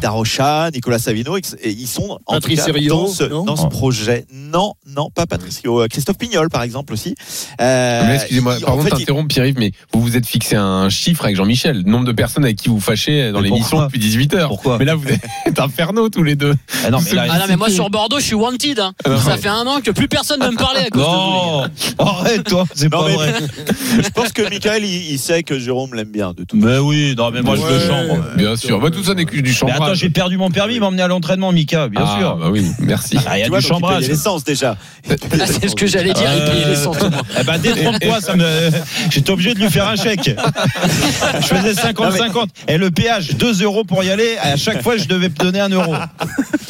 [0.00, 3.68] Darocha, Nicolas Savino, et ils sont en tout cas dans ce, non dans ce Oh.
[3.68, 4.26] projet.
[4.32, 5.82] Non, non, pas Patricio.
[5.82, 7.14] Euh, Christophe Pignol, par exemple aussi.
[7.60, 11.78] Euh, excusez-moi, pardon de t'interrompre, Pierre-Yves, mais vous vous êtes fixé un chiffre avec Jean-Michel,
[11.84, 14.48] le nombre de personnes avec qui vous fâchez dans l'émission depuis 18 heures.
[14.48, 15.22] Pourquoi Mais là, vous êtes
[15.58, 16.54] infernaux tous les deux.
[16.84, 18.78] Ah non, mais là, Ah non, mais moi sur Bordeaux, je suis wanted.
[18.80, 18.92] hein.
[19.04, 21.06] Ah non, Ça fait un an que plus personne ne me parlait à cause de
[21.06, 21.94] vous.
[21.98, 23.32] Non, arrête toi, c'est Non, pas mais- vrai.
[24.02, 26.56] Je pense que Michael, il, il sait que Jérôme l'aime bien de tout.
[26.56, 27.72] Mais oui, non, mais moi je Ouais.
[27.74, 28.18] le chambre.
[28.36, 28.80] Bien sûr.
[28.80, 29.76] Bah, tout ça n'est que du Mais chambrage.
[29.80, 32.36] attends, j'ai perdu mon permis, il m'a emmené à l'entraînement, Mika, bien Ah, sûr.
[32.36, 33.16] Bah oui, merci.
[33.26, 34.08] Ah, il y a Tu vois, du il chambrage.
[34.08, 34.76] l'essence déjà.
[35.08, 35.14] Ah,
[35.46, 36.28] c'est ce que j'allais dire.
[36.36, 36.96] Il payait l'essence.
[37.00, 37.22] au moins.
[37.40, 38.44] Eh ben, détrompe-toi, ça me...
[39.10, 40.30] j'étais obligé de lui faire un chèque.
[41.40, 42.46] Je faisais 50-50.
[42.68, 44.36] Et le péage, 2 euros pour y aller.
[44.40, 45.94] À chaque fois, je devais me donner un euro.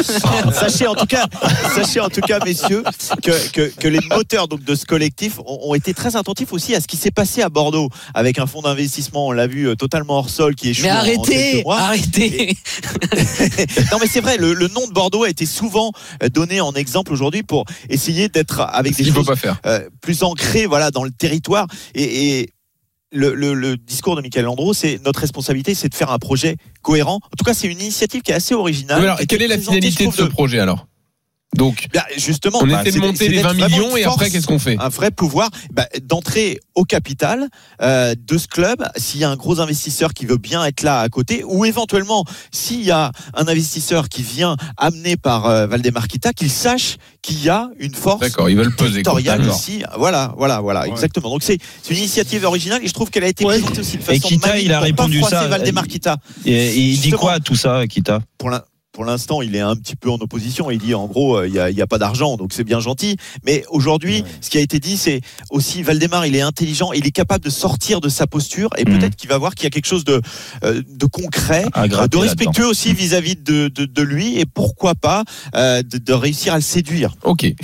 [0.53, 1.26] sachez en tout cas,
[1.74, 2.82] sachez en tout cas, messieurs,
[3.22, 6.74] que, que, que les moteurs donc de ce collectif ont, ont été très attentifs aussi
[6.74, 9.74] à ce qui s'est passé à Bordeaux avec un fonds d'investissement, on l'a vu euh,
[9.76, 12.57] totalement hors sol qui échoue Mais en- en arrêtez, arrêtez.
[13.93, 16.72] non mais c'est vrai, le, le nom de Bordeaux a été souvent euh, donné en
[16.74, 19.59] exemple aujourd'hui pour essayer d'être avec des choses pas faire.
[19.66, 22.51] euh, plus ancrées voilà dans le territoire et, et
[23.14, 26.57] le, le- le discours de Michael Landreau, c'est notre responsabilité, c'est de faire un projet
[26.80, 27.16] cohérent.
[27.16, 29.03] En tout cas, c'est une initiative qui est assez originale.
[29.03, 30.87] Alors, quelle est la finalité de ce projet alors?
[31.55, 34.31] Donc, Bien, justement, on bah, essaie de monter les d'être 20 vraiment millions et après,
[34.31, 34.77] qu'est-ce qu'on fait?
[34.81, 37.49] Un vrai pouvoir bah, d'entrer au capital
[37.83, 41.01] euh, de ce club s'il y a un gros investisseur qui veut bien être là
[41.01, 46.09] à côté ou éventuellement s'il y a un investisseur qui vient amené par euh, Valdemar
[46.09, 49.03] Kita, qu'il sache qu'il y a une force D'accord, ils veulent peser.
[49.51, 49.83] ici.
[49.99, 51.29] Voilà, voilà, voilà, exactement.
[51.29, 54.03] Donc c'est c'est une initiative originale et je trouve qu'elle a été présentée aussi de
[54.03, 55.47] Et façon Kita, maligne il a répondu ça.
[55.49, 56.17] Valdemar Kita.
[56.47, 58.21] Et, et il dit quoi tout ça, Kita?
[58.39, 60.70] Pour l'in- pour l'instant, il est un petit peu en opposition.
[60.70, 62.62] Il dit en gros, euh, il n'y a, il y a pas d'argent, donc c'est
[62.62, 63.16] bien gentil.
[63.45, 67.11] Mais aujourd'hui, ce qui a été dit, c'est aussi Valdemar, il est intelligent, il est
[67.11, 68.99] capable de sortir de sa posture et Mhm.
[68.99, 70.20] peut-être qu'il va voir qu'il y a quelque chose de,
[70.64, 75.24] euh, de concret, euh, de respectueux aussi vis-à-vis de, de, de lui et pourquoi pas
[75.55, 77.14] euh, de, de réussir à le séduire.
[77.24, 77.44] Ok.
[77.44, 77.55] Mais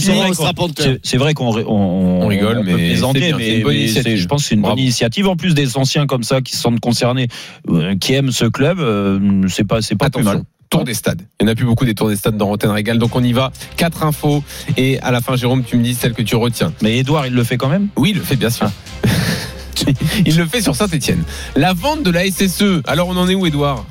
[0.00, 4.76] c'est vrai on qu'on- on, On rigole, mais plaisanter, je pense que c'est une Bravo.
[4.76, 5.26] bonne initiative.
[5.26, 7.28] En plus des anciens comme ça qui se sentent concernés,
[7.70, 10.42] euh, qui aiment ce club, euh, c'est pas pas plus mal.
[10.70, 11.22] Tour des stades.
[11.40, 12.98] Il n'y en a plus beaucoup des tours des stades dans Rotten Régal.
[12.98, 13.50] Donc on y va.
[13.76, 14.44] Quatre infos.
[14.76, 16.72] Et à la fin, Jérôme, tu me dis celle que tu retiens.
[16.80, 17.88] Mais Edouard, il le fait quand même?
[17.96, 18.70] Oui, il le fait bien sûr.
[20.24, 21.24] il le fait sur Saint-Etienne.
[21.56, 22.82] La vente de la SSE.
[22.86, 23.84] Alors on en est où, Edouard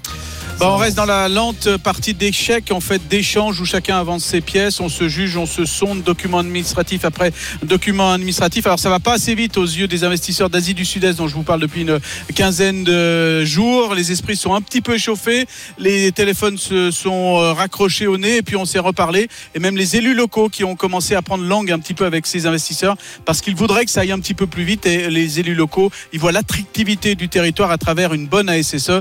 [0.61, 4.81] On reste dans la lente partie d'échecs, en fait, d'échanges où chacun avance ses pièces,
[4.81, 7.31] on se juge, on se sonde, document administratif après
[7.63, 8.65] document administratif.
[8.67, 11.35] Alors ça va pas assez vite aux yeux des investisseurs d'Asie du Sud-Est dont je
[11.35, 11.99] vous parle depuis une
[12.35, 13.95] quinzaine de jours.
[13.95, 15.45] Les esprits sont un petit peu échauffés,
[15.77, 19.29] les téléphones se sont euh, raccrochés au nez et puis on s'est reparlé.
[19.55, 22.27] Et même les élus locaux qui ont commencé à prendre langue un petit peu avec
[22.27, 25.39] ces investisseurs parce qu'ils voudraient que ça aille un petit peu plus vite et les
[25.39, 28.91] élus locaux, ils voient l'attractivité du territoire à travers une bonne ASSE.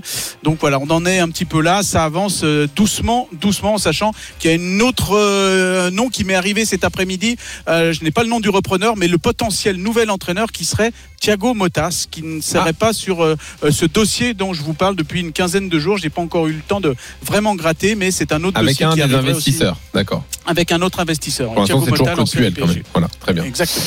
[0.44, 1.82] Donc voilà, on en est un petit là.
[1.82, 6.24] Ça avance euh, doucement, doucement, en sachant qu'il y a une autre euh, nom qui
[6.24, 7.36] m'est arrivé cet après-midi.
[7.68, 10.92] Euh, je n'ai pas le nom du repreneur, mais le potentiel nouvel entraîneur qui serait
[11.20, 13.36] Thiago Motas, qui ne serait pas sur euh,
[13.70, 15.96] ce dossier dont je vous parle depuis une quinzaine de jours.
[15.98, 18.70] Je n'ai pas encore eu le temps de vraiment gratter, mais c'est un autre Avec
[18.72, 19.76] dossier un qui des investisseurs.
[19.94, 20.24] D'accord.
[20.46, 21.52] avec un autre investisseur.
[21.52, 22.82] Pour l'instant, Thiago c'est toujours quand même.
[22.92, 23.44] Voilà, très bien.
[23.44, 23.84] Exactement.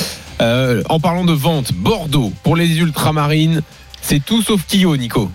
[0.88, 3.62] En parlant de vente, Bordeaux, pour les ultramarines,
[4.00, 5.30] c'est tout sauf Kyo, Nico.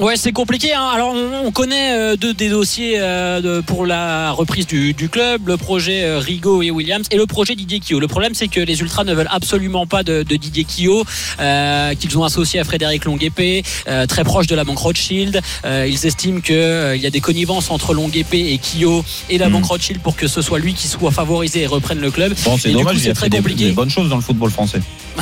[0.00, 0.72] Ouais, c'est compliqué.
[0.72, 0.88] hein.
[0.94, 5.10] Alors, on, on connaît euh, deux des dossiers euh, de- pour la reprise du, du
[5.10, 8.00] club, le projet euh, Rigaud et Williams et le projet Didier Quillot.
[8.00, 11.04] Le problème, c'est que les Ultras ne veulent absolument pas de, de Didier Quillot,
[11.40, 15.40] euh, qu'ils ont associé à Frédéric Longuepé, euh, très proche de la banque Rothschild.
[15.66, 16.54] Euh, ils estiment qu'il
[17.00, 19.52] y a des connivences entre Longuepé et Quillot et la Mm.
[19.52, 22.32] banque Rothschild pour que ce soit lui qui soit favorisé et reprenne le club.
[22.44, 23.64] Bon, c'est dommage, coup, il a très fait des, compliqué.
[23.66, 24.80] des bonnes choses dans le football français.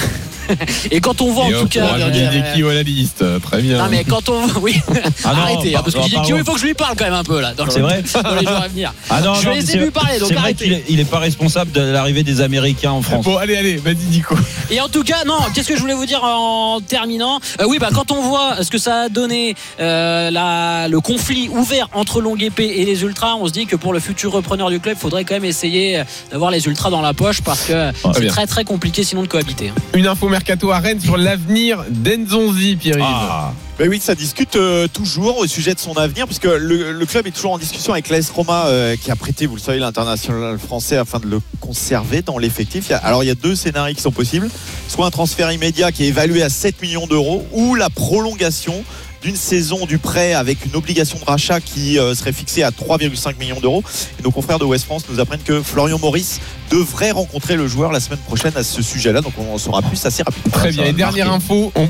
[0.91, 1.85] Et quand on voit Et en tout cas.
[1.99, 3.25] euh, Quillot à la liste.
[3.43, 3.79] Très bien.
[3.79, 4.81] non mais quand on oui
[5.25, 6.25] Ah non, arrêtez hein, par- parce que.
[6.25, 7.81] Quillot il faut que je lui parle quand même un peu là dans le- C'est
[7.81, 10.29] vrai dans les jours à venir Ah non, je non, vais laisser lui parler donc
[10.29, 13.25] C'est vrai arrêtez qu'il est, il est pas responsable de l'arrivée des Américains en France.
[13.25, 14.35] Bon, allez, allez, vas-y, Nico.
[14.71, 17.79] et en tout cas non qu'est-ce que je voulais vous dire en terminant Euh, oui
[17.79, 22.21] bah quand on voit ce que ça a donné euh, la, le conflit ouvert entre
[22.21, 25.01] Longuepé et les Ultras on se dit que pour le futur repreneur du club il
[25.01, 28.47] faudrait quand même essayer d'avoir les Ultras dans la poche parce que Très c'est très
[28.47, 29.81] très compliqué sinon de cohabiter hein.
[29.95, 33.05] Une info mercato à Rennes sur l'avenir d'Enzonzi, Pierre-Yves.
[33.07, 37.07] Ah, Ben oui, ça discute euh, toujours au sujet de son avenir, puisque le, le
[37.07, 39.79] club est toujours en discussion avec l'AS Roma, euh, qui a prêté, vous le savez,
[39.79, 42.87] l'international français afin de le conserver dans l'effectif.
[42.89, 44.49] Il y a- Alors il y a deux scénarios qui sont possibles,
[44.89, 48.83] soit un transfert immédiat qui est évalué à 7 millions d'euros, ou la prolongation
[49.23, 53.39] d'une saison du prêt avec une obligation de rachat qui euh, serait fixée à 3,5
[53.39, 53.83] millions d'euros.
[54.19, 56.41] Et nos confrères de West France nous apprennent que Florian Maurice
[56.71, 60.05] devrait rencontrer le joueur la semaine prochaine à ce sujet-là, donc on en saura plus
[60.07, 60.53] assez rapidement.
[60.53, 60.85] Très bien.
[60.85, 61.89] Et dernière info, on...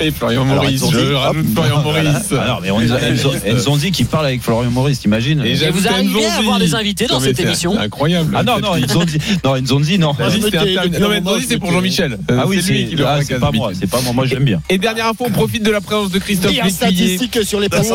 [0.00, 2.32] Et Florian Maurice, je rajoute Florian Maurice.
[2.32, 6.34] Alors, mais on, Enzo- Enzonzi qui parle avec Florian Maurice, t'imagines Et vous arrivez à
[6.36, 8.34] avoir des invités dans cette émission c'est Incroyable.
[8.36, 10.10] Ah non, non, Enzonzi, non, Enzonzi, non.
[10.10, 12.18] Enzonzi, c'est pour Jean-Michel.
[12.28, 14.44] Ah oui, c'est lui qui le ah, c'est pas moi, c'est pas moi, moi j'aime
[14.44, 14.60] bien.
[14.68, 16.70] Et dernière info, on profite de la présence de Christophe Lécuyer.
[16.70, 17.90] statistique sur les passes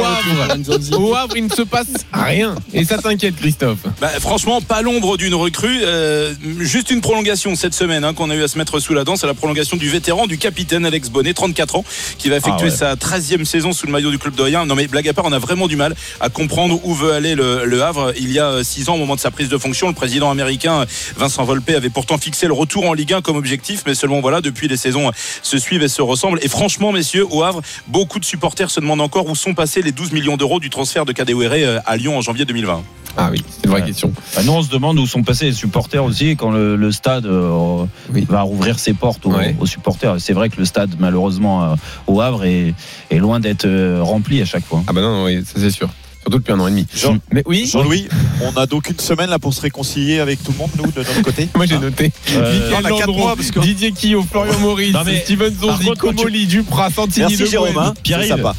[0.57, 0.93] Nzonzi.
[0.93, 2.55] Havre, au Havre, il ne se passe rien.
[2.73, 3.79] Et ça t'inquiète, Christophe?
[4.01, 5.81] Bah, franchement, pas l'ombre d'une recrue.
[5.83, 9.03] euh, juste une prolongation cette semaine hein, qu'on a eu à se mettre sous la
[9.03, 9.15] dent.
[9.15, 11.85] C'est la prolongation du vétéran, du capitaine Alex Bonnet, 34 ans,
[12.17, 12.95] qui va effectuer Ah ouais.
[12.95, 14.65] sa 13e saison sous le maillot du club doyen.
[14.65, 17.35] Non mais blague à part, on a vraiment du mal à comprendre où veut aller
[17.35, 18.13] le, le Havre.
[18.19, 20.85] Il y a 6 ans, au moment de sa prise de fonction, le président américain
[21.17, 23.83] Vincent Volpe avait pourtant fixé le retour en Ligue 1 comme objectif.
[23.85, 26.39] Mais seulement voilà, depuis les saisons se suivent et se ressemblent.
[26.41, 29.91] Et franchement, messieurs, au Havre, beaucoup de supporters se demandent encore où sont passés les
[29.91, 32.83] 12 millions d'euros du transfert de Kadewere euh, à Lyon en janvier 2020.
[33.19, 33.87] Ah oui, c'est une vraie Ouais.
[33.87, 34.13] question.
[34.35, 37.25] Bah, nous, on se demande où sont passés les supporters aussi quand le, le stade
[37.25, 37.83] euh,
[38.13, 38.27] Oui.
[38.29, 39.55] va rouvrir ses portes aux, Ouais.
[39.59, 40.15] aux supporters.
[40.19, 41.75] C'est vrai que le stade, malheureusement, euh,
[42.07, 42.73] au Havre, est,
[43.09, 44.83] est loin d'être euh, rempli à chaque fois.
[44.87, 45.89] Ah bah non, non, oui, ça c'est sûr.
[46.27, 46.85] Surtout depuis un an et demi.
[46.93, 48.07] Jean- Mais oui, Jean-Louis,
[48.41, 50.97] on a donc une semaine là pour se réconcilier avec tout le monde, nous, de
[50.97, 51.47] notre côté.
[51.55, 52.11] moi j'ai noté.
[52.33, 55.85] Euh, on a quatre mois, parce que- Didier Quillot, Florian Maurice, Non, mais- Steven Zonzi,
[55.97, 57.83] quand tu- Comoli, Duprat, Santini, Merci Le Jérôme, Guen.
[57.83, 57.93] hein.
[58.03, 58.53] Pierre ça va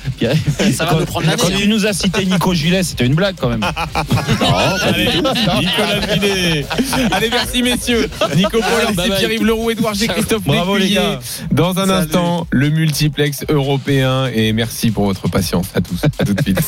[0.93, 3.49] quand, nous prendre l'année quand tu nous as cité Nico Gillet, c'était une blague quand
[3.51, 3.61] même.
[4.83, 6.67] Allez, Nicolas Vinet.
[7.11, 8.09] Allez, merci messieurs.
[8.37, 8.93] Nico Pollard.
[9.19, 11.21] Pierre-Yves Leroux, Edouard G, Christophe Bravo, les gars.
[11.53, 11.93] Dans un Salut.
[11.93, 14.27] instant, le multiplex européen.
[14.35, 16.01] Et merci pour votre patience à tous.
[16.19, 16.59] À tout de suite.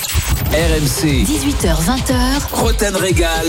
[0.52, 1.24] RMC RMC.
[1.24, 2.50] 18h20h.
[2.52, 3.46] Roten Régal.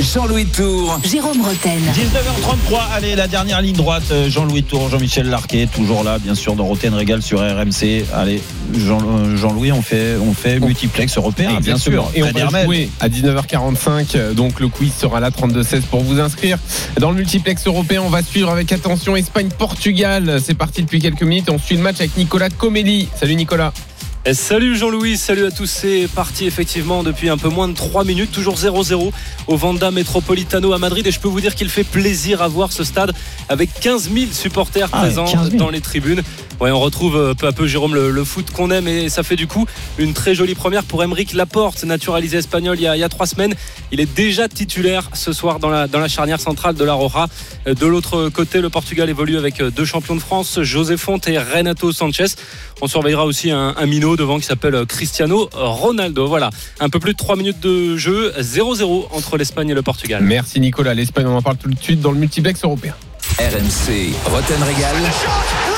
[0.00, 0.98] Jean-Louis Tour.
[1.04, 1.78] Jérôme Roten.
[1.78, 6.54] 19h33, allez, la dernière ligne droite, euh, Jean-Louis Tour, Jean-Michel Larquet, toujours là, bien sûr,
[6.56, 8.04] dans Roten Régal sur RMC.
[8.12, 8.42] Allez,
[8.76, 12.10] Jean- euh, Jean-Louis, on fait, on fait multiplex européen, bien sûr.
[12.14, 14.16] Et on va jouer à 19h45.
[14.16, 16.58] euh, Donc le quiz sera là 32-16 pour vous inscrire.
[16.98, 20.40] Dans le multiplex européen, on va suivre avec attention Espagne-Portugal.
[20.44, 21.48] C'est parti depuis quelques minutes.
[21.50, 23.08] On suit le match avec Nicolas Comelli.
[23.18, 23.72] Salut Nicolas.
[24.28, 25.66] Et salut Jean-Louis, salut à tous.
[25.70, 29.12] C'est parti effectivement depuis un peu moins de 3 minutes, toujours 0-0
[29.46, 31.06] au Vanda Metropolitano à Madrid.
[31.06, 33.12] Et je peux vous dire qu'il fait plaisir à voir ce stade
[33.48, 35.62] avec 15 000 supporters Ah présents 15 000.
[35.62, 36.22] dans les tribunes.
[36.60, 38.88] Ouais, on retrouve euh, peu à peu, Jérôme, le, le foot qu'on aime.
[38.88, 39.64] Et ça fait du coup
[39.98, 43.08] une très jolie première pour Emeric Laporte, naturalisé espagnol il y, a, il y a
[43.08, 43.54] trois semaines.
[43.92, 47.28] Il est déjà titulaire ce soir dans la, dans la charnière centrale de la Roja.
[47.68, 51.28] Euh, De l'autre côté, le Portugal évolue avec euh, deux champions de France, José Fonte
[51.28, 52.24] et Renato Sanchez.
[52.80, 56.26] On surveillera aussi un, un minot devant qui s'appelle Cristiano Ronaldo.
[56.26, 60.22] Voilà, un peu plus de 3 minutes de jeu, 0-0 entre l'Espagne et le Portugal.
[60.22, 60.94] Merci Nicolas.
[60.94, 62.94] L'Espagne, on en parle tout de suite dans le multiplex européen.
[63.38, 64.14] RMC.
[64.24, 65.75] Roten Régal.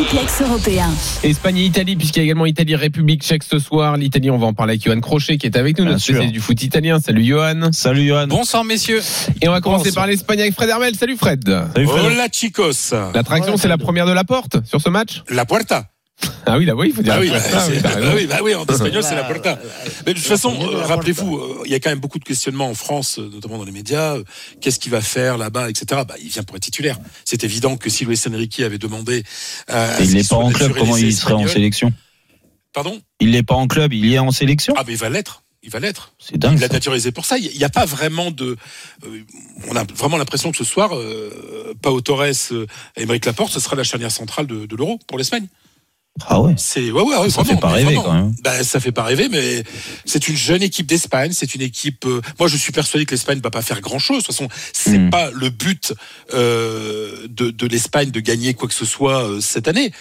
[0.00, 0.88] Multiplex européen.
[1.22, 3.98] Espagne et Italie, puisqu'il y a également Italie-République tchèque ce soir.
[3.98, 6.32] L'Italie, on va en parler avec Johan Crochet qui est avec nous, Bien notre spécialiste
[6.32, 7.00] du foot italien.
[7.00, 7.70] Salut Johan.
[7.72, 8.26] Salut Johan.
[8.26, 9.02] Bonsoir messieurs.
[9.42, 10.94] Et on va commencer par l'Espagne avec Fred Hermel.
[10.94, 11.44] Salut Fred.
[11.74, 12.04] Salut Fred.
[12.06, 12.94] Hola chicos.
[13.14, 15.90] L'attraction, c'est la première de la porte sur ce match La puerta.
[16.46, 17.14] Ah oui, là, oui, il faut dire.
[17.14, 17.38] Ah oui, bah,
[18.28, 19.58] bah bah en espagnol c'est la puerta.
[20.06, 22.68] Mais de toute façon, euh, rappelez-vous, euh, il y a quand même beaucoup de questionnements
[22.68, 24.16] en France, euh, notamment dans les médias.
[24.60, 26.02] Qu'est-ce qu'il va faire là-bas, etc.
[26.06, 26.98] Bah, il vient pour être titulaire.
[27.24, 29.22] C'est évident que si Luis Enrique avait demandé.
[29.70, 31.92] euh, il n'est pas en club, comment il serait en sélection?
[32.72, 33.00] Pardon?
[33.20, 34.74] Il n'est pas en club, il y est en sélection?
[34.76, 35.42] Ah, mais il va l'être.
[35.62, 36.14] Il va l'être.
[36.18, 36.54] C'est dingue.
[36.54, 37.36] Il l'a naturalisé pour ça.
[37.36, 38.56] Il n'y a pas vraiment de.
[39.06, 39.20] euh,
[39.68, 42.32] on a vraiment l'impression que ce soir, euh, Pau Torres et
[42.96, 45.46] Émeric Laporte, ce sera la charnière centrale de, de l'Euro pour l'Espagne.
[46.26, 46.54] Ah ouais.
[46.58, 48.02] C'est ouais ouais, ouais Ça vraiment, fait pas rêver, vraiment.
[48.02, 48.34] quand même.
[48.44, 49.62] Ben, ça fait pas rêver, mais
[50.04, 51.32] c'est une jeune équipe d'Espagne.
[51.32, 52.04] C'est une équipe.
[52.04, 54.18] euh, moi, je suis persuadé que l'Espagne va pas faire grand chose.
[54.22, 55.10] De toute façon, c'est Mm.
[55.10, 55.94] pas le but
[56.34, 59.92] euh, de, de l'Espagne de gagner quoi que ce soit euh, cette année.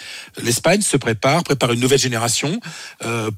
[0.43, 2.59] L'Espagne se prépare, prépare une nouvelle génération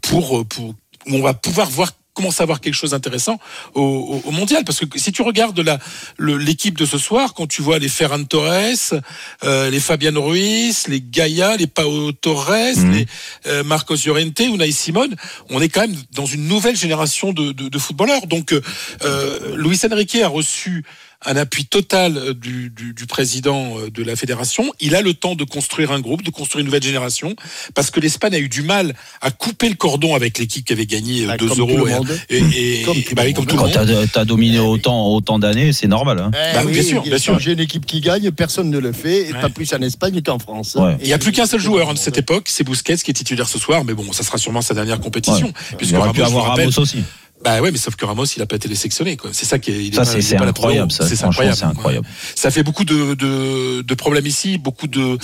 [0.01, 0.75] pour pour où
[1.15, 3.39] on va pouvoir voir commencer à avoir quelque chose d'intéressant
[3.73, 5.79] au, au- au mondial parce que si tu regardes la
[6.19, 8.99] l'équipe de ce soir quand tu vois les Ferran Torres
[9.43, 12.91] euh, les Fabian Ruiz les Gaia les Pau Torres Mhm.
[12.91, 13.05] les
[13.47, 15.07] euh, Marcos Llorente Unai Simon
[15.49, 18.61] on est quand même dans une nouvelle génération de, de, de footballeurs donc euh,
[19.03, 20.83] euh, Luis Enrique a reçu
[21.25, 24.71] un appui total euh, du, du, du président euh, de la fédération.
[24.79, 27.35] Il a le temps de construire un groupe, de construire une nouvelle génération,
[27.75, 30.85] parce que l'Espagne a eu du mal à couper le cordon avec l'équipe qui avait
[30.87, 31.85] gagné euh, 2 comme tout euros.
[31.85, 32.19] le Et, monde.
[32.29, 33.49] et, et- Comme et- tout bah le comme monde.
[33.49, 36.19] tout le Quand t'as as dominé autant, autant d'années, c'est normal.
[36.19, 36.31] hein.
[36.33, 37.39] Eh Bah oui, bien sûr, bien sûr.
[37.39, 40.39] J'ai une équipe qui gagne, personne ne le fait, et pas plus en Espagne qu'en
[40.39, 40.75] France.
[40.79, 40.97] Ouais.
[41.01, 43.13] Il n'y a plus qu'un seul joueur hein, de cette époque, c'est Busquets qui est
[43.13, 45.47] titulaire ce soir, mais bon, ça sera sûrement sa dernière compétition.
[45.47, 45.77] Ouais.
[45.77, 47.03] Puisque Il aurait pu avoir Ramos aussi.
[47.43, 49.17] Bah ouais, mais sauf que Ramos, il n'a pas été sélectionné.
[49.17, 49.31] quoi.
[49.33, 49.83] C'est ça qui est.
[49.85, 50.91] il est Ça, c'est incroyable.
[50.91, 51.57] Ça, C'est incroyable.
[51.57, 52.07] c'est incroyable.
[52.35, 55.17] Ça fait beaucoup de, de, de problèmes ici, beaucoup de,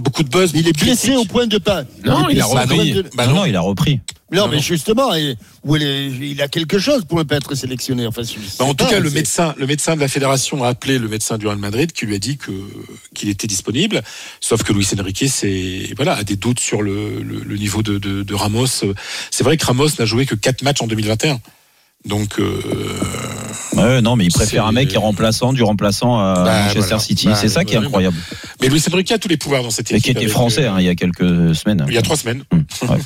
[0.00, 0.50] beaucoup de buzz.
[0.54, 1.84] Il est blessé au point de pas.
[2.04, 2.92] Non, il a repris.
[2.92, 3.34] de- Bah non.
[3.36, 4.00] non, il a repris.
[4.32, 4.62] Non, Non, mais non.
[4.62, 8.06] justement, il, où il, est- il a quelque chose pour ne pas être sélectionné.
[8.08, 8.22] Enfin,
[8.58, 11.06] Bah, en tout pas, cas, le médecin, le médecin de la fédération a appelé le
[11.08, 12.50] médecin du Real Madrid qui lui a dit que
[13.14, 14.02] qu'il était disponible.
[14.40, 17.98] Sauf que Luis Enrique, c'est voilà, a des doutes sur le, le, le niveau de,
[17.98, 18.66] de, de Ramos.
[19.30, 21.38] C'est vrai que Ramos n'a joué que 4 matchs en 2021.
[22.06, 22.60] Donc, euh,
[23.72, 26.80] Ouais, non, mais il préfère un mec qui est remplaçant du remplaçant à Bah, Manchester
[26.80, 26.98] voilà.
[26.98, 27.26] City.
[27.26, 28.16] Bah, c'est ça qui est incroyable.
[28.62, 30.16] mais Luis Enrique a tous les pouvoirs dans cette Et équipe.
[30.16, 31.84] qui était français euh, hein, il y a quelques semaines.
[31.86, 32.42] Il y a trois semaines.
[32.52, 32.96] Hum, ouais.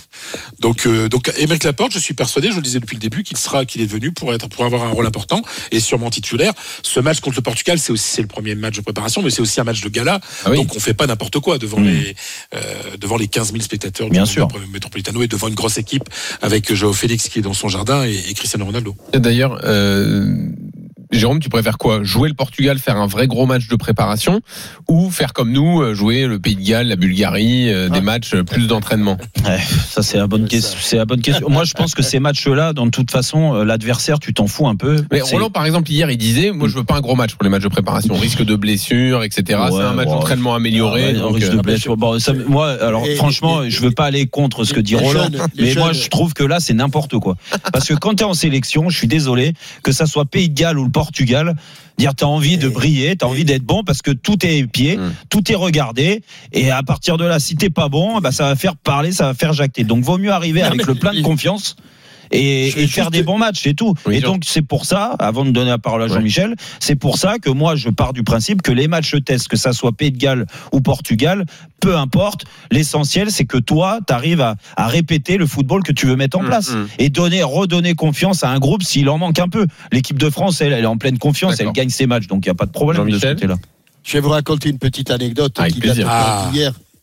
[0.61, 3.37] Donc, euh, donc, Émeric Laporte, je suis persuadé, je le disais depuis le début, qu'il
[3.37, 6.53] sera, qu'il est venu pour être, pour avoir un rôle important et sûrement titulaire.
[6.83, 9.43] Ce match contre le Portugal, c'est aussi c'est le premier match de préparation, mais c'est
[9.43, 10.21] aussi un match de gala.
[10.45, 10.57] Ah oui.
[10.59, 11.85] Donc, on fait pas n'importe quoi devant Mm.
[11.89, 12.15] les,
[12.55, 12.61] euh,
[13.01, 14.47] devant les 15 000 spectateurs Bien du sûr.
[14.73, 16.05] Metropolitano et devant une grosse équipe
[16.43, 18.90] avec Joao Félix qui est dans son jardin et, et Cristiano Ronaldo.
[19.15, 20.49] D'ailleurs, euh,
[21.13, 22.05] Jérôme, tu préfères quoi?
[22.05, 24.41] Jouer le Portugal, faire un vrai gros match de préparation
[24.89, 28.35] ou faire comme nous, euh, jouer le Pays de Galles, la Bulgarie, euh, des matchs
[28.35, 29.17] euh, plus d'entraînement?
[29.45, 29.59] Ouais,
[29.89, 30.79] ça c'est la bonne question.
[30.81, 31.51] C'est la bonne question.
[31.51, 35.05] Moi, je pense que ces matchs-là, dans toute façon, l'adversaire, tu t'en fous un peu.
[35.11, 37.43] Mais Roland, par exemple, hier, il disait Moi, je veux pas un gros match pour
[37.43, 38.15] les matchs de préparation.
[38.15, 39.59] Risque de blessure, etc.
[39.65, 41.07] Ouais, c'est un match d'entraînement amélioré.
[41.07, 41.97] Ouais, donc, risque euh, de blessure.
[41.97, 44.95] Bon, ça- moi, alors Et- franchement, et- je veux pas aller contre ce que dit
[44.95, 47.37] Roland, jeunes- mais moi, jeunes- je trouve que là, c'est n'importe quoi.
[47.73, 50.55] Parce que quand tu es en sélection, je suis désolé, que ça soit Pays de
[50.55, 51.55] Galles ou le Portugal,
[51.97, 55.13] dire t'as envie de briller, t'as envie d'être bon parce que tout est épié, Mm.
[55.31, 56.23] tout est regardé,
[56.53, 59.25] et à partir de là, si t'es pas bon, bah ça va faire parler, ça
[59.25, 59.83] va faire jacter.
[59.85, 61.77] Donc, vaut mieux arriver Non, avec le plein de confiance.
[62.31, 63.95] Et, et faire des bons matchs, c'est tout.
[64.11, 67.39] et donc c'est pour ça, avant de donner la parole à Jean-Michel, c'est pour ça
[67.39, 70.19] que moi je pars du principe que les matchs test, que ça soit Pays de
[70.19, 71.45] Galles ou Portugal,
[71.81, 76.07] peu importe, l'essentiel c'est que toi, tu arrives à, à répéter le football que tu
[76.07, 76.87] veux mettre en Mm, place mm.
[76.99, 79.67] et donner, redonner confiance à un groupe s'il en manque un peu.
[79.93, 82.49] L'équipe de France, elle, elle est en pleine confiance, elle gagne ses matchs, donc il
[82.49, 83.57] n'y a pas de problème de ce Jean-Michel côté-là.
[84.05, 86.51] Je vais vous raconter une petite anecdote Avec qui date pas Ah.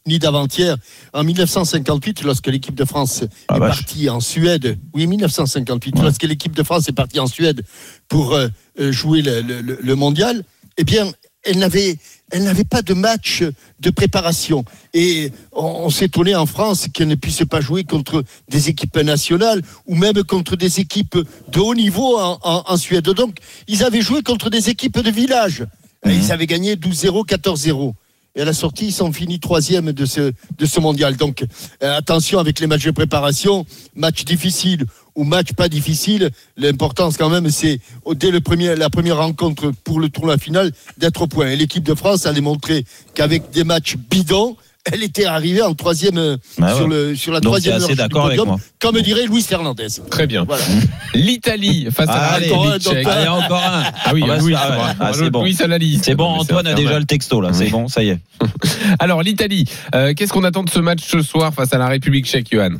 [0.07, 0.77] Ni d'avant-hier.
[1.13, 3.29] En 1958, lorsque l'équipe de France est
[3.69, 7.63] partie en Suède, oui, 1958, lorsque l'équipe de France est partie en Suède
[8.07, 8.47] pour euh,
[8.79, 10.43] euh, jouer le, le- le- le mondial,
[10.77, 11.11] eh bien,
[11.43, 11.97] elle n'avait,
[12.31, 13.43] elle n'avait pas de match
[13.79, 14.65] de préparation.
[14.93, 19.61] Et on, on s'étonnait en France qu'elle ne puisse pas jouer contre des équipes nationales
[19.85, 21.17] ou même contre des équipes
[21.49, 23.05] de haut niveau en, en- en Suède.
[23.05, 25.65] Donc, ils avaient joué contre des équipes de village.
[26.05, 27.93] Et Ils avaient gagné 12-0, 14-0.
[28.37, 31.17] Et à la sortie, ils sont finis troisième de ce, mondial.
[31.17, 31.43] Donc,
[31.83, 33.65] euh, attention avec les matchs de préparation,
[33.95, 34.85] match difficile
[35.15, 36.29] ou match pas difficile.
[36.55, 41.27] L'importance quand même, c'est au- dès la première rencontre pour le tournoi final d'être au
[41.27, 41.47] point.
[41.49, 42.85] Et l'équipe de France a démontré
[43.15, 44.55] qu'avec des matchs bidons,
[44.91, 46.95] elle était arrivée en troisième euh, Ah sur, ouais.
[46.95, 48.59] le, sur la Donc, troisième du d'accord avec podium, moi.
[48.79, 49.87] comme dirait Luis Fernandez.
[50.09, 50.43] Très bien.
[50.45, 50.63] Voilà.
[51.13, 53.07] L'Italie face à la Allez, République donc, tchèque.
[53.07, 53.83] Allez, encore un.
[54.05, 54.77] Ah oui, Louis, ah ouais.
[54.79, 55.41] ah, Ah, c'est bon.
[55.41, 56.05] Louis à la liste.
[56.05, 58.19] C'est bon, Antoine a déjà le texto là, c'est bon, ça y est.
[58.99, 59.65] Alors l'Italie,
[59.95, 62.71] euh, qu'est-ce qu'on attend de ce match ce soir face à la République tchèque, Johan?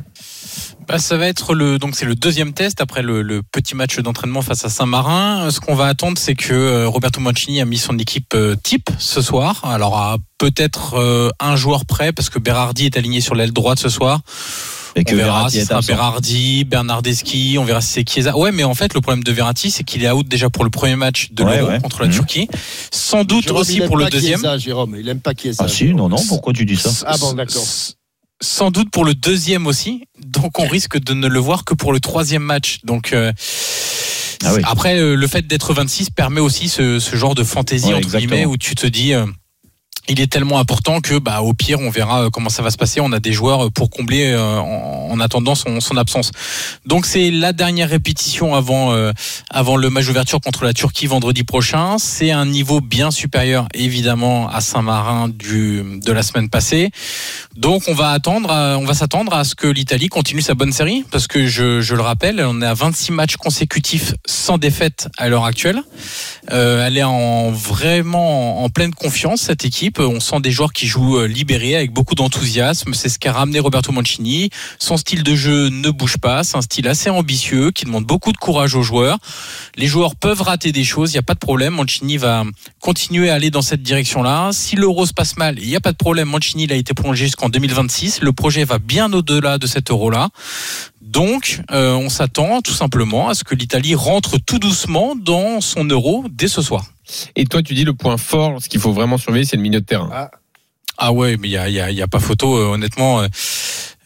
[0.86, 3.98] Bah, ça va être le donc c'est le deuxième test après le, le petit match
[3.98, 5.46] d'entraînement face à Saint-Marin.
[5.46, 8.54] Euh, Ce qu'on va attendre, c'est que euh, Roberto Mancini a mis son équipe euh,
[8.62, 9.60] type ce soir.
[9.64, 13.78] Alors à peut-être euh, un joueur près parce que Berardi est aligné sur l'aile droite
[13.78, 14.20] ce soir.
[14.96, 15.80] Et que on verra Verratti si sera.
[15.82, 18.36] Berardi, Bernardeschi, on verra si c'est Chiesa.
[18.36, 20.70] Ouais, mais en fait le problème de Verratti, c'est qu'il est out déjà pour le
[20.70, 21.80] premier match de Ouais, l'Euro ouais.
[21.80, 22.14] contre la Mhm.
[22.14, 22.48] Turquie.
[22.90, 24.40] Sans doute Jérôme, aussi pour le pas deuxième.
[24.40, 25.64] Chiesa, Jérôme, il aime pas Chiesa.
[25.64, 27.62] Ah si, non, non, pourquoi tu dis ça Ah bon, d'accord.
[28.40, 30.04] Sans doute pour le deuxième aussi.
[30.24, 32.78] Donc on risque de ne le voir que pour le troisième match.
[32.84, 33.32] Donc euh,
[34.44, 34.62] Ah oui.
[34.64, 38.04] après euh, le fait d'être 26 permet aussi ce, ce genre de fantaisie Ouais, entre
[38.06, 38.30] exactement.
[38.34, 39.26] guillemets où tu te dis euh,
[40.08, 42.76] il est tellement important que bah au pire on verra euh, comment ça va se
[42.76, 43.00] passer.
[43.00, 46.30] On a des joueurs euh, pour combler euh, en, en attendant son, son absence.
[46.86, 49.12] Donc c'est la dernière répétition avant euh,
[49.50, 51.96] avant le match d'ouverture contre la Turquie vendredi prochain.
[51.98, 56.90] C'est un niveau bien supérieur évidemment à Saint-Marin du de la semaine passée.
[57.56, 60.72] Donc on va attendre, à- on va s'attendre à ce que l'Italie continue sa bonne
[60.72, 65.08] série parce que je, je le rappelle, on est à 26 matchs consécutifs sans défaite
[65.18, 65.82] à l'heure actuelle.
[66.52, 69.97] Euh, elle est en vraiment en, en pleine confiance cette équipe.
[70.06, 72.94] On sent des joueurs qui jouent euh, libérés avec beaucoup d'enthousiasme.
[72.94, 74.50] C'est ce qu'a ramené Roberto Mancini.
[74.78, 76.44] Son style de jeu ne bouge pas.
[76.44, 79.18] C'est un style assez ambitieux qui demande beaucoup de courage aux joueurs.
[79.76, 81.74] Les joueurs peuvent rater des choses, il n'y a pas de problème.
[81.74, 82.44] Mancini va
[82.80, 84.50] continuer à aller dans cette direction-là.
[84.52, 86.28] Si l'euro se passe mal, il n'y a pas de problème.
[86.28, 88.20] Mancini a été prolongé jusqu'en 2026.
[88.22, 90.28] Le projet va bien au-delà de cet euro-là.
[91.00, 95.84] Donc, euh, on s'attend tout simplement à ce que l'Italie rentre tout doucement dans son
[95.84, 96.84] euro dès ce soir.
[97.36, 99.80] Et toi, tu dis le point fort, ce qu'il faut vraiment surveiller, c'est le milieu
[99.80, 100.28] de terrain.
[101.00, 102.72] Ah ouais, mais il y a, il y a- il y a pas photo, euh,
[102.72, 103.20] honnêtement.
[103.20, 103.28] euh,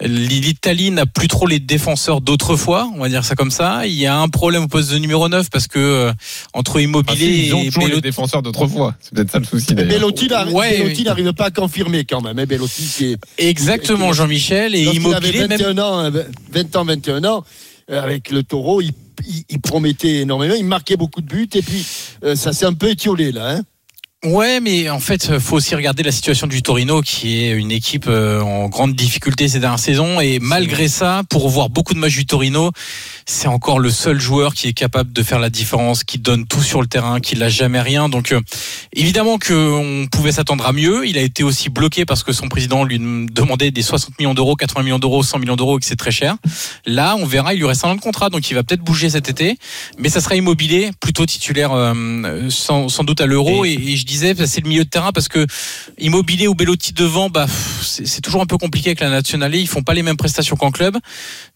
[0.04, 3.86] L'Italie n'a plus trop les défenseurs d'autrefois, on va dire ça comme ça.
[3.86, 6.12] Il y a un problème au poste de numéro 9 parce que euh,
[6.54, 8.94] entre Ah, Immobilier si, ils ont et toujours les Belotti- défenseurs d'autrefois.
[9.00, 9.74] C'est peut-être ça le souci.
[9.74, 11.32] Belotti n'arrive Ouais, oui.
[11.36, 12.38] pas à confirmer quand même.
[12.38, 12.46] hein.
[12.46, 14.74] Belotti, c'est Exactement, Jean-Michel.
[14.74, 16.10] Et Lorsqu'il avait Immobilier, même 21 ans, hein,
[16.52, 21.26] 20 ans, 21 ans, euh, avec le taureau, il promettait énormément, il marquait beaucoup de
[21.26, 21.86] buts, et puis
[22.24, 23.56] euh, ça s'est un peu étiolé là.
[23.56, 23.62] Hein.
[24.24, 28.06] Ouais, mais en fait, faut aussi regarder la situation du Torino, qui est une équipe
[28.06, 30.20] euh, en grande difficulté ces dernières saisons.
[30.20, 32.70] Et malgré ça, pour voir beaucoup de matchs du Torino,
[33.26, 36.62] c'est encore le seul joueur qui est capable de faire la différence, qui donne tout
[36.62, 38.08] sur le terrain, qui lâche jamais rien.
[38.08, 38.40] Donc, euh,
[38.92, 41.04] évidemment qu'on pouvait s'attendre à mieux.
[41.04, 44.54] Il a été aussi bloqué parce que son président lui demandait des 60 millions d'euros,
[44.54, 46.36] 80 millions d'euros, 100 millions d'euros, et que c'est très cher.
[46.86, 49.10] Là, on verra, il lui reste un an de contrat, donc il va peut-être bouger
[49.10, 49.58] cet été.
[49.98, 53.64] Mais ça sera immobilier, plutôt titulaire, euh, sans, sans doute à l'euro.
[53.64, 55.46] Et, et je disais, bah, c'est le milieu de terrain parce que
[55.98, 57.46] immobilier ou Bellotti devant, bah,
[57.82, 59.54] c'est toujours un peu compliqué avec la nationale.
[59.54, 60.96] Ils font pas les mêmes prestations qu'en club.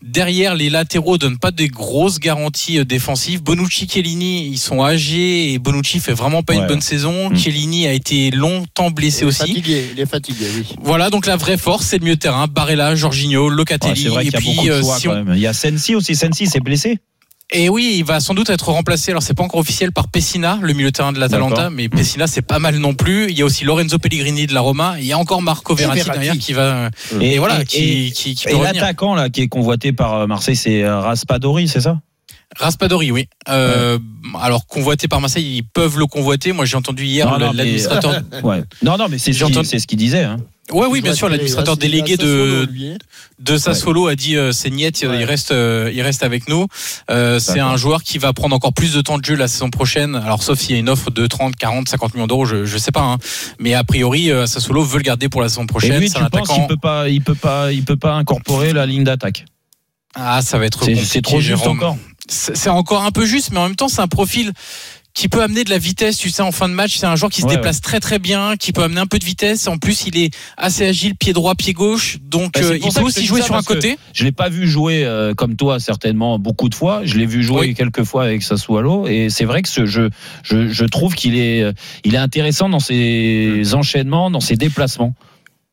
[0.02, 3.42] Derrière, les latéraux donnent pas des grosses garanties euh, défensives.
[3.42, 7.30] Bonucci, Chiellini, ils sont âgés et Bonucci fait vraiment pas une bonne saison.
[7.30, 7.36] Mm.
[7.36, 9.38] Chiellini a été longtemps blessé Il est aussi.
[9.38, 10.66] fatigué, il est fatigué, oui.
[10.82, 12.46] Voilà, donc la vraie force, c'est le milieu de terrain.
[12.46, 14.02] Barella, Jorginho, Ouais, Locatelli.
[14.02, 15.34] c'est vrai et qu'il y a puis, beaucoup de euh, choix si quand on- même.
[15.34, 16.98] Il y a Sensi aussi, Sensi s'est blessé.
[17.52, 19.12] Et oui, il va sans doute être remplacé.
[19.12, 22.26] Alors c'est pas encore officiel par Pessina, le milieu de terrain de l'Atalanta, mais Pessina
[22.26, 23.30] c'est pas mal non plus.
[23.30, 24.96] Il y a aussi Lorenzo Pellegrini de la Roma.
[24.98, 26.18] Il y a encore Marco Et Verratti, Verratti.
[26.18, 26.90] derrière qui va
[27.20, 28.82] et, voilà qui, qui, qui peut et revenir.
[28.82, 32.00] l'attaquant là qui est convoité par euh, Marseille, c'est euh, Raspadori, c'est ça?
[32.58, 33.28] Raspadori, oui.
[33.48, 33.98] Euh,
[34.40, 36.52] Alors convoité par Marseille, ils peuvent le convoiter.
[36.52, 38.22] Moi j'ai entendu hier mais- l'administrateur.
[38.42, 38.62] Ouais.
[38.82, 40.24] Non, non, mais c'est ce J'ai qu'il entendu- c'est ce qu'il disait.
[40.24, 40.38] hein.
[40.72, 42.68] Ouais, oui, bien sûr, l'administrateur délégué de,
[43.38, 46.66] de Sassuolo a dit euh, c'est niet, il reste, euh, il reste avec nous.
[47.08, 49.70] Euh, c'est un joueur qui va prendre encore plus de temps de jeu la saison
[49.70, 50.16] prochaine.
[50.16, 52.78] Alors sauf s'il y a une offre de 30, 40, 50 millions d'euros, je, je
[52.78, 53.02] sais pas.
[53.02, 53.18] hein.
[53.60, 56.00] Mais a priori, Sassuolo veut le garder pour la saison Et prochaine.
[56.00, 56.66] lui, C'est tu un penses qu'il attaquant.
[56.66, 59.44] peut pas, il peut pas, il peut pas incorporer la ligne d'attaque?
[60.16, 61.76] Ah, ça va être C'est- trop juste Jérôme.
[61.76, 61.96] encore.
[62.28, 64.50] C'est encore un peu juste, mais en même temps, c'est un profil
[65.16, 66.98] qui peut amener de la vitesse, tu sais, en fin de match.
[66.98, 69.18] C'est un joueur qui se Ouais, déplace très très bien, qui peut amener un peu
[69.18, 69.66] de vitesse.
[69.66, 72.18] En plus, il est assez agile, pied droit, pied gauche.
[72.20, 73.96] Donc, Bah, euh, il peut aussi jouer sur un côté.
[74.12, 77.00] Je l'ai pas vu jouer euh, comme toi certainement beaucoup de fois.
[77.04, 80.10] Je l'ai vu jouer quelques fois avec Sassuolo et c'est vrai que ce jeu,
[80.42, 81.72] je, je trouve qu'il est, euh,
[82.04, 85.14] il est intéressant dans ses enchaînements, dans ses déplacements.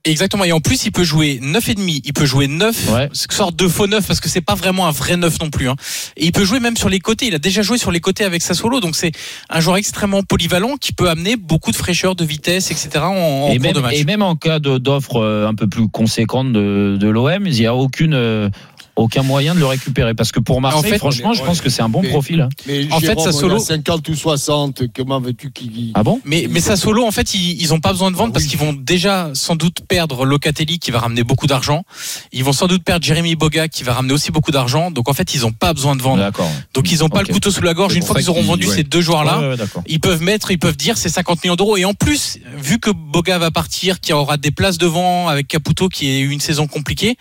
[0.05, 0.43] Exactement.
[0.43, 2.01] Et en plus, il peut jouer 9 et demi.
[2.03, 2.89] Il peut jouer 9,
[3.31, 5.69] sorte de faux 9 parce que c'est pas vraiment un vrai 9 non plus.
[5.69, 5.75] hein.
[6.17, 7.27] Et il peut jouer même sur les côtés.
[7.27, 8.81] Il a déjà joué sur les côtés avec Sassuolo.
[8.81, 9.13] Donc c'est
[9.49, 12.89] un joueur extrêmement polyvalent qui peut amener beaucoup de fraîcheur, de vitesse, etc.
[13.05, 13.95] en, en et, cours même, de match.
[13.95, 17.65] et même en cas d'offre euh, un peu plus conséquente de, de l'OM, il n'y
[17.65, 18.49] a aucune, euh,
[18.95, 20.13] aucun moyen de le récupérer.
[20.13, 22.41] Parce que pour Marseille, fait, franchement, mais- je pense que c'est un bon Mais- profil.
[22.41, 22.49] hein.
[22.67, 25.91] Mais En fait, Jérôme, on a 50 ou 60, comment veux-tu qu'il.
[25.95, 28.33] Ah bon Mais, mais Sassuolo, en fait, ils, ils ont pas besoin de Ah vendre
[28.33, 31.83] parce qu'ils vont déjà sans doute perdre Locatelli qui va ramener beaucoup d'argent.
[32.31, 34.91] Ils vont sans doute perdre Jérémy Boga qui va ramener aussi beaucoup d'argent.
[34.91, 36.21] Donc en fait, ils ont pas besoin de vendre.
[36.21, 36.49] D'accord.
[36.73, 37.95] Donc ils ont pas le couteau sous la gorge.
[37.95, 38.75] Une fois qu'ils auront vendu ouais.
[38.75, 39.83] ces deux joueurs-là, Ouais, ouais, d'accord.
[39.87, 41.77] ils peuvent mettre, ils peuvent dire c'est 50 millions d'euros.
[41.77, 45.89] Et en plus, vu que Boga va partir, qui aura des places devant avec Caputo
[45.89, 47.15] qui a eu une saison compliquée,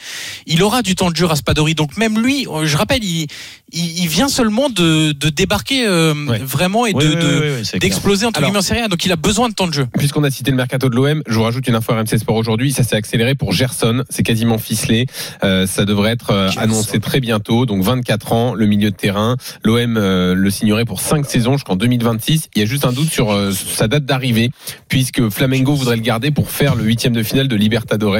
[0.46, 1.26] il aura du temps de jeu
[1.74, 3.28] Donc même lui, euh, je rappelle, il,
[3.72, 6.12] il, il vient seulement de, de débarquer euh,
[6.42, 8.88] vraiment et de, de- d'exploser entre guillemets en Serie A.
[8.88, 9.86] Donc il a besoin de temps de jeu.
[9.98, 12.72] Puisqu'on a cité le mercato de l'OM, je vous rajoute une info RMC Sport aujourd'hui.
[12.72, 14.04] Ça s'est accéléré pour Gerson.
[14.10, 15.06] C'est quasiment ficelé.
[15.44, 17.66] Euh, ça devrait être euh, annoncé très bientôt.
[17.66, 19.36] Donc 24 ans, le milieu de terrain.
[19.64, 22.48] L'OM euh, le signerait pour 5 saisons jusqu'en 2026.
[22.54, 24.50] Il y a juste un doute sur euh, sa date d'arrivée,
[24.88, 28.12] puisque Flamengo voudrait le garder pour faire le huitième de finale de Libertadores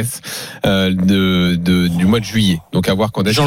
[0.66, 2.58] euh, de, de- du mois de juillet.
[2.72, 3.44] Donc à voir quand est-ce qu'il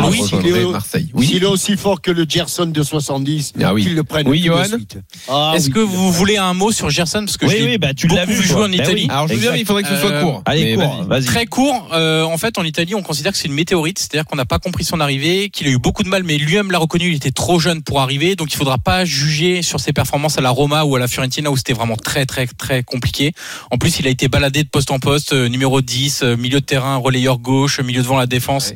[0.71, 1.09] Marseille.
[1.31, 3.83] S'il est aussi fort que le Gerson de 70, Ah oui.
[3.83, 4.97] qu'il le prenne Oui, tout de Johan suite.
[5.27, 7.19] Ah Est-ce oui, que vous voulez un mot sur Gerson?
[7.25, 9.03] Parce que Oui, je oui, bah, tu l'as vu, jouer en Bah Italie.
[9.03, 9.07] oui.
[9.09, 10.41] Alors, je veux bien, il faudrait que ce soit court.
[10.45, 11.25] Allez, cours, vas-y.
[11.25, 11.89] Très court.
[11.93, 14.59] euh, en fait, en Italie, on considère que c'est une météorite, c'est-à-dire qu'on n'a pas
[14.59, 17.09] compris son arrivée, qu'il a eu beaucoup de mal, mais lui-même l'a reconnu.
[17.09, 20.41] Il était trop jeune pour arriver, donc il faudra pas juger sur ses performances à
[20.41, 23.33] la Roma ou à la Fiorentina où c'était vraiment très très très compliqué.
[23.71, 26.59] En plus, il a été baladé de poste en poste, euh, numéro 10, euh, milieu
[26.59, 28.73] de terrain, relayeur gauche, milieu devant la défense.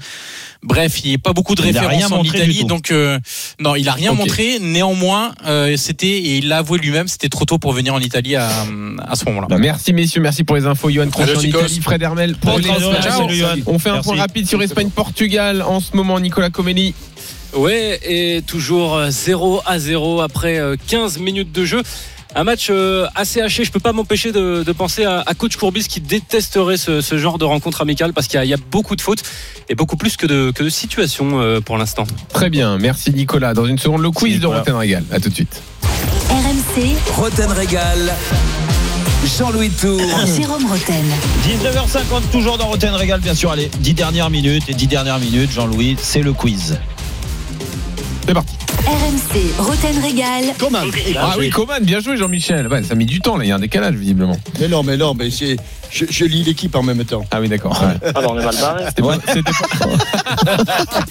[0.62, 3.18] Bref, il n'y a pas beaucoup de références en Italie, donc euh,
[3.60, 4.60] non, il a rien montré.
[4.60, 8.36] Néanmoins, euh, c'était et il l'a avoué lui-même, c'était trop tôt pour venir en Italie
[8.36, 8.50] à,
[9.08, 9.48] à ce moment-là.
[9.58, 10.90] Merci messieurs, merci pour les infos.
[10.90, 11.42] Johan Crochet en.
[11.42, 12.70] Italie, Fred Hermel pour les.
[13.66, 14.10] On fait un Merci.
[14.10, 16.20] point rapide sur Espagne-Portugal en ce moment.
[16.20, 16.94] Nicolas Comelli.
[17.54, 21.82] Ouais, et toujours euh, 0 à 0 après euh, 15 minutes de jeu.
[22.36, 23.66] Un match euh, assez haché.
[23.66, 27.18] Je peux pas m'empêcher de, de penser à, à coach Courbis qui détesterait ce, ce
[27.18, 29.24] genre de rencontre amicale parce qu'il y, a- il y a beaucoup de fautes
[29.68, 32.06] et beaucoup plus que de, que de situations euh, pour l'instant.
[32.32, 33.54] Très bien, merci Nicolas.
[33.54, 34.46] Dans une seconde, le quiz de.
[34.46, 35.04] Rotten Régal.
[35.12, 35.62] À tout de suite.
[36.30, 38.14] RMC, Roten Régal.
[39.38, 40.00] Jean-Louis Tour.
[40.38, 41.06] Jérôme Roten.
[41.48, 43.52] 19h50, toujours dans Roten Régal, bien sûr.
[43.52, 46.78] Allez, 10 dernières minutes et 10 dernières minutes, Jean-Louis, c'est le quiz.
[48.28, 48.54] C'est parti.
[48.88, 50.46] RMC, Roten Régal.
[50.58, 50.80] Comment
[51.18, 52.68] Ah oui, Coman, bien joué Jean-Michel.
[52.68, 54.38] Ouais, ça met du temps là, il y a un décalage visiblement.
[54.60, 55.58] Mais non, mais non, mais c'est,
[55.92, 57.24] je, je lis l'équipe en même temps.
[57.32, 57.80] Ah oui, d'accord.
[57.82, 58.12] ouais.
[58.16, 58.86] Alors on est mal barré.
[58.88, 60.60] C'était pas- c'était pas-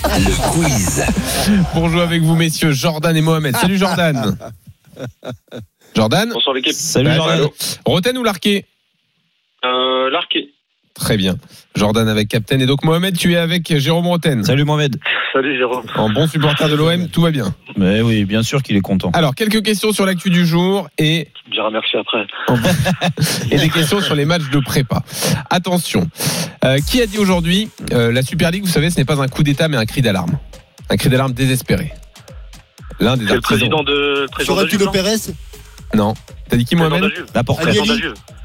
[0.18, 1.04] Le quiz.
[1.74, 3.56] Pour jouer avec vous, messieurs, Jordan et Mohamed.
[3.56, 4.36] Salut Jordan.
[5.94, 6.72] Jordan Bonsoir l'équipe.
[6.72, 7.48] Salut Jordan.
[7.84, 8.64] Roten ou Larquet?
[9.64, 10.48] Euh, Larqué.
[10.98, 11.36] Très bien.
[11.76, 12.58] Jordan avec Captain.
[12.58, 14.42] Et donc Mohamed, tu es avec Jérôme Roten.
[14.44, 14.96] Salut Mohamed.
[15.32, 15.84] Salut Jérôme.
[15.94, 17.54] En bon supporter de l'OM, tout va bien.
[17.76, 19.10] Mais oui, bien sûr qu'il est content.
[19.14, 22.26] Alors, quelques questions sur l'actu du jour et, Je dirai merci après.
[23.50, 25.02] et des questions sur les matchs de prépa.
[25.50, 26.08] Attention.
[26.64, 29.28] Euh, qui a dit aujourd'hui, euh, la Super League, vous savez, ce n'est pas un
[29.28, 30.38] coup d'État, mais un cri d'alarme.
[30.90, 31.92] Un cri d'alarme désespéré.
[33.00, 34.26] L'un des le président de.
[34.26, 35.32] le Pérez?
[35.94, 36.14] Non.
[36.48, 37.10] T'as dit qui, Mohamed.
[37.34, 37.72] La portrait.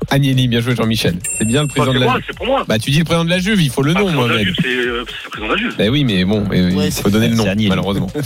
[0.09, 1.15] Agnelli bien joué Jean-Michel.
[1.37, 2.23] C'est bien le Bah, président de la moi, Juve.
[2.27, 2.65] c'est pour moi.
[2.67, 4.45] Bah, tu dis le président de la Juve, il faut le Ah, nom, Mohamed.
[4.47, 5.75] Juve, c'est euh, c'est le président de la Juve.
[5.77, 8.09] Ben oui, mais bon, Ouais, il faut donner le nom, malheureusement.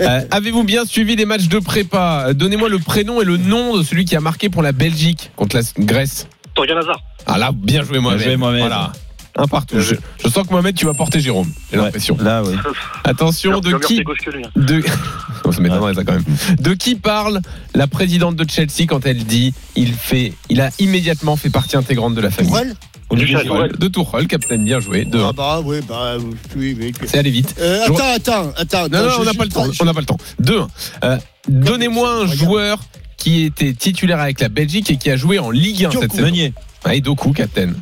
[0.00, 2.34] Euh, Avez-vous bien suivi les matchs de prépa?
[2.34, 5.54] Donnez-moi le prénom et le nom de celui qui a marqué pour la Belgique contre
[5.54, 6.26] la Grèce.
[6.56, 7.00] Torgan Hazard.
[7.26, 8.18] Ah là, bien joué Mohamed.
[8.18, 8.60] Bien joué, Mohamed.
[8.62, 8.92] Voilà.
[9.36, 9.80] Un partout.
[9.80, 9.94] Je,
[10.24, 11.50] je sens que Mohamed, tu vas porter Jérôme.
[11.72, 12.16] J'ai Ouais, l'impression.
[12.20, 12.54] Là, oui.
[13.02, 14.02] Attention, de qui
[14.56, 14.82] de...
[15.44, 16.24] Oh, ça m'étonnerait ça quand même.
[16.60, 17.40] De qui parle
[17.74, 22.14] la présidente de Chelsea quand elle dit il fait, il a immédiatement fait partie intégrante
[22.14, 22.50] de la famille?
[22.52, 22.76] Tourelle.
[23.78, 25.04] De Tourelle, capitaine, bien joué.
[25.04, 26.14] De Ah bah oui, bah
[26.56, 26.92] oui, mais...
[27.06, 27.54] C'est allé vite.
[27.60, 28.88] Euh, Je- attends, attends, attends.
[28.88, 29.66] Non, non, je- on n'a pas le temps.
[29.80, 30.16] On n'a pas le temps.
[30.38, 30.60] Deux.
[31.04, 32.36] euh, Donnez-moi un Regarde.
[32.38, 32.78] joueur
[33.16, 36.22] qui était titulaire avec la Belgique et qui a joué en Ligue 1 cette saison.
[36.24, 36.52] Meunier.
[36.84, 37.74] Ah, et Doku, capitaine.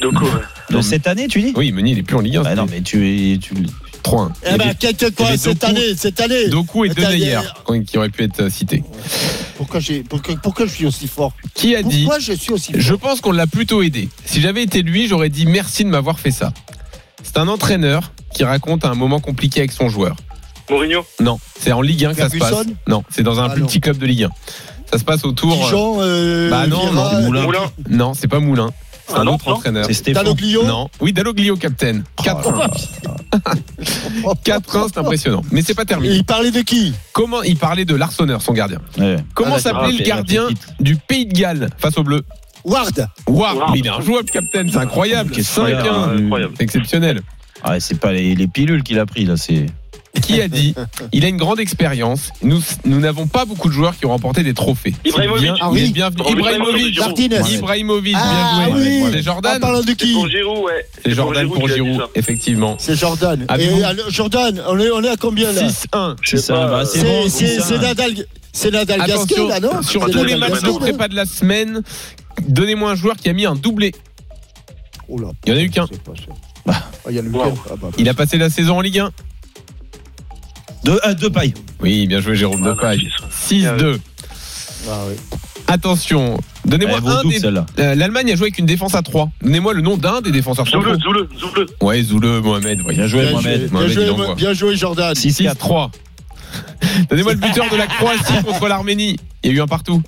[0.00, 0.30] Doku, ouais.
[0.70, 2.42] De cette année, tu dis Oui, Meunier, il est plus en Ligue 1.
[2.42, 3.54] Bah non, mais tu, tu
[4.02, 4.30] 3-1.
[4.46, 6.48] Eh ben, quelque quoi cette année, cette année.
[6.48, 7.38] Doku et Attends, Denayer
[7.70, 8.82] euh, qui auraient pu être cités.
[9.56, 12.80] Pourquoi, pourquoi, pourquoi je suis aussi fort Qui a dit Pourquoi je suis aussi fort
[12.80, 14.08] Je pense qu'on l'a plutôt aidé.
[14.24, 16.52] Si j'avais été lui, j'aurais dit merci de m'avoir fait ça.
[17.22, 20.16] C'est un entraîneur qui raconte un moment compliqué avec son joueur.
[20.70, 22.66] Mourinho Non, c'est en Ligue 1 que ça se passe.
[22.86, 24.30] Non, c'est dans un Ah plus petit club de Ligue 1.
[24.92, 25.54] Ça se passe autour.
[25.54, 27.42] Dijon, euh, bah non, non, Moulin.
[27.42, 27.72] Moulin.
[27.90, 28.70] non, c'est pas Moulin.
[29.08, 29.54] C'est Ah un non, autre non.
[29.56, 29.86] entraîneur.
[29.86, 30.22] C'est Stéphane.
[30.24, 32.04] Daloglio Non, oui, Daloglio, capitaine.
[32.22, 32.68] 4-1.
[34.44, 35.42] 4-1, c'est impressionnant.
[35.50, 36.14] Mais c'est pas Et terminé.
[36.14, 36.92] il parlait de qui?
[37.12, 39.16] Comment il parlait de l'Arseneur, son gardien Ouais.
[39.34, 40.48] Comment Ah, s'appelait Ah, le gardien
[40.80, 42.22] du Pays de Galles face au Bleu?
[42.64, 43.08] Ward.
[43.26, 45.30] Waouh, mais il est injouable, capitaine, c'est incroyable.
[45.30, 46.54] Qu'est-ce 5 qu'il y a, 1 incroyable.
[46.58, 47.22] C'est exceptionnel.
[47.62, 49.66] Ah ouais, c'est pas les, les pilules qu'il a pris là, c'est.
[50.22, 50.74] Qui a dit
[51.12, 52.30] Il a une grande expérience.
[52.42, 54.94] Nous nous n'avons pas beaucoup de joueurs qui ont remporté des trophées.
[55.04, 55.42] Ibrahimovic.
[55.42, 55.92] Bien- Ah il est oui.
[55.92, 56.22] bienvenu.
[56.30, 56.96] Ibrahimovic.
[56.96, 56.98] Ibrahimovic.
[56.98, 57.54] Martinez.
[57.54, 59.02] Ibrahimovic, Ah bien joué.
[59.04, 59.10] oui.
[59.12, 59.56] C'est Jordan.
[59.56, 60.86] En parlant de C'est qui pour Giroud, ouais.
[61.04, 62.76] C'est Jordan pour Giroud, effectivement.
[62.78, 63.46] C'est Jordan.
[63.58, 66.16] Et alors, Jordan, on est, on est à combien là 6-1.
[66.22, 68.12] Je sais C'est bah, bon, c'est- Nadal,
[68.52, 71.82] c'est Nadal Gasquet là, non sur tous les matchs de prépa de la semaine,
[72.48, 73.92] donnez-moi un joueur qui a mis un doublé.
[75.08, 75.86] Oh là, Il y en a eu qu'un.
[76.66, 77.18] Ah, il.
[77.18, 79.10] Ah, bah, Il a passé la saison en Ligue 1.
[80.84, 81.54] Deux, euh, deux pailles.
[81.80, 83.08] Oui, bien joué Jérôme Depaille.
[83.20, 83.98] bah, 6-2.
[84.88, 85.16] ah, ouais.
[85.70, 87.44] Attention, donnez-moi un des...
[87.44, 89.28] Euh, L'Allemagne a joué avec une défense à 3.
[89.42, 90.66] Donnez-moi le nom d'un des défenseurs.
[90.66, 91.66] Zoule, Zoule, Zoule.
[91.82, 92.80] Ouais, Zoule, Mohamed.
[92.82, 92.94] ouais.
[92.94, 93.58] Bien joué, Bien Mohamed.
[93.60, 95.12] joué, bien Mohamed, joué, bien joué, Jordan.
[95.12, 95.90] 6-3.
[97.10, 99.18] Donnez-moi le buteur de la Croatie contre l'Arménie.
[99.42, 100.02] Il y a eu un partout.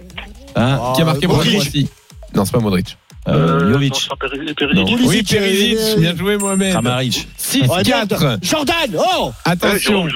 [0.56, 1.44] Hein Ah, Qui a marqué pour la.
[1.44, 1.88] Croatie
[2.34, 2.97] Non, c'est pas Modric.
[3.32, 4.09] Euh, Jovic.
[4.11, 4.85] non, Non.
[4.85, 5.78] Pulisic, Oui, Perisic.
[5.78, 6.73] euh, Bien joué, Mohamed.
[6.73, 7.28] Kramaric.
[7.55, 8.20] Ouais, 6-4.
[8.20, 8.39] merde.
[8.43, 10.07] Jordan, oh Attention.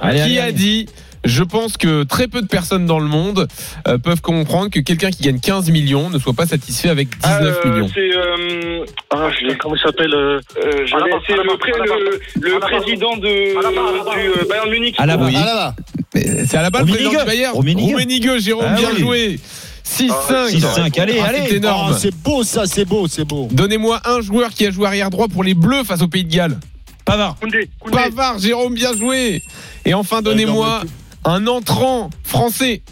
[0.00, 0.86] Allez, Qui a dit
[1.24, 3.46] je pense que très peu de personnes dans le monde
[3.86, 7.20] euh, peuvent comprendre que quelqu'un qui gagne 15 millions ne soit pas satisfait avec 19
[7.22, 7.38] Ah,
[7.68, 7.88] euh, millions.
[7.94, 9.30] C'est euh, ah,
[9.60, 10.96] comment il s'appelle euh, euh, C'est
[11.36, 14.96] le, pré- le, le président de, du euh, Bayern Munich.
[14.98, 15.32] À la Oui.
[15.36, 15.74] Ah.
[16.12, 17.02] Mais C'est à la balle, Rummenigge.
[17.04, 17.56] président du Bayern.
[17.56, 18.38] Rummenigge.
[18.40, 19.38] Jérôme, Ah bien joué.
[19.84, 20.10] 6-5.
[20.50, 21.46] 6-5, allez, Ah, allez.
[21.48, 21.90] C'est énorme.
[21.92, 23.48] Oh, c'est beau ça, c'est beau, c'est beau.
[23.50, 26.32] Donnez-moi un joueur qui a joué arrière droit pour les Bleus face au Pays de
[26.32, 26.58] Galles.
[27.04, 27.36] Pavard.
[27.40, 27.96] Koundé, Koundé.
[27.96, 29.42] Pavard, Jérôme, bien joué.
[29.84, 30.82] Et enfin, donnez-moi
[31.24, 32.82] un entrant français.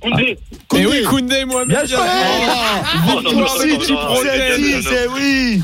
[0.00, 0.38] Koundé.
[0.76, 1.68] Et oui, Koundé, Mohamed.
[1.68, 1.98] Bien joué.
[1.98, 5.14] Oh, Victoire non, non, non.
[5.14, 5.62] oui.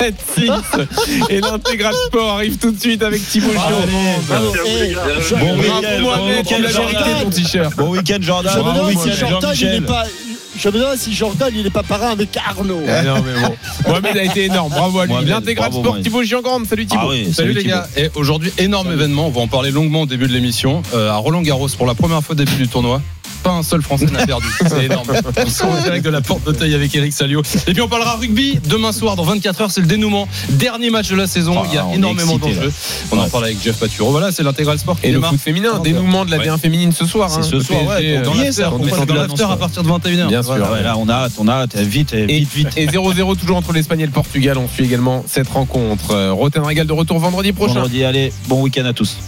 [0.00, 0.86] 7-6.
[1.30, 3.88] Et l'intégral sport arrive tout de suite avec Thibaut Giroud.
[4.66, 4.94] Eh,
[5.38, 7.22] Bon week-end, Mohamed, bon tu l'as week-end, mérité Jordan.
[7.24, 7.76] ton t-shirt.
[7.76, 8.52] Bon week-end, Jordan.
[8.52, 9.18] Je me Bravo, demande si Mohamed.
[9.18, 9.82] Jordan, il Jean-Michel.
[9.82, 10.04] est pas.
[10.56, 12.82] Je me demande si Jordan, il est pas parrain avec Arnaud.
[12.88, 13.56] Ah non, mais bon.
[13.88, 14.70] Mohamed a été énorme.
[14.70, 15.14] Bravo à lui.
[15.24, 16.00] L'intégral bravo, sport.
[16.02, 16.66] Thibaut Giangrande.
[16.66, 17.02] Salut Thibaut.
[17.06, 17.86] Ah oui, Salut, les gars.
[17.96, 19.26] Et aujourd'hui, énorme événement.
[19.28, 20.82] On va en parler longuement au début de l'émission.
[20.94, 23.00] Euh, à Roland Garros, pour la première fois au début du tournoi.
[23.44, 24.46] Pas un seul Français n'a perdu.
[24.66, 25.06] C'est énorme.
[25.36, 27.42] On sera en direct de la porte d'Auteuil avec Eric Salio.
[27.66, 29.70] Et puis on parlera rugby demain soir, dans 24 heures.
[29.70, 30.26] C'est le dénouement.
[30.48, 31.54] Dernier match de la saison.
[31.58, 32.72] Ah, Il y a énormément d'enjeux.
[33.12, 34.10] On en parle avec Jeff Paturo.
[34.10, 36.46] Voilà, c'est l'intégral sport qui Et le foot féminin, 40 dénouement de la Ouais.
[36.48, 37.30] D1 féminine ce soir.
[37.36, 37.42] Hein.
[37.42, 38.62] ce soir, ouais, dans euh, l'after,
[39.06, 40.26] dans l'after à partir de 21h.
[40.28, 40.56] Bien sûr.
[40.56, 41.76] Là, on a hâte, on a hâte.
[41.76, 42.68] Vite, Et, vite, vite.
[42.76, 44.56] et 0-0 toujours entre l'Espagne et le Portugal.
[44.58, 46.12] On suit également cette rencontre.
[46.12, 47.74] Euh, Roten Régal de retour vendredi prochain.
[47.74, 49.18] Vendredi, allez, bon week-end à tous.